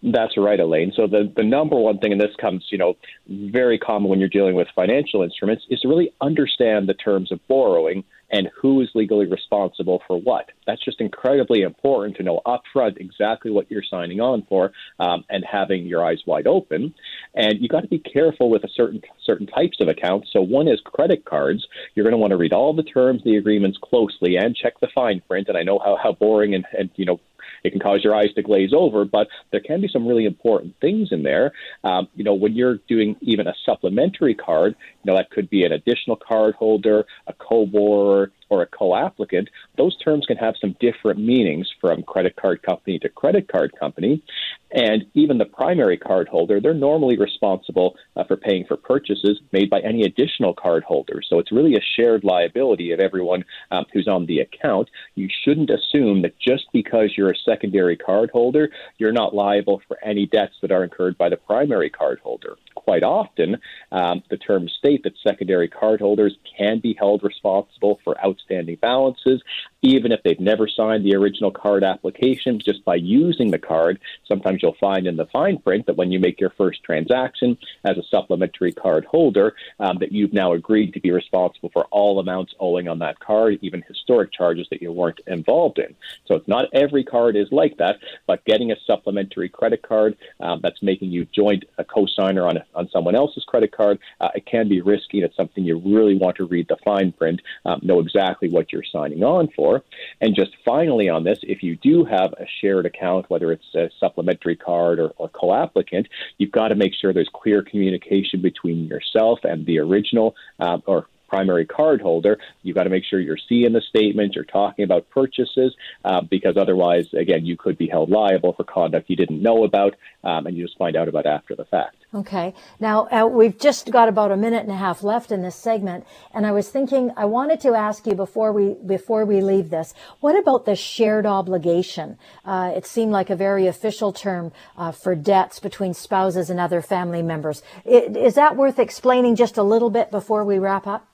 That's 0.03 0.37
right, 0.37 0.59
Elaine. 0.59 0.91
So 0.95 1.07
the, 1.07 1.31
the 1.35 1.43
number 1.43 1.75
one 1.75 1.99
thing, 1.99 2.11
and 2.11 2.21
this 2.21 2.35
comes, 2.39 2.65
you 2.71 2.77
know, 2.77 2.95
very 3.27 3.77
common 3.77 4.09
when 4.09 4.19
you're 4.19 4.29
dealing 4.29 4.55
with 4.55 4.67
financial 4.75 5.23
instruments, 5.23 5.65
is 5.69 5.79
to 5.81 5.87
really 5.87 6.11
understand 6.21 6.87
the 6.87 6.93
terms 6.93 7.31
of 7.31 7.39
borrowing 7.47 8.03
and 8.31 8.49
who 8.61 8.81
is 8.81 8.89
legally 8.93 9.25
responsible 9.25 10.01
for 10.07 10.19
what. 10.19 10.49
That's 10.67 10.83
just 10.83 11.01
incredibly 11.01 11.61
important 11.61 12.17
to 12.17 12.23
know 12.23 12.41
upfront 12.45 12.97
exactly 12.97 13.51
what 13.51 13.69
you're 13.71 13.83
signing 13.89 14.19
on 14.19 14.45
for 14.47 14.71
um, 14.99 15.23
and 15.29 15.43
having 15.49 15.85
your 15.85 16.05
eyes 16.05 16.21
wide 16.25 16.47
open. 16.47 16.93
And 17.33 17.59
you 17.59 17.67
got 17.67 17.81
to 17.81 17.87
be 17.87 17.99
careful 17.99 18.49
with 18.49 18.63
a 18.63 18.69
certain 18.69 19.01
certain 19.25 19.47
types 19.47 19.77
of 19.79 19.87
accounts. 19.87 20.29
So 20.31 20.41
one 20.41 20.67
is 20.67 20.79
credit 20.83 21.25
cards. 21.25 21.65
You're 21.95 22.03
going 22.03 22.13
to 22.13 22.17
want 22.17 22.31
to 22.31 22.37
read 22.37 22.53
all 22.53 22.73
the 22.73 22.83
terms, 22.83 23.23
the 23.23 23.37
agreements 23.37 23.79
closely, 23.81 24.35
and 24.37 24.55
check 24.55 24.79
the 24.79 24.89
fine 24.93 25.21
print. 25.27 25.47
And 25.47 25.57
I 25.57 25.63
know 25.63 25.79
how 25.79 25.97
how 26.01 26.11
boring 26.11 26.53
and, 26.53 26.65
and 26.77 26.89
you 26.95 27.05
know 27.05 27.19
it 27.63 27.71
can 27.71 27.79
cause 27.79 28.03
your 28.03 28.15
eyes 28.15 28.33
to 28.35 28.41
glaze 28.41 28.71
over, 28.73 29.05
but 29.05 29.27
there 29.51 29.61
can 29.61 29.81
be 29.81 29.89
some 29.91 30.07
really 30.07 30.25
important 30.25 30.75
things 30.79 31.09
in 31.11 31.23
there. 31.23 31.51
Um, 31.83 32.07
you 32.15 32.23
know, 32.23 32.33
when 32.33 32.53
you're 32.53 32.79
doing 32.87 33.15
even 33.21 33.47
a 33.47 33.53
supplementary 33.65 34.35
card, 34.35 34.75
you 35.03 35.11
know, 35.11 35.17
that 35.17 35.29
could 35.31 35.49
be 35.49 35.63
an 35.63 35.71
additional 35.71 36.15
card 36.15 36.55
holder, 36.55 37.05
a 37.27 37.33
co-borrower, 37.33 38.31
or 38.49 38.61
a 38.61 38.67
co-applicant, 38.67 39.49
those 39.77 39.97
terms 39.97 40.25
can 40.25 40.37
have 40.37 40.55
some 40.59 40.75
different 40.79 41.19
meanings 41.19 41.69
from 41.79 42.03
credit 42.03 42.35
card 42.35 42.61
company 42.63 42.99
to 42.99 43.09
credit 43.09 43.47
card 43.47 43.71
company. 43.79 44.23
And 44.71 45.05
even 45.15 45.39
the 45.39 45.45
primary 45.45 45.97
card 45.97 46.27
holder, 46.27 46.59
they're 46.59 46.73
normally 46.73 47.17
responsible 47.17 47.95
uh, 48.15 48.23
for 48.25 48.37
paying 48.37 48.65
for 48.67 48.77
purchases 48.77 49.39
made 49.51 49.69
by 49.69 49.79
any 49.79 50.03
additional 50.03 50.53
card 50.53 50.83
holder. 50.83 51.21
So 51.27 51.39
it's 51.39 51.51
really 51.51 51.73
a 51.73 51.81
shared 51.95 52.23
liability 52.23 52.91
of 52.91 52.99
everyone 52.99 53.45
um, 53.71 53.85
who's 53.91 54.07
on 54.07 54.27
the 54.27 54.39
account. 54.39 54.89
You 55.15 55.27
shouldn't 55.43 55.71
assume 55.71 56.21
that 56.21 56.37
just 56.39 56.65
because 56.71 57.13
you're 57.17 57.31
a 57.31 57.37
secondary 57.45 57.97
card 57.97 58.29
holder, 58.31 58.69
you're 58.97 59.11
not 59.11 59.33
liable 59.33 59.81
for 59.87 59.97
any 60.03 60.27
debts 60.27 60.55
that 60.61 60.71
are 60.71 60.83
incurred 60.83 61.17
by 61.17 61.29
the 61.29 61.37
primary 61.37 61.89
card 61.89 62.19
holder. 62.19 62.57
Quite 62.89 63.03
often, 63.03 63.61
um, 63.91 64.23
the 64.31 64.37
terms 64.37 64.73
state 64.79 65.03
that 65.03 65.13
secondary 65.23 65.69
cardholders 65.69 66.31
can 66.57 66.79
be 66.79 66.95
held 66.95 67.21
responsible 67.21 67.99
for 68.03 68.19
outstanding 68.25 68.77
balances, 68.81 69.43
even 69.83 70.11
if 70.11 70.23
they've 70.23 70.39
never 70.39 70.67
signed 70.67 71.05
the 71.05 71.15
original 71.15 71.51
card 71.51 71.83
application, 71.83 72.57
just 72.57 72.83
by 72.83 72.95
using 72.95 73.51
the 73.51 73.59
card. 73.59 73.99
Sometimes 74.27 74.63
you'll 74.63 74.75
find 74.79 75.05
in 75.05 75.17
the 75.17 75.27
fine 75.27 75.59
print 75.59 75.85
that 75.85 75.97
when 75.97 76.11
you 76.11 76.19
make 76.19 76.39
your 76.39 76.49
first 76.57 76.83
transaction 76.83 77.59
as 77.85 77.95
a 77.95 78.03
supplementary 78.09 78.71
card 78.71 79.05
holder, 79.05 79.53
um, 79.79 79.99
that 79.99 80.11
you've 80.11 80.33
now 80.33 80.53
agreed 80.53 80.91
to 80.95 80.99
be 80.99 81.11
responsible 81.11 81.69
for 81.71 81.85
all 81.91 82.19
amounts 82.19 82.55
owing 82.59 82.87
on 82.87 82.97
that 82.97 83.19
card, 83.19 83.59
even 83.61 83.83
historic 83.87 84.33
charges 84.33 84.65
that 84.71 84.81
you 84.81 84.91
weren't 84.91 85.21
involved 85.27 85.77
in. 85.77 85.93
So 86.25 86.33
it's 86.33 86.47
not 86.47 86.65
every 86.73 87.03
card 87.03 87.35
is 87.35 87.51
like 87.51 87.77
that, 87.77 87.99
but 88.25 88.43
getting 88.45 88.71
a 88.71 88.75
supplementary 88.87 89.49
credit 89.49 89.83
card 89.83 90.17
um, 90.39 90.59
that's 90.63 90.81
making 90.81 91.11
you 91.11 91.25
joint 91.25 91.65
a 91.77 91.83
co-signer 91.83 92.47
on 92.47 92.57
a, 92.57 92.65
on 92.79 92.89
someone 92.89 93.15
else's 93.15 93.43
credit 93.43 93.71
card, 93.71 93.99
uh, 94.21 94.29
it 94.33 94.45
can 94.45 94.69
be 94.69 94.81
risky. 94.81 95.21
It's 95.21 95.35
something 95.35 95.63
you 95.63 95.77
really 95.77 96.15
want 96.15 96.37
to 96.37 96.45
read 96.45 96.67
the 96.67 96.77
fine 96.83 97.11
print, 97.11 97.41
um, 97.65 97.79
know 97.83 97.99
exactly 97.99 98.49
what 98.49 98.71
you're 98.71 98.83
signing 98.83 99.23
on 99.23 99.49
for. 99.55 99.83
And 100.21 100.33
just 100.33 100.51
finally 100.65 101.09
on 101.09 101.23
this, 101.23 101.39
if 101.43 101.61
you 101.61 101.75
do 101.75 102.05
have 102.05 102.33
a 102.33 102.45
shared 102.61 102.85
account, 102.85 103.29
whether 103.29 103.51
it's 103.51 103.75
a 103.75 103.89
supplementary 103.99 104.55
card 104.55 104.99
or, 104.99 105.09
or 105.17 105.29
co 105.29 105.53
applicant, 105.53 106.07
you've 106.37 106.51
got 106.51 106.69
to 106.69 106.75
make 106.75 106.93
sure 106.93 107.13
there's 107.13 107.29
clear 107.33 107.61
communication 107.61 108.41
between 108.41 108.87
yourself 108.87 109.39
and 109.43 109.65
the 109.65 109.79
original 109.79 110.35
uh, 110.59 110.77
or 110.85 111.07
primary 111.29 111.65
card 111.65 112.01
holder, 112.01 112.39
you've 112.63 112.75
got 112.75 112.83
to 112.83 112.89
make 112.89 113.05
sure 113.05 113.19
you're 113.19 113.37
seeing 113.47 113.71
the 113.71 113.81
statement, 113.81 114.35
you're 114.35 114.43
talking 114.43 114.83
about 114.83 115.09
purchases, 115.09 115.75
uh, 116.03 116.21
because 116.21 116.57
otherwise, 116.57 117.05
again, 117.13 117.45
you 117.45 117.55
could 117.55 117.77
be 117.77 117.87
held 117.87 118.09
liable 118.09 118.53
for 118.53 118.63
conduct 118.63 119.09
you 119.09 119.15
didn't 119.15 119.41
know 119.41 119.63
about 119.63 119.95
um, 120.23 120.47
and 120.47 120.57
you 120.57 120.65
just 120.65 120.77
find 120.77 120.95
out 120.97 121.07
about 121.07 121.25
after 121.25 121.55
the 121.55 121.65
fact. 121.65 121.95
Okay. 122.11 122.55
Now, 122.79 123.07
uh, 123.11 123.27
we've 123.27 123.59
just 123.59 123.91
got 123.91 124.09
about 124.09 124.31
a 124.31 124.37
minute 124.37 124.63
and 124.63 124.71
a 124.71 124.75
half 124.75 125.03
left 125.03 125.31
in 125.31 125.43
this 125.43 125.55
segment, 125.55 126.07
and 126.33 126.43
I 126.43 126.51
was 126.51 126.67
thinking 126.67 127.11
I 127.15 127.25
wanted 127.25 127.59
to 127.61 127.75
ask 127.75 128.07
you 128.07 128.15
before 128.15 128.51
we 128.51 128.73
before 128.83 129.25
we 129.25 129.41
leave 129.41 129.69
this, 129.69 129.93
what 130.19 130.35
about 130.35 130.65
the 130.65 130.75
shared 130.75 131.27
obligation? 131.27 132.17
Uh, 132.43 132.73
it 132.75 132.87
seemed 132.87 133.11
like 133.11 133.29
a 133.29 133.35
very 133.35 133.67
official 133.67 134.11
term 134.11 134.51
uh, 134.75 134.91
for 134.91 135.13
debts 135.13 135.59
between 135.59 135.93
spouses 135.93 136.49
and 136.49 136.59
other 136.59 136.81
family 136.81 137.21
members. 137.21 137.61
It, 137.85 138.17
is 138.17 138.33
that 138.33 138.55
worth 138.55 138.79
explaining 138.79 139.35
just 139.35 139.57
a 139.57 139.63
little 139.63 139.91
bit 139.91 140.09
before 140.09 140.43
we 140.43 140.57
wrap 140.57 140.87
up? 140.87 141.05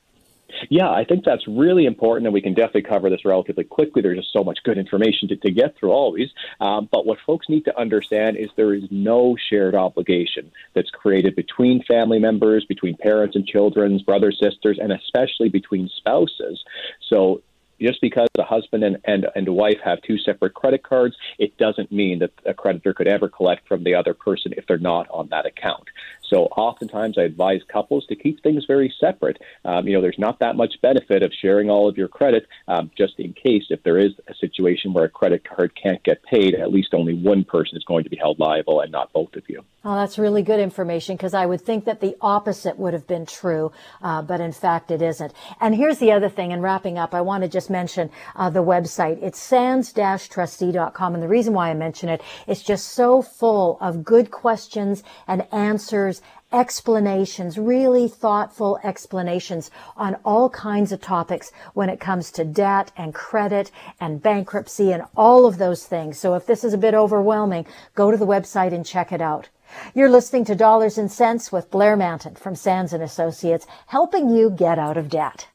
Yeah, 0.69 0.89
I 0.89 1.03
think 1.05 1.25
that's 1.25 1.47
really 1.47 1.85
important, 1.85 2.27
and 2.27 2.33
we 2.33 2.41
can 2.41 2.53
definitely 2.53 2.83
cover 2.83 3.09
this 3.09 3.25
relatively 3.25 3.63
quickly. 3.63 4.01
There's 4.01 4.17
just 4.17 4.33
so 4.33 4.43
much 4.43 4.59
good 4.63 4.77
information 4.77 5.27
to, 5.29 5.35
to 5.37 5.51
get 5.51 5.77
through 5.77 5.91
always. 5.91 6.29
Um, 6.59 6.89
but 6.91 7.05
what 7.05 7.17
folks 7.25 7.49
need 7.49 7.65
to 7.65 7.79
understand 7.79 8.37
is 8.37 8.49
there 8.55 8.73
is 8.73 8.83
no 8.91 9.35
shared 9.49 9.75
obligation 9.75 10.51
that's 10.73 10.89
created 10.89 11.35
between 11.35 11.83
family 11.83 12.19
members, 12.19 12.65
between 12.65 12.97
parents 12.97 13.35
and 13.35 13.45
children, 13.45 13.99
brothers, 14.05 14.39
sisters, 14.41 14.79
and 14.81 14.91
especially 14.91 15.49
between 15.49 15.89
spouses. 15.97 16.63
So 17.09 17.41
just 17.81 18.01
because 18.01 18.27
a 18.37 18.43
husband 18.43 18.83
and, 18.83 18.97
and, 19.05 19.27
and 19.35 19.49
wife 19.49 19.79
have 19.83 20.01
two 20.01 20.17
separate 20.17 20.53
credit 20.53 20.83
cards, 20.83 21.15
it 21.37 21.57
doesn't 21.57 21.91
mean 21.91 22.19
that 22.19 22.31
a 22.45 22.53
creditor 22.53 22.93
could 22.93 23.07
ever 23.07 23.27
collect 23.27 23.67
from 23.67 23.83
the 23.83 23.95
other 23.95 24.13
person 24.13 24.53
if 24.55 24.65
they're 24.67 24.77
not 24.77 25.07
on 25.09 25.27
that 25.29 25.45
account. 25.45 25.83
So 26.29 26.45
oftentimes 26.45 27.17
I 27.17 27.23
advise 27.23 27.61
couples 27.71 28.05
to 28.07 28.15
keep 28.15 28.41
things 28.41 28.65
very 28.65 28.93
separate. 28.99 29.37
Um, 29.63 29.87
you 29.87 29.93
know, 29.93 30.01
there's 30.01 30.19
not 30.19 30.39
that 30.39 30.55
much 30.55 30.75
benefit 30.81 31.23
of 31.23 31.31
sharing 31.41 31.69
all 31.69 31.87
of 31.87 31.97
your 31.97 32.07
credit 32.07 32.47
um, 32.67 32.91
just 32.97 33.19
in 33.19 33.33
case 33.33 33.65
if 33.69 33.83
there 33.83 33.97
is 33.97 34.11
a 34.27 34.35
situation 34.35 34.93
where 34.93 35.05
a 35.05 35.09
credit 35.09 35.47
card 35.47 35.71
can't 35.81 36.03
get 36.03 36.23
paid, 36.23 36.55
at 36.55 36.71
least 36.71 36.93
only 36.93 37.13
one 37.13 37.43
person 37.43 37.77
is 37.77 37.83
going 37.83 38.03
to 38.03 38.09
be 38.09 38.17
held 38.17 38.39
liable 38.39 38.81
and 38.81 38.91
not 38.91 39.11
both 39.13 39.35
of 39.35 39.43
you. 39.47 39.63
Oh, 39.83 39.95
that's 39.95 40.17
really 40.17 40.41
good 40.41 40.59
information 40.59 41.15
because 41.15 41.35
I 41.35 41.45
would 41.45 41.61
think 41.61 41.85
that 41.85 42.01
the 42.01 42.15
opposite 42.19 42.79
would 42.79 42.93
have 42.93 43.05
been 43.05 43.27
true, 43.27 43.71
uh, 44.01 44.23
but 44.23 44.41
in 44.41 44.51
fact 44.51 44.89
it 44.89 45.01
isn't. 45.01 45.31
And 45.61 45.75
here's 45.75 45.99
the 45.99 46.11
other 46.11 46.29
thing, 46.29 46.51
and 46.51 46.63
wrapping 46.63 46.97
up, 46.97 47.13
I 47.13 47.21
want 47.21 47.43
to 47.43 47.49
just 47.49 47.69
mention 47.69 48.09
uh, 48.35 48.49
the 48.49 48.63
website. 48.63 49.21
It's 49.21 49.39
sands-trustee.com, 49.39 51.13
and 51.13 51.21
the 51.21 51.27
reason 51.27 51.53
why 51.53 51.69
I 51.69 51.75
mention 51.75 52.09
it 52.09 52.21
is 52.47 52.63
just 52.63 52.87
so 52.89 53.21
full 53.21 53.77
of 53.79 54.03
good 54.03 54.31
questions 54.31 55.03
and 55.27 55.45
answers 55.51 56.21
explanations, 56.55 57.57
really 57.57 58.07
thoughtful 58.07 58.79
explanations 58.81 59.69
on 59.97 60.15
all 60.23 60.49
kinds 60.49 60.93
of 60.93 61.01
topics 61.01 61.51
when 61.73 61.89
it 61.89 61.99
comes 61.99 62.31
to 62.31 62.45
debt 62.45 62.93
and 62.95 63.13
credit 63.13 63.71
and 63.99 64.23
bankruptcy 64.23 64.93
and 64.93 65.03
all 65.17 65.45
of 65.45 65.57
those 65.57 65.85
things. 65.85 66.17
So 66.17 66.33
if 66.35 66.45
this 66.45 66.63
is 66.63 66.73
a 66.73 66.77
bit 66.77 66.93
overwhelming, 66.93 67.65
go 67.93 68.09
to 68.09 68.15
the 68.17 68.25
website 68.25 68.73
and 68.73 68.85
check 68.85 69.11
it 69.11 69.21
out. 69.21 69.49
You're 69.93 70.09
listening 70.09 70.45
to 70.45 70.55
Dollars 70.55 70.97
and 70.97 71.11
Cents 71.11 71.51
with 71.51 71.69
Blair 71.71 71.97
Mantin 71.97 72.37
from 72.37 72.55
Sands 72.55 72.93
and 72.93 73.03
Associates, 73.03 73.67
helping 73.87 74.29
you 74.29 74.49
get 74.49 74.79
out 74.79 74.95
of 74.95 75.09
debt. 75.09 75.49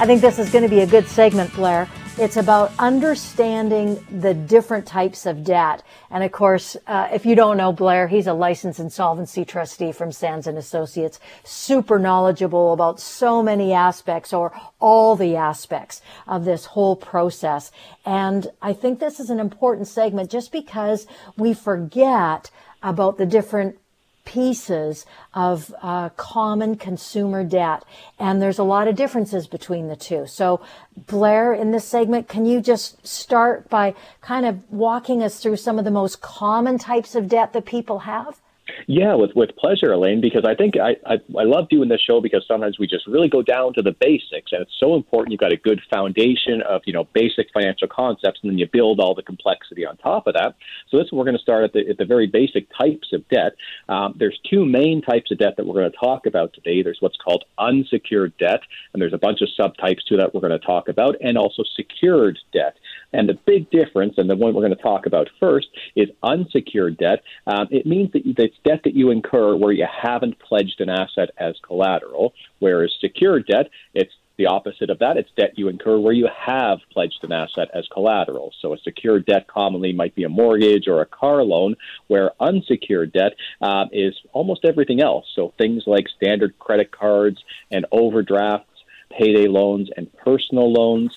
I 0.00 0.06
think 0.06 0.20
this 0.20 0.40
is 0.40 0.50
going 0.50 0.64
to 0.64 0.68
be 0.68 0.80
a 0.80 0.86
good 0.86 1.06
segment, 1.06 1.54
Blair. 1.54 1.88
It's 2.16 2.36
about 2.36 2.70
understanding 2.78 4.06
the 4.08 4.34
different 4.34 4.86
types 4.86 5.26
of 5.26 5.42
debt. 5.42 5.82
And 6.12 6.22
of 6.22 6.30
course, 6.30 6.76
uh, 6.86 7.08
if 7.12 7.26
you 7.26 7.34
don't 7.34 7.56
know 7.56 7.72
Blair, 7.72 8.06
he's 8.06 8.28
a 8.28 8.32
licensed 8.32 8.78
insolvency 8.78 9.44
trustee 9.44 9.90
from 9.90 10.12
Sands 10.12 10.46
and 10.46 10.56
Associates, 10.56 11.18
super 11.42 11.98
knowledgeable 11.98 12.72
about 12.72 13.00
so 13.00 13.42
many 13.42 13.72
aspects 13.72 14.32
or 14.32 14.52
all 14.78 15.16
the 15.16 15.34
aspects 15.34 16.02
of 16.28 16.44
this 16.44 16.66
whole 16.66 16.94
process. 16.94 17.72
And 18.06 18.46
I 18.62 18.74
think 18.74 19.00
this 19.00 19.18
is 19.18 19.28
an 19.28 19.40
important 19.40 19.88
segment 19.88 20.30
just 20.30 20.52
because 20.52 21.08
we 21.36 21.52
forget 21.52 22.48
about 22.80 23.18
the 23.18 23.26
different 23.26 23.76
pieces 24.24 25.06
of 25.34 25.74
uh, 25.82 26.08
common 26.10 26.76
consumer 26.76 27.44
debt. 27.44 27.84
And 28.18 28.40
there's 28.40 28.58
a 28.58 28.64
lot 28.64 28.88
of 28.88 28.96
differences 28.96 29.46
between 29.46 29.88
the 29.88 29.96
two. 29.96 30.26
So, 30.26 30.60
Blair, 30.96 31.52
in 31.52 31.70
this 31.70 31.84
segment, 31.84 32.28
can 32.28 32.46
you 32.46 32.60
just 32.60 33.06
start 33.06 33.68
by 33.68 33.94
kind 34.20 34.46
of 34.46 34.60
walking 34.70 35.22
us 35.22 35.40
through 35.40 35.56
some 35.56 35.78
of 35.78 35.84
the 35.84 35.90
most 35.90 36.20
common 36.20 36.78
types 36.78 37.14
of 37.14 37.28
debt 37.28 37.52
that 37.52 37.66
people 37.66 38.00
have? 38.00 38.40
Yeah, 38.86 39.14
with 39.14 39.30
with 39.34 39.56
pleasure, 39.56 39.92
Elaine. 39.92 40.20
Because 40.20 40.44
I 40.46 40.54
think 40.54 40.74
I, 40.76 40.96
I 41.06 41.14
I 41.38 41.44
love 41.44 41.68
doing 41.68 41.88
this 41.88 42.00
show 42.00 42.20
because 42.20 42.44
sometimes 42.46 42.78
we 42.78 42.86
just 42.86 43.06
really 43.06 43.28
go 43.28 43.42
down 43.42 43.74
to 43.74 43.82
the 43.82 43.92
basics, 43.92 44.52
and 44.52 44.62
it's 44.62 44.76
so 44.78 44.94
important. 44.94 45.32
You've 45.32 45.40
got 45.40 45.52
a 45.52 45.56
good 45.56 45.80
foundation 45.90 46.62
of 46.62 46.82
you 46.84 46.92
know 46.92 47.04
basic 47.12 47.48
financial 47.52 47.88
concepts, 47.88 48.40
and 48.42 48.50
then 48.50 48.58
you 48.58 48.68
build 48.70 49.00
all 49.00 49.14
the 49.14 49.22
complexity 49.22 49.86
on 49.86 49.96
top 49.98 50.26
of 50.26 50.34
that. 50.34 50.56
So 50.90 50.98
this 50.98 51.08
we're 51.12 51.24
going 51.24 51.36
to 51.36 51.42
start 51.42 51.64
at 51.64 51.72
the 51.72 51.88
at 51.88 51.98
the 51.98 52.04
very 52.04 52.26
basic 52.26 52.68
types 52.76 53.12
of 53.12 53.26
debt. 53.28 53.52
Um, 53.88 54.14
there's 54.18 54.38
two 54.48 54.64
main 54.64 55.02
types 55.02 55.30
of 55.30 55.38
debt 55.38 55.54
that 55.56 55.66
we're 55.66 55.80
going 55.80 55.90
to 55.90 55.98
talk 55.98 56.26
about 56.26 56.52
today. 56.52 56.82
There's 56.82 56.98
what's 57.00 57.16
called 57.16 57.44
unsecured 57.58 58.36
debt, 58.38 58.60
and 58.92 59.00
there's 59.00 59.14
a 59.14 59.18
bunch 59.18 59.40
of 59.40 59.48
subtypes 59.58 60.04
to 60.08 60.16
that 60.18 60.34
we're 60.34 60.40
going 60.40 60.58
to 60.58 60.66
talk 60.66 60.88
about, 60.88 61.16
and 61.20 61.38
also 61.38 61.62
secured 61.76 62.38
debt. 62.52 62.76
And 63.14 63.28
the 63.28 63.38
big 63.46 63.70
difference, 63.70 64.14
and 64.18 64.28
the 64.28 64.36
one 64.36 64.54
we're 64.54 64.66
going 64.66 64.76
to 64.76 64.82
talk 64.82 65.06
about 65.06 65.30
first, 65.38 65.68
is 65.94 66.08
unsecured 66.22 66.98
debt. 66.98 67.22
Um, 67.46 67.68
it 67.70 67.86
means 67.86 68.12
that 68.12 68.22
it's 68.26 68.56
debt 68.64 68.80
that 68.84 68.94
you 68.94 69.10
incur 69.10 69.54
where 69.54 69.72
you 69.72 69.86
haven't 69.90 70.38
pledged 70.40 70.80
an 70.80 70.90
asset 70.90 71.30
as 71.38 71.54
collateral, 71.62 72.34
whereas 72.58 72.92
secured 73.00 73.46
debt, 73.46 73.70
it's 73.94 74.12
the 74.36 74.46
opposite 74.46 74.90
of 74.90 74.98
that, 74.98 75.16
it's 75.16 75.30
debt 75.36 75.52
you 75.56 75.68
incur 75.68 75.96
where 75.96 76.12
you 76.12 76.28
have 76.36 76.80
pledged 76.90 77.22
an 77.22 77.30
asset 77.30 77.68
as 77.72 77.86
collateral. 77.92 78.52
So 78.60 78.74
a 78.74 78.78
secured 78.78 79.26
debt 79.26 79.46
commonly 79.46 79.92
might 79.92 80.16
be 80.16 80.24
a 80.24 80.28
mortgage 80.28 80.88
or 80.88 81.00
a 81.00 81.06
car 81.06 81.44
loan, 81.44 81.76
where 82.08 82.32
unsecured 82.40 83.12
debt 83.12 83.34
uh, 83.60 83.86
is 83.92 84.14
almost 84.32 84.64
everything 84.64 85.00
else. 85.00 85.26
So 85.36 85.54
things 85.56 85.84
like 85.86 86.08
standard 86.08 86.58
credit 86.58 86.90
cards 86.90 87.44
and 87.70 87.86
overdrafts, 87.92 88.70
payday 89.16 89.46
loans, 89.46 89.90
and 89.96 90.12
personal 90.16 90.72
loans 90.72 91.16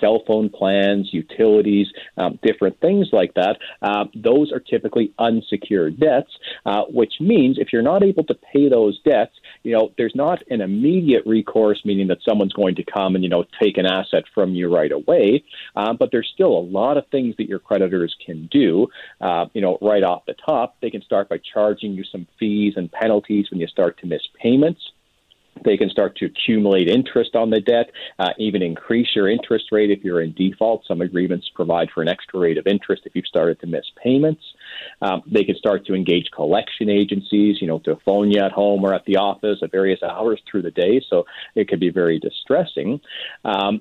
cell 0.00 0.22
phone 0.26 0.48
plans, 0.48 1.08
utilities, 1.12 1.86
um, 2.16 2.38
different 2.42 2.80
things 2.80 3.08
like 3.12 3.34
that, 3.34 3.58
uh, 3.82 4.04
those 4.14 4.52
are 4.52 4.60
typically 4.60 5.12
unsecured 5.18 5.98
debts, 5.98 6.30
uh, 6.66 6.82
which 6.88 7.14
means 7.20 7.58
if 7.58 7.72
you're 7.72 7.82
not 7.82 8.02
able 8.02 8.24
to 8.24 8.34
pay 8.34 8.68
those 8.68 9.00
debts, 9.02 9.34
you 9.62 9.72
know, 9.72 9.92
there's 9.98 10.14
not 10.14 10.42
an 10.50 10.60
immediate 10.60 11.22
recourse, 11.26 11.80
meaning 11.84 12.08
that 12.08 12.18
someone's 12.26 12.52
going 12.52 12.74
to 12.76 12.84
come 12.84 13.14
and, 13.14 13.24
you 13.24 13.30
know, 13.30 13.44
take 13.60 13.78
an 13.78 13.86
asset 13.86 14.24
from 14.34 14.54
you 14.54 14.72
right 14.72 14.92
away. 14.92 15.44
Uh, 15.76 15.92
but 15.92 16.10
there's 16.10 16.30
still 16.32 16.56
a 16.56 16.60
lot 16.60 16.96
of 16.96 17.06
things 17.08 17.34
that 17.38 17.48
your 17.48 17.58
creditors 17.58 18.14
can 18.24 18.48
do, 18.50 18.86
uh, 19.20 19.46
you 19.52 19.60
know, 19.60 19.78
right 19.80 20.02
off 20.02 20.26
the 20.26 20.34
top. 20.34 20.76
They 20.80 20.90
can 20.90 21.02
start 21.02 21.28
by 21.28 21.40
charging 21.52 21.92
you 21.92 22.04
some 22.04 22.26
fees 22.38 22.74
and 22.76 22.90
penalties 22.90 23.50
when 23.50 23.60
you 23.60 23.66
start 23.66 23.98
to 24.00 24.06
miss 24.06 24.22
payments. 24.40 24.80
They 25.64 25.76
can 25.76 25.90
start 25.90 26.16
to 26.16 26.26
accumulate 26.26 26.88
interest 26.88 27.34
on 27.34 27.50
the 27.50 27.60
debt, 27.60 27.90
uh, 28.18 28.30
even 28.38 28.62
increase 28.62 29.08
your 29.14 29.28
interest 29.28 29.66
rate 29.72 29.90
if 29.90 30.04
you're 30.04 30.20
in 30.20 30.32
default. 30.32 30.84
Some 30.86 31.00
agreements 31.00 31.48
provide 31.54 31.90
for 31.92 32.02
an 32.02 32.08
extra 32.08 32.38
rate 32.40 32.58
of 32.58 32.66
interest 32.66 33.02
if 33.04 33.14
you've 33.14 33.26
started 33.26 33.60
to 33.60 33.66
miss 33.66 33.84
payments. 34.02 34.42
Um, 35.02 35.22
they 35.26 35.44
can 35.44 35.56
start 35.56 35.86
to 35.86 35.94
engage 35.94 36.30
collection 36.30 36.88
agencies, 36.88 37.60
you 37.60 37.66
know, 37.66 37.78
to 37.80 37.96
phone 38.04 38.30
you 38.30 38.40
at 38.40 38.52
home 38.52 38.84
or 38.84 38.94
at 38.94 39.04
the 39.04 39.16
office 39.16 39.58
at 39.62 39.70
various 39.70 40.02
hours 40.02 40.40
through 40.50 40.62
the 40.62 40.70
day. 40.70 41.02
So 41.08 41.26
it 41.54 41.68
can 41.68 41.78
be 41.78 41.90
very 41.90 42.18
distressing. 42.18 43.00
Um, 43.44 43.80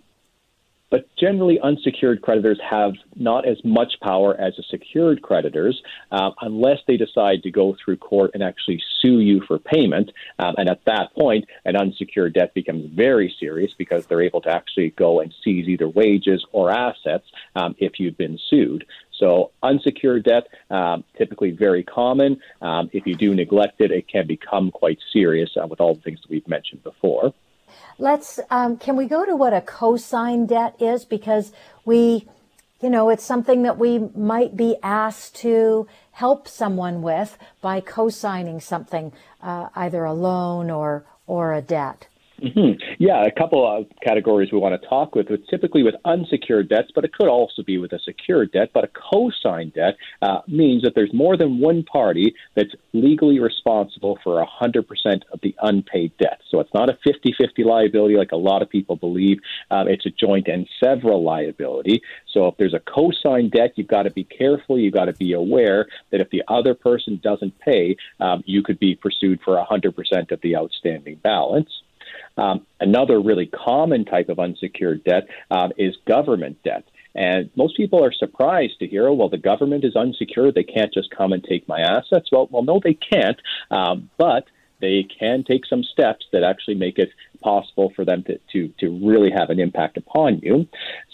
but 0.90 1.08
generally, 1.18 1.60
unsecured 1.60 2.22
creditors 2.22 2.60
have 2.68 2.94
not 3.16 3.48
as 3.48 3.58
much 3.64 3.94
power 4.02 4.40
as 4.40 4.56
the 4.56 4.64
secured 4.70 5.22
creditors 5.22 5.82
uh, 6.12 6.32
unless 6.42 6.80
they 6.88 6.96
decide 6.96 7.44
to 7.44 7.52
go 7.52 7.76
through 7.84 7.98
court 7.98 8.32
and 8.34 8.42
actually 8.42 8.82
sue 9.02 9.20
you 9.20 9.42
for 9.48 9.60
payment. 9.60 10.12
Um, 10.40 10.56
and 10.58 10.70
at 10.70 10.86
that 10.86 11.14
point, 11.14 11.46
an 11.66 11.76
unsecured 11.76 12.34
debt 12.34 12.54
becomes 12.54 12.90
very 12.94 13.36
serious 13.40 13.74
because 13.78 14.06
they're 14.06 14.22
able 14.22 14.42
to 14.42 14.50
actually 14.50 14.92
go 14.92 15.20
and 15.20 15.34
seize 15.44 15.68
either 15.68 15.90
wages 15.90 16.46
or 16.52 16.72
assets 16.72 17.26
um, 17.56 17.76
if 17.80 18.00
you've 18.00 18.18
been 18.18 18.40
sued. 18.50 18.86
So 19.20 19.52
unsecured 19.64 20.24
debt, 20.24 20.48
um, 20.70 21.04
typically 21.18 21.52
very 21.52 21.84
common. 21.84 22.40
Um, 22.62 22.90
if 22.94 23.06
you 23.08 23.16
do 23.16 23.34
neglect 23.34 23.82
it, 23.82 23.92
it 23.92 24.08
can 24.08 24.28
become 24.28 24.72
quite 24.72 25.00
serious 25.12 25.50
uh, 25.62 25.68
with 25.68 25.82
all 25.82 25.96
the 25.96 26.02
things 26.02 26.22
that 26.22 26.30
we've 26.30 26.48
mentioned 26.48 26.84
before. 26.84 27.34
Let's, 28.00 28.40
um, 28.50 28.78
can 28.78 28.96
we 28.96 29.06
go 29.06 29.26
to 29.26 29.36
what 29.36 29.54
a 29.54 29.62
cosign 29.62 30.48
debt 30.48 30.76
is? 30.80 31.06
Because 31.06 31.52
we, 31.86 32.28
you 32.82 32.90
know, 32.90 33.10
it's 33.10 33.24
something 33.24 33.64
that 33.64 33.78
we 33.78 34.00
might 34.00 34.56
be 34.56 34.78
asked 34.84 35.36
to 35.38 35.88
help 36.12 36.48
someone 36.48 37.02
with 37.02 37.38
by 37.62 37.80
co-signing 37.80 38.60
something, 38.60 39.14
uh, 39.42 39.70
either 39.76 40.04
a 40.04 40.14
loan 40.14 40.70
or 40.70 41.06
or 41.28 41.54
a 41.54 41.62
debt. 41.62 42.08
Mm-hmm. 42.42 42.80
Yeah, 43.00 43.24
a 43.24 43.32
couple 43.32 43.66
of 43.66 43.88
categories 44.06 44.52
we 44.52 44.60
want 44.60 44.80
to 44.80 44.88
talk 44.88 45.16
with. 45.16 45.30
It's 45.32 45.48
typically 45.50 45.82
with 45.82 45.96
unsecured 46.06 46.70
debts, 46.70 46.92
but 46.94 47.04
it 47.04 47.14
could 47.14 47.28
also 47.28 47.64
be 47.64 47.78
with 47.80 47.94
a 47.94 48.00
secured 48.00 48.52
debt. 48.52 48.70
But 48.74 48.84
a 48.84 48.90
co-signed 49.12 49.74
debt 49.74 49.96
uh, 50.22 50.42
means 50.48 50.84
that 50.84 50.94
there's 50.94 51.14
more 51.14 51.36
than 51.36 51.60
one 51.60 51.84
party 51.84 52.36
that's 52.56 52.74
legally 52.94 53.40
responsible 53.40 54.20
for 54.24 54.46
100% 54.46 54.86
of 55.34 55.40
the 55.42 55.56
unpaid 55.62 56.12
debt. 56.20 56.42
So 56.52 56.60
it's 56.60 56.74
not 56.74 56.90
a 56.90 56.98
50-50 57.08 57.66
liability 57.66 58.16
like 58.16 58.32
a 58.32 58.38
lot 58.38 58.62
of 58.62 58.70
people 58.70 58.96
believe. 58.96 59.40
Um, 59.72 59.88
it's 59.88 60.06
a 60.06 60.12
joint 60.12 60.48
and 60.48 60.68
several 60.84 61.24
liability. 61.24 62.04
So 62.32 62.48
if 62.48 62.58
there's 62.58 62.76
a 62.76 62.80
co-signed 62.80 63.52
debt, 63.52 63.74
you've 63.76 63.88
got 63.88 64.04
to 64.04 64.12
be 64.12 64.24
careful. 64.24 64.78
You've 64.78 64.94
got 64.94 65.06
to 65.06 65.14
be 65.14 65.34
aware 65.34 65.88
that 66.12 66.22
if 66.22 66.30
the 66.30 66.44
other 66.48 66.76
person 66.76 67.20
doesn't 67.24 67.58
pay, 67.60 67.98
um, 68.20 68.44
you 68.46 68.62
could 68.62 68.80
be 68.80 68.96
pursued 68.96 69.40
for 69.44 69.56
100% 69.56 70.32
of 70.32 70.42
the 70.42 70.56
outstanding 70.56 71.16
balance. 71.24 71.70
Um, 72.38 72.66
another 72.80 73.20
really 73.20 73.48
common 73.48 74.06
type 74.06 74.30
of 74.30 74.40
unsecured 74.40 75.04
debt 75.04 75.28
um, 75.52 75.72
is 75.78 75.96
government 76.08 76.58
debt. 76.64 76.84
And 77.16 77.50
most 77.56 77.76
people 77.76 78.04
are 78.04 78.12
surprised 78.12 78.80
to 78.80 78.88
hear, 78.88 79.08
oh, 79.08 79.14
well, 79.14 79.30
the 79.30 79.38
government 79.40 79.84
is 79.84 79.96
unsecured. 79.96 80.54
They 80.54 80.64
can't 80.64 80.94
just 80.94 81.10
come 81.10 81.34
and 81.34 81.44
take 81.44 81.68
my 81.68 81.80
assets. 81.80 82.30
Well, 82.32 82.48
well, 82.52 82.64
no, 82.64 82.80
they 82.84 82.94
can't. 82.94 83.42
Um, 83.72 84.12
but 84.18 84.46
they 84.80 85.04
can 85.20 85.44
take 85.44 85.66
some 85.66 85.84
steps 85.84 86.28
that 86.32 86.44
actually 86.44 86.76
make 86.76 87.00
it 87.00 87.10
possible 87.42 87.92
for 87.96 88.06
them 88.06 88.24
to, 88.24 88.40
to, 88.54 88.74
to 88.80 89.08
really 89.08 89.32
have 89.32 89.50
an 89.50 89.60
impact 89.60 89.98
upon 89.98 90.40
you. 90.40 90.68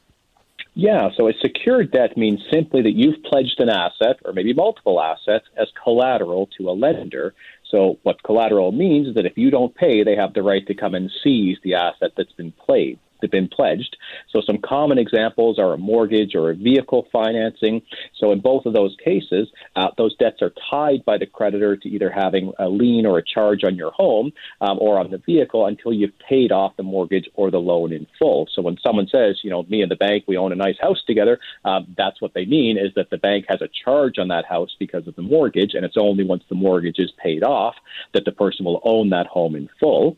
Yeah, 0.73 1.11
so 1.15 1.29
a 1.29 1.35
secured 1.43 1.91
debt 1.91 2.17
means 2.17 2.41
simply 2.51 2.81
that 2.81 2.93
you've 2.93 3.23
pledged 3.25 3.61
an 3.61 3.69
asset 3.69 4.17
or 4.25 4.33
maybe 4.33 4.55
multiple 4.55 4.99
assets 4.99 5.45
as 5.59 5.69
collateral 5.85 6.49
to 6.57 6.71
a 6.71 6.73
lender. 6.73 7.35
So, 7.71 7.99
what 8.03 8.23
collateral 8.23 8.73
means 8.73 9.09
is 9.09 9.15
that 9.17 9.27
if 9.27 9.37
you 9.37 9.51
don't 9.51 9.75
pay, 9.75 10.03
they 10.05 10.17
have 10.17 10.33
the 10.33 10.43
right 10.43 10.67
to 10.69 10.75
come 10.75 10.95
and 10.95 11.11
seize 11.23 11.59
the 11.63 11.75
asset 11.75 12.13
that's 12.17 12.33
been 12.33 12.55
played 13.21 13.31
been 13.31 13.49
pledged. 13.49 13.97
So 14.31 14.41
some 14.45 14.59
common 14.59 14.99
examples 14.99 15.59
are 15.59 15.73
a 15.73 15.79
mortgage 15.79 16.35
or 16.35 16.51
a 16.51 16.55
vehicle 16.55 17.07
financing. 17.13 17.83
So 18.19 18.33
in 18.33 18.41
both 18.41 18.67
of 18.67 18.73
those 18.73 18.97
cases, 19.03 19.49
uh, 19.77 19.89
those 19.97 20.17
debts 20.17 20.43
are 20.43 20.53
tied 20.71 21.05
by 21.05 21.19
the 21.19 21.27
creditor 21.27 21.77
to 21.77 21.89
either 21.89 22.11
having 22.11 22.53
a 22.59 22.69
lien 22.69 23.07
or 23.07 23.19
a 23.19 23.23
charge 23.25 23.65
on 23.65 23.77
your 23.77 23.93
home 23.93 24.33
um, 24.61 24.79
or 24.81 24.99
on 24.99 25.11
the 25.11 25.19
vehicle 25.19 25.67
until 25.67 25.93
you've 25.93 26.19
paid 26.19 26.53
off 26.53 26.77
the 26.77 26.83
mortgage 26.83 27.29
or 27.35 27.51
the 27.51 27.59
loan 27.59 27.93
in 27.93 28.07
full. 28.19 28.49
So 28.55 28.63
when 28.63 28.79
someone 28.83 29.09
says, 29.09 29.41
you 29.43 29.51
know, 29.51 29.63
me 29.65 29.83
and 29.83 29.91
the 29.91 29.97
bank, 29.97 30.25
we 30.27 30.37
own 30.37 30.53
a 30.53 30.57
nice 30.57 30.79
house 30.81 31.03
together, 31.07 31.39
um, 31.65 31.95
that's 31.97 32.21
what 32.21 32.35
they 32.35 32.45
mean 32.45 32.79
is 32.79 32.93
that 32.97 33.11
the 33.11 33.19
bank 33.19 33.47
has 33.49 33.63
a 33.63 33.69
charge 33.85 34.19
on 34.19 34.29
that 34.29 34.45
house 34.45 34.75
because 34.79 35.07
of 35.07 35.17
the 35.17 35.23
mortgage, 35.23 35.75
and 35.75 35.85
it's 35.85 35.97
only 35.97 36.25
once 36.25 36.43
the 36.49 36.55
mortgage 36.55 36.99
is 36.99 37.13
paid 37.23 37.43
off 37.43 37.75
that 38.13 38.25
the 38.25 38.33
person 38.33 38.65
will 38.65 38.81
own 38.85 39.11
that 39.11 39.27
home 39.27 39.55
in 39.55 39.69
full. 39.79 40.17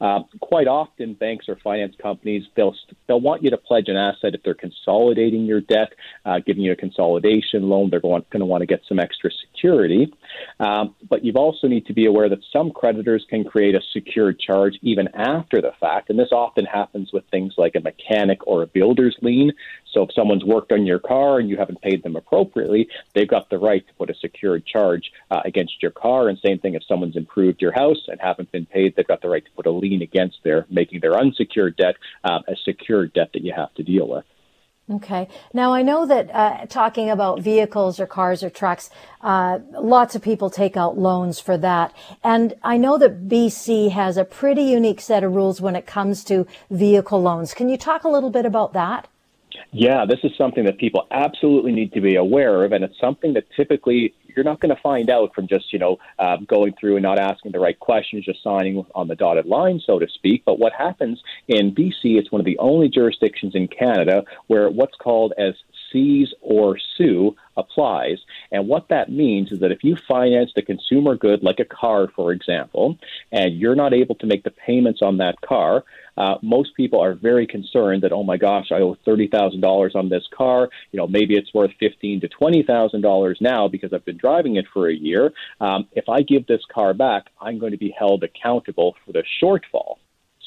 Uh, 0.00 0.20
quite 0.40 0.66
often, 0.66 1.14
banks 1.14 1.46
or 1.48 1.56
finance 1.56 1.94
companies 2.00 2.44
they'll 2.56 2.74
they'll 3.06 3.20
want 3.20 3.42
you 3.42 3.50
to 3.50 3.56
pledge 3.56 3.88
an 3.88 3.96
asset 3.96 4.34
if 4.34 4.42
they're 4.42 4.54
consolidating 4.54 5.44
your 5.44 5.60
debt, 5.60 5.92
uh, 6.24 6.38
giving 6.44 6.62
you 6.62 6.72
a 6.72 6.76
consolidation 6.76 7.68
loan. 7.68 7.90
They're 7.90 8.00
going, 8.00 8.24
going 8.30 8.40
to 8.40 8.46
want 8.46 8.62
to 8.62 8.66
get 8.66 8.82
some 8.88 8.98
extra 8.98 9.30
security. 9.30 10.12
Um, 10.58 10.94
but 11.08 11.24
you've 11.24 11.36
also 11.36 11.66
need 11.66 11.86
to 11.86 11.92
be 11.92 12.06
aware 12.06 12.28
that 12.28 12.40
some 12.52 12.70
creditors 12.70 13.26
can 13.28 13.44
create 13.44 13.74
a 13.74 13.80
secured 13.92 14.38
charge 14.38 14.78
even 14.82 15.08
after 15.14 15.60
the 15.60 15.72
fact, 15.80 16.10
and 16.10 16.18
this 16.18 16.32
often 16.32 16.64
happens 16.64 17.12
with 17.12 17.24
things 17.30 17.54
like 17.58 17.74
a 17.74 17.80
mechanic 17.80 18.46
or 18.46 18.62
a 18.62 18.66
builder's 18.66 19.16
lien. 19.22 19.52
So 19.92 20.02
if 20.02 20.12
someone's 20.14 20.44
worked 20.44 20.72
on 20.72 20.86
your 20.86 20.98
car 20.98 21.38
and 21.38 21.48
you 21.48 21.56
haven't 21.56 21.80
paid 21.82 22.02
them 22.02 22.16
appropriately, 22.16 22.88
they've 23.14 23.28
got 23.28 23.50
the 23.50 23.58
right 23.58 23.86
to 23.86 23.94
put 23.94 24.10
a 24.10 24.14
secured 24.14 24.64
charge 24.66 25.12
uh, 25.30 25.40
against 25.44 25.82
your 25.82 25.90
car. 25.90 26.28
And 26.28 26.38
same 26.38 26.58
thing 26.58 26.74
if 26.74 26.82
someone's 26.86 27.16
improved 27.16 27.60
your 27.60 27.72
house 27.72 28.08
and 28.08 28.20
haven't 28.20 28.52
been 28.52 28.66
paid, 28.66 28.94
they've 28.96 29.06
got 29.06 29.22
the 29.22 29.28
right 29.28 29.44
to 29.44 29.50
put 29.52 29.66
a 29.66 29.70
lien 29.70 30.02
against 30.02 30.38
their 30.44 30.66
making 30.70 31.00
their 31.00 31.16
unsecured 31.16 31.76
debt 31.76 31.96
um, 32.24 32.42
a 32.48 32.56
secured 32.64 33.12
debt 33.12 33.30
that 33.32 33.42
you 33.42 33.52
have 33.54 33.72
to 33.74 33.82
deal 33.82 34.08
with. 34.08 34.24
Okay. 34.90 35.28
Now 35.54 35.72
I 35.72 35.82
know 35.82 36.04
that 36.06 36.30
uh, 36.34 36.66
talking 36.66 37.10
about 37.10 37.40
vehicles 37.40 38.00
or 38.00 38.06
cars 38.06 38.42
or 38.42 38.50
trucks, 38.50 38.90
uh, 39.20 39.60
lots 39.70 40.16
of 40.16 40.22
people 40.22 40.50
take 40.50 40.76
out 40.76 40.98
loans 40.98 41.38
for 41.38 41.56
that, 41.58 41.94
and 42.24 42.54
I 42.64 42.76
know 42.76 42.98
that 42.98 43.28
BC 43.28 43.92
has 43.92 44.16
a 44.16 44.24
pretty 44.24 44.64
unique 44.64 45.00
set 45.00 45.22
of 45.22 45.32
rules 45.32 45.60
when 45.60 45.76
it 45.76 45.86
comes 45.86 46.24
to 46.24 46.44
vehicle 46.70 47.22
loans. 47.22 47.54
Can 47.54 47.68
you 47.68 47.76
talk 47.76 48.02
a 48.02 48.08
little 48.08 48.30
bit 48.30 48.44
about 48.44 48.72
that? 48.72 49.06
Yeah, 49.72 50.04
this 50.06 50.18
is 50.24 50.32
something 50.36 50.64
that 50.64 50.78
people 50.78 51.06
absolutely 51.10 51.72
need 51.72 51.92
to 51.92 52.00
be 52.00 52.16
aware 52.16 52.64
of, 52.64 52.72
and 52.72 52.84
it's 52.84 52.98
something 53.00 53.34
that 53.34 53.44
typically 53.56 54.14
you're 54.34 54.44
not 54.44 54.60
going 54.60 54.74
to 54.74 54.80
find 54.80 55.10
out 55.10 55.34
from 55.34 55.46
just 55.46 55.72
you 55.72 55.78
know 55.78 55.98
uh, 56.18 56.36
going 56.46 56.74
through 56.78 56.96
and 56.96 57.02
not 57.02 57.18
asking 57.18 57.52
the 57.52 57.58
right 57.58 57.78
questions, 57.78 58.24
just 58.24 58.42
signing 58.42 58.84
on 58.94 59.08
the 59.08 59.14
dotted 59.14 59.46
line, 59.46 59.80
so 59.84 59.98
to 59.98 60.08
speak. 60.08 60.42
But 60.44 60.58
what 60.58 60.72
happens 60.72 61.20
in 61.48 61.74
BC? 61.74 62.18
It's 62.18 62.30
one 62.32 62.40
of 62.40 62.44
the 62.44 62.58
only 62.58 62.88
jurisdictions 62.88 63.54
in 63.54 63.68
Canada 63.68 64.24
where 64.46 64.70
what's 64.70 64.96
called 64.96 65.32
as 65.38 65.54
seize 65.92 66.32
or 66.40 66.78
sue 66.96 67.36
applies. 67.56 68.18
And 68.50 68.68
what 68.68 68.88
that 68.88 69.10
means 69.10 69.52
is 69.52 69.60
that 69.60 69.72
if 69.72 69.84
you 69.84 69.96
financed 69.96 70.56
a 70.56 70.62
consumer 70.62 71.16
good 71.16 71.42
like 71.42 71.60
a 71.60 71.64
car, 71.64 72.08
for 72.14 72.32
example, 72.32 72.98
and 73.32 73.58
you're 73.58 73.74
not 73.74 73.92
able 73.94 74.14
to 74.16 74.26
make 74.26 74.44
the 74.44 74.50
payments 74.50 75.02
on 75.02 75.18
that 75.18 75.40
car, 75.40 75.84
uh, 76.16 76.36
most 76.42 76.74
people 76.74 77.00
are 77.00 77.14
very 77.14 77.46
concerned 77.46 78.02
that, 78.02 78.12
oh 78.12 78.22
my 78.22 78.36
gosh, 78.36 78.72
I 78.72 78.76
owe 78.76 78.96
thirty 79.04 79.26
thousand 79.26 79.60
dollars 79.60 79.92
on 79.94 80.08
this 80.08 80.24
car. 80.36 80.68
You 80.92 80.98
know, 80.98 81.06
maybe 81.06 81.34
it's 81.36 81.54
worth 81.54 81.70
fifteen 81.78 82.20
to 82.20 82.28
twenty 82.28 82.62
thousand 82.62 83.02
dollars 83.02 83.38
now 83.40 83.68
because 83.68 83.92
I've 83.92 84.04
been 84.04 84.18
driving 84.18 84.56
it 84.56 84.66
for 84.72 84.88
a 84.88 84.94
year. 84.94 85.32
Um, 85.60 85.88
if 85.92 86.08
I 86.08 86.22
give 86.22 86.46
this 86.46 86.62
car 86.72 86.94
back, 86.94 87.26
I'm 87.40 87.58
going 87.58 87.72
to 87.72 87.78
be 87.78 87.94
held 87.96 88.22
accountable 88.22 88.96
for 89.04 89.12
the 89.12 89.24
shortfall. 89.42 89.96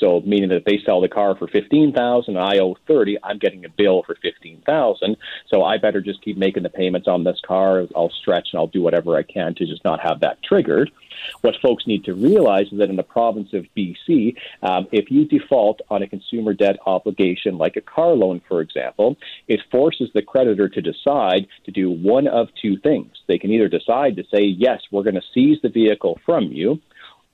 So 0.04 0.22
meaning 0.26 0.50
that 0.50 0.58
if 0.58 0.66
they 0.66 0.80
sell 0.86 1.00
the 1.00 1.08
car 1.08 1.34
for 1.34 1.48
fifteen 1.48 1.94
thousand 1.94 2.36
and 2.36 2.46
I 2.46 2.58
owe 2.58 2.76
thirty, 2.90 3.18
I'm 3.24 3.38
getting 3.38 3.64
a 3.64 3.70
bill 3.70 4.04
for 4.04 4.16
fifteen 4.16 4.62
thousand. 4.66 5.16
So 5.48 5.64
I 5.64 5.78
better 5.78 6.02
just 6.02 6.22
keep 6.22 6.38
making 6.38 6.64
the 6.64 6.70
payments 6.70 7.08
on 7.08 7.24
this 7.24 7.40
car. 7.48 7.88
I'll 7.96 8.10
stretch 8.10 8.50
and 8.52 8.60
I'll 8.60 8.68
do 8.68 8.82
whatever 8.82 9.16
I 9.16 9.24
can 9.24 9.56
to 9.56 9.66
just 9.66 9.86
not 9.86 10.02
have 10.02 10.20
that 10.20 10.44
triggered. 10.44 10.92
What 11.40 11.56
folks 11.62 11.88
need 11.88 12.04
to 12.06 12.14
realize 12.14 12.68
is 12.72 12.80
that 12.80 12.90
in 12.90 12.98
the 12.98 13.04
province 13.04 13.54
of 13.54 13.66
BC, 13.78 14.36
um, 14.62 14.88
if 14.92 15.10
you 15.10 15.26
default 15.26 15.80
on 15.90 16.02
a 16.02 16.08
consumer 16.08 16.54
debt 16.54 16.78
obligation 16.86 17.58
like 17.58 17.78
a 17.78 17.82
car 17.82 18.14
loan, 18.14 18.42
for 18.48 18.60
example, 18.60 19.16
it 19.48 19.62
forces 19.72 20.10
the 20.14 20.22
creditor 20.22 20.68
to 20.68 20.82
decide 20.82 21.48
to 21.64 21.72
do 21.72 21.90
one 21.90 22.28
of 22.28 22.50
two 22.62 22.78
things. 22.78 23.12
They 23.28 23.38
can 23.38 23.52
either 23.52 23.70
decide 23.70 24.18
to 24.18 24.26
say, 24.34 24.42
yes, 24.44 24.82
we're 24.92 25.04
going 25.04 25.16
to 25.16 25.22
seize 25.34 25.60
the 25.62 25.70
vehicle 25.70 26.20
from 26.26 26.46
you, 26.52 26.82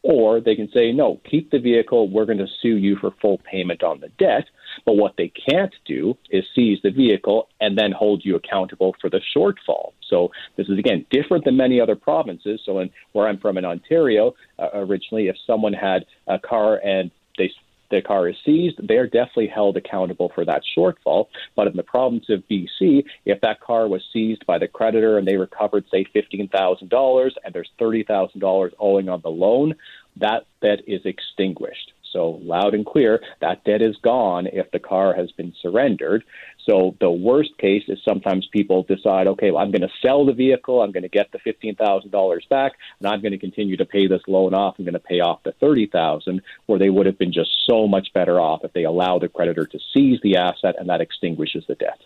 or 0.01 0.39
they 0.39 0.55
can 0.55 0.69
say, 0.73 0.91
no, 0.91 1.19
keep 1.29 1.51
the 1.51 1.59
vehicle, 1.59 2.09
we're 2.09 2.25
going 2.25 2.37
to 2.37 2.47
sue 2.61 2.77
you 2.77 2.95
for 2.95 3.11
full 3.21 3.39
payment 3.39 3.83
on 3.83 3.99
the 3.99 4.09
debt. 4.17 4.45
But 4.85 4.93
what 4.93 5.15
they 5.17 5.31
can't 5.49 5.73
do 5.85 6.17
is 6.29 6.45
seize 6.55 6.79
the 6.83 6.91
vehicle 6.91 7.49
and 7.59 7.77
then 7.77 7.91
hold 7.91 8.23
you 8.23 8.35
accountable 8.35 8.95
for 9.01 9.09
the 9.09 9.21
shortfall. 9.35 9.91
So 10.07 10.31
this 10.55 10.69
is 10.69 10.79
again 10.79 11.05
different 11.11 11.45
than 11.45 11.57
many 11.57 11.81
other 11.81 11.95
provinces. 11.95 12.61
So 12.65 12.79
in 12.79 12.89
where 13.11 13.27
I'm 13.27 13.39
from 13.39 13.57
in 13.57 13.65
Ontario, 13.65 14.35
uh, 14.57 14.69
originally, 14.73 15.27
if 15.27 15.35
someone 15.45 15.73
had 15.73 16.05
a 16.27 16.39
car 16.39 16.77
and 16.77 17.11
they 17.37 17.51
the 17.89 18.01
car 18.01 18.27
is 18.27 18.35
seized, 18.45 18.79
they're 18.87 19.07
definitely 19.07 19.47
held 19.47 19.77
accountable 19.77 20.31
for 20.33 20.45
that 20.45 20.63
shortfall. 20.77 21.27
But 21.55 21.67
in 21.67 21.75
the 21.75 21.83
province 21.83 22.25
of 22.29 22.43
BC, 22.49 23.05
if 23.25 23.41
that 23.41 23.61
car 23.61 23.87
was 23.87 24.03
seized 24.11 24.45
by 24.45 24.57
the 24.57 24.67
creditor 24.67 25.17
and 25.17 25.27
they 25.27 25.37
recovered, 25.37 25.85
say, 25.91 26.05
$15,000 26.15 27.31
and 27.43 27.53
there's 27.53 27.69
$30,000 27.79 28.71
owing 28.79 29.09
on 29.09 29.21
the 29.21 29.29
loan, 29.29 29.75
that 30.17 30.45
debt 30.61 30.79
is 30.87 31.01
extinguished. 31.05 31.93
So 32.11 32.39
loud 32.41 32.73
and 32.73 32.85
clear, 32.85 33.21
that 33.39 33.63
debt 33.63 33.81
is 33.81 33.95
gone 33.97 34.47
if 34.47 34.71
the 34.71 34.79
car 34.79 35.13
has 35.13 35.31
been 35.31 35.53
surrendered. 35.61 36.23
So 36.69 36.95
the 36.99 37.09
worst 37.09 37.57
case 37.57 37.83
is 37.87 37.97
sometimes 38.07 38.47
people 38.51 38.83
decide, 38.83 39.25
okay, 39.27 39.49
well, 39.49 39.63
I'm 39.63 39.71
going 39.71 39.81
to 39.81 39.89
sell 40.03 40.23
the 40.23 40.33
vehicle, 40.33 40.83
I'm 40.83 40.91
going 40.91 41.03
to 41.03 41.09
get 41.09 41.31
the 41.31 41.39
fifteen 41.39 41.75
thousand 41.75 42.11
dollars 42.11 42.45
back, 42.47 42.73
and 42.99 43.07
I'm 43.07 43.21
going 43.21 43.31
to 43.31 43.39
continue 43.39 43.75
to 43.77 43.85
pay 43.85 44.05
this 44.05 44.21
loan 44.27 44.53
off. 44.53 44.75
I'm 44.77 44.85
going 44.85 44.93
to 44.93 44.99
pay 44.99 45.19
off 45.19 45.41
the 45.43 45.53
thirty 45.53 45.87
thousand, 45.87 46.43
where 46.67 46.77
they 46.77 46.91
would 46.91 47.07
have 47.07 47.17
been 47.17 47.33
just 47.33 47.49
so 47.67 47.87
much 47.87 48.09
better 48.13 48.39
off 48.39 48.63
if 48.63 48.73
they 48.73 48.83
allow 48.83 49.17
the 49.17 49.29
creditor 49.29 49.65
to 49.65 49.79
seize 49.93 50.19
the 50.21 50.37
asset, 50.37 50.75
and 50.77 50.87
that 50.89 51.01
extinguishes 51.01 51.63
the 51.67 51.75
debt. 51.75 51.99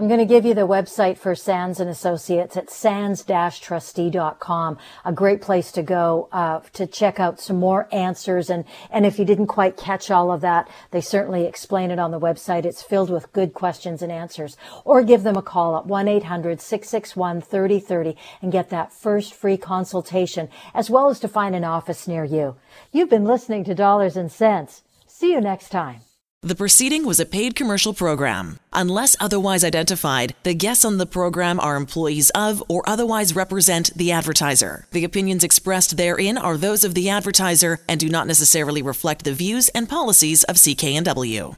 I'm 0.00 0.06
going 0.06 0.20
to 0.20 0.26
give 0.26 0.44
you 0.44 0.54
the 0.54 0.60
website 0.60 1.18
for 1.18 1.34
Sands 1.34 1.80
and 1.80 1.90
Associates 1.90 2.56
at 2.56 2.70
sands-trustee.com. 2.70 4.78
A 5.04 5.12
great 5.12 5.42
place 5.42 5.72
to 5.72 5.82
go 5.82 6.28
uh, 6.30 6.60
to 6.74 6.86
check 6.86 7.18
out 7.18 7.40
some 7.40 7.56
more 7.56 7.92
answers. 7.92 8.48
And, 8.48 8.64
and 8.92 9.04
if 9.04 9.18
you 9.18 9.24
didn't 9.24 9.48
quite 9.48 9.76
catch 9.76 10.08
all 10.08 10.30
of 10.30 10.40
that, 10.42 10.70
they 10.92 11.00
certainly 11.00 11.46
explain 11.46 11.90
it 11.90 11.98
on 11.98 12.12
the 12.12 12.20
website. 12.20 12.64
It's 12.64 12.80
filled 12.80 13.10
with 13.10 13.32
good 13.32 13.54
questions 13.54 14.00
and 14.10 14.20
answers. 14.20 14.56
Or 14.84 15.02
give 15.02 15.22
them 15.22 15.36
a 15.36 15.42
call 15.42 15.76
at 15.76 15.86
1-800-661-3030 15.86 18.16
and 18.42 18.52
get 18.52 18.70
that 18.70 18.92
first 18.92 19.34
free 19.34 19.56
consultation, 19.56 20.48
as 20.74 20.88
well 20.88 21.10
as 21.10 21.20
to 21.20 21.28
find 21.28 21.54
an 21.54 21.64
office 21.64 22.08
near 22.08 22.24
you. 22.24 22.56
You've 22.92 23.10
been 23.10 23.24
listening 23.24 23.64
to 23.64 23.74
Dollars 23.74 24.16
and 24.16 24.32
Cents. 24.32 24.82
See 25.06 25.32
you 25.32 25.40
next 25.40 25.68
time. 25.68 26.00
The 26.40 26.54
proceeding 26.54 27.04
was 27.04 27.18
a 27.18 27.26
paid 27.26 27.56
commercial 27.56 27.92
program. 27.92 28.60
Unless 28.72 29.16
otherwise 29.18 29.64
identified, 29.64 30.36
the 30.44 30.54
guests 30.54 30.84
on 30.84 30.98
the 30.98 31.04
program 31.04 31.58
are 31.58 31.74
employees 31.74 32.30
of 32.30 32.62
or 32.68 32.88
otherwise 32.88 33.34
represent 33.34 33.90
the 33.96 34.12
advertiser. 34.12 34.86
The 34.92 35.02
opinions 35.02 35.42
expressed 35.42 35.96
therein 35.96 36.38
are 36.38 36.56
those 36.56 36.84
of 36.84 36.94
the 36.94 37.08
advertiser 37.08 37.80
and 37.88 37.98
do 37.98 38.08
not 38.08 38.28
necessarily 38.28 38.82
reflect 38.82 39.24
the 39.24 39.34
views 39.34 39.68
and 39.70 39.88
policies 39.88 40.44
of 40.44 40.54
CKNW. 40.54 41.56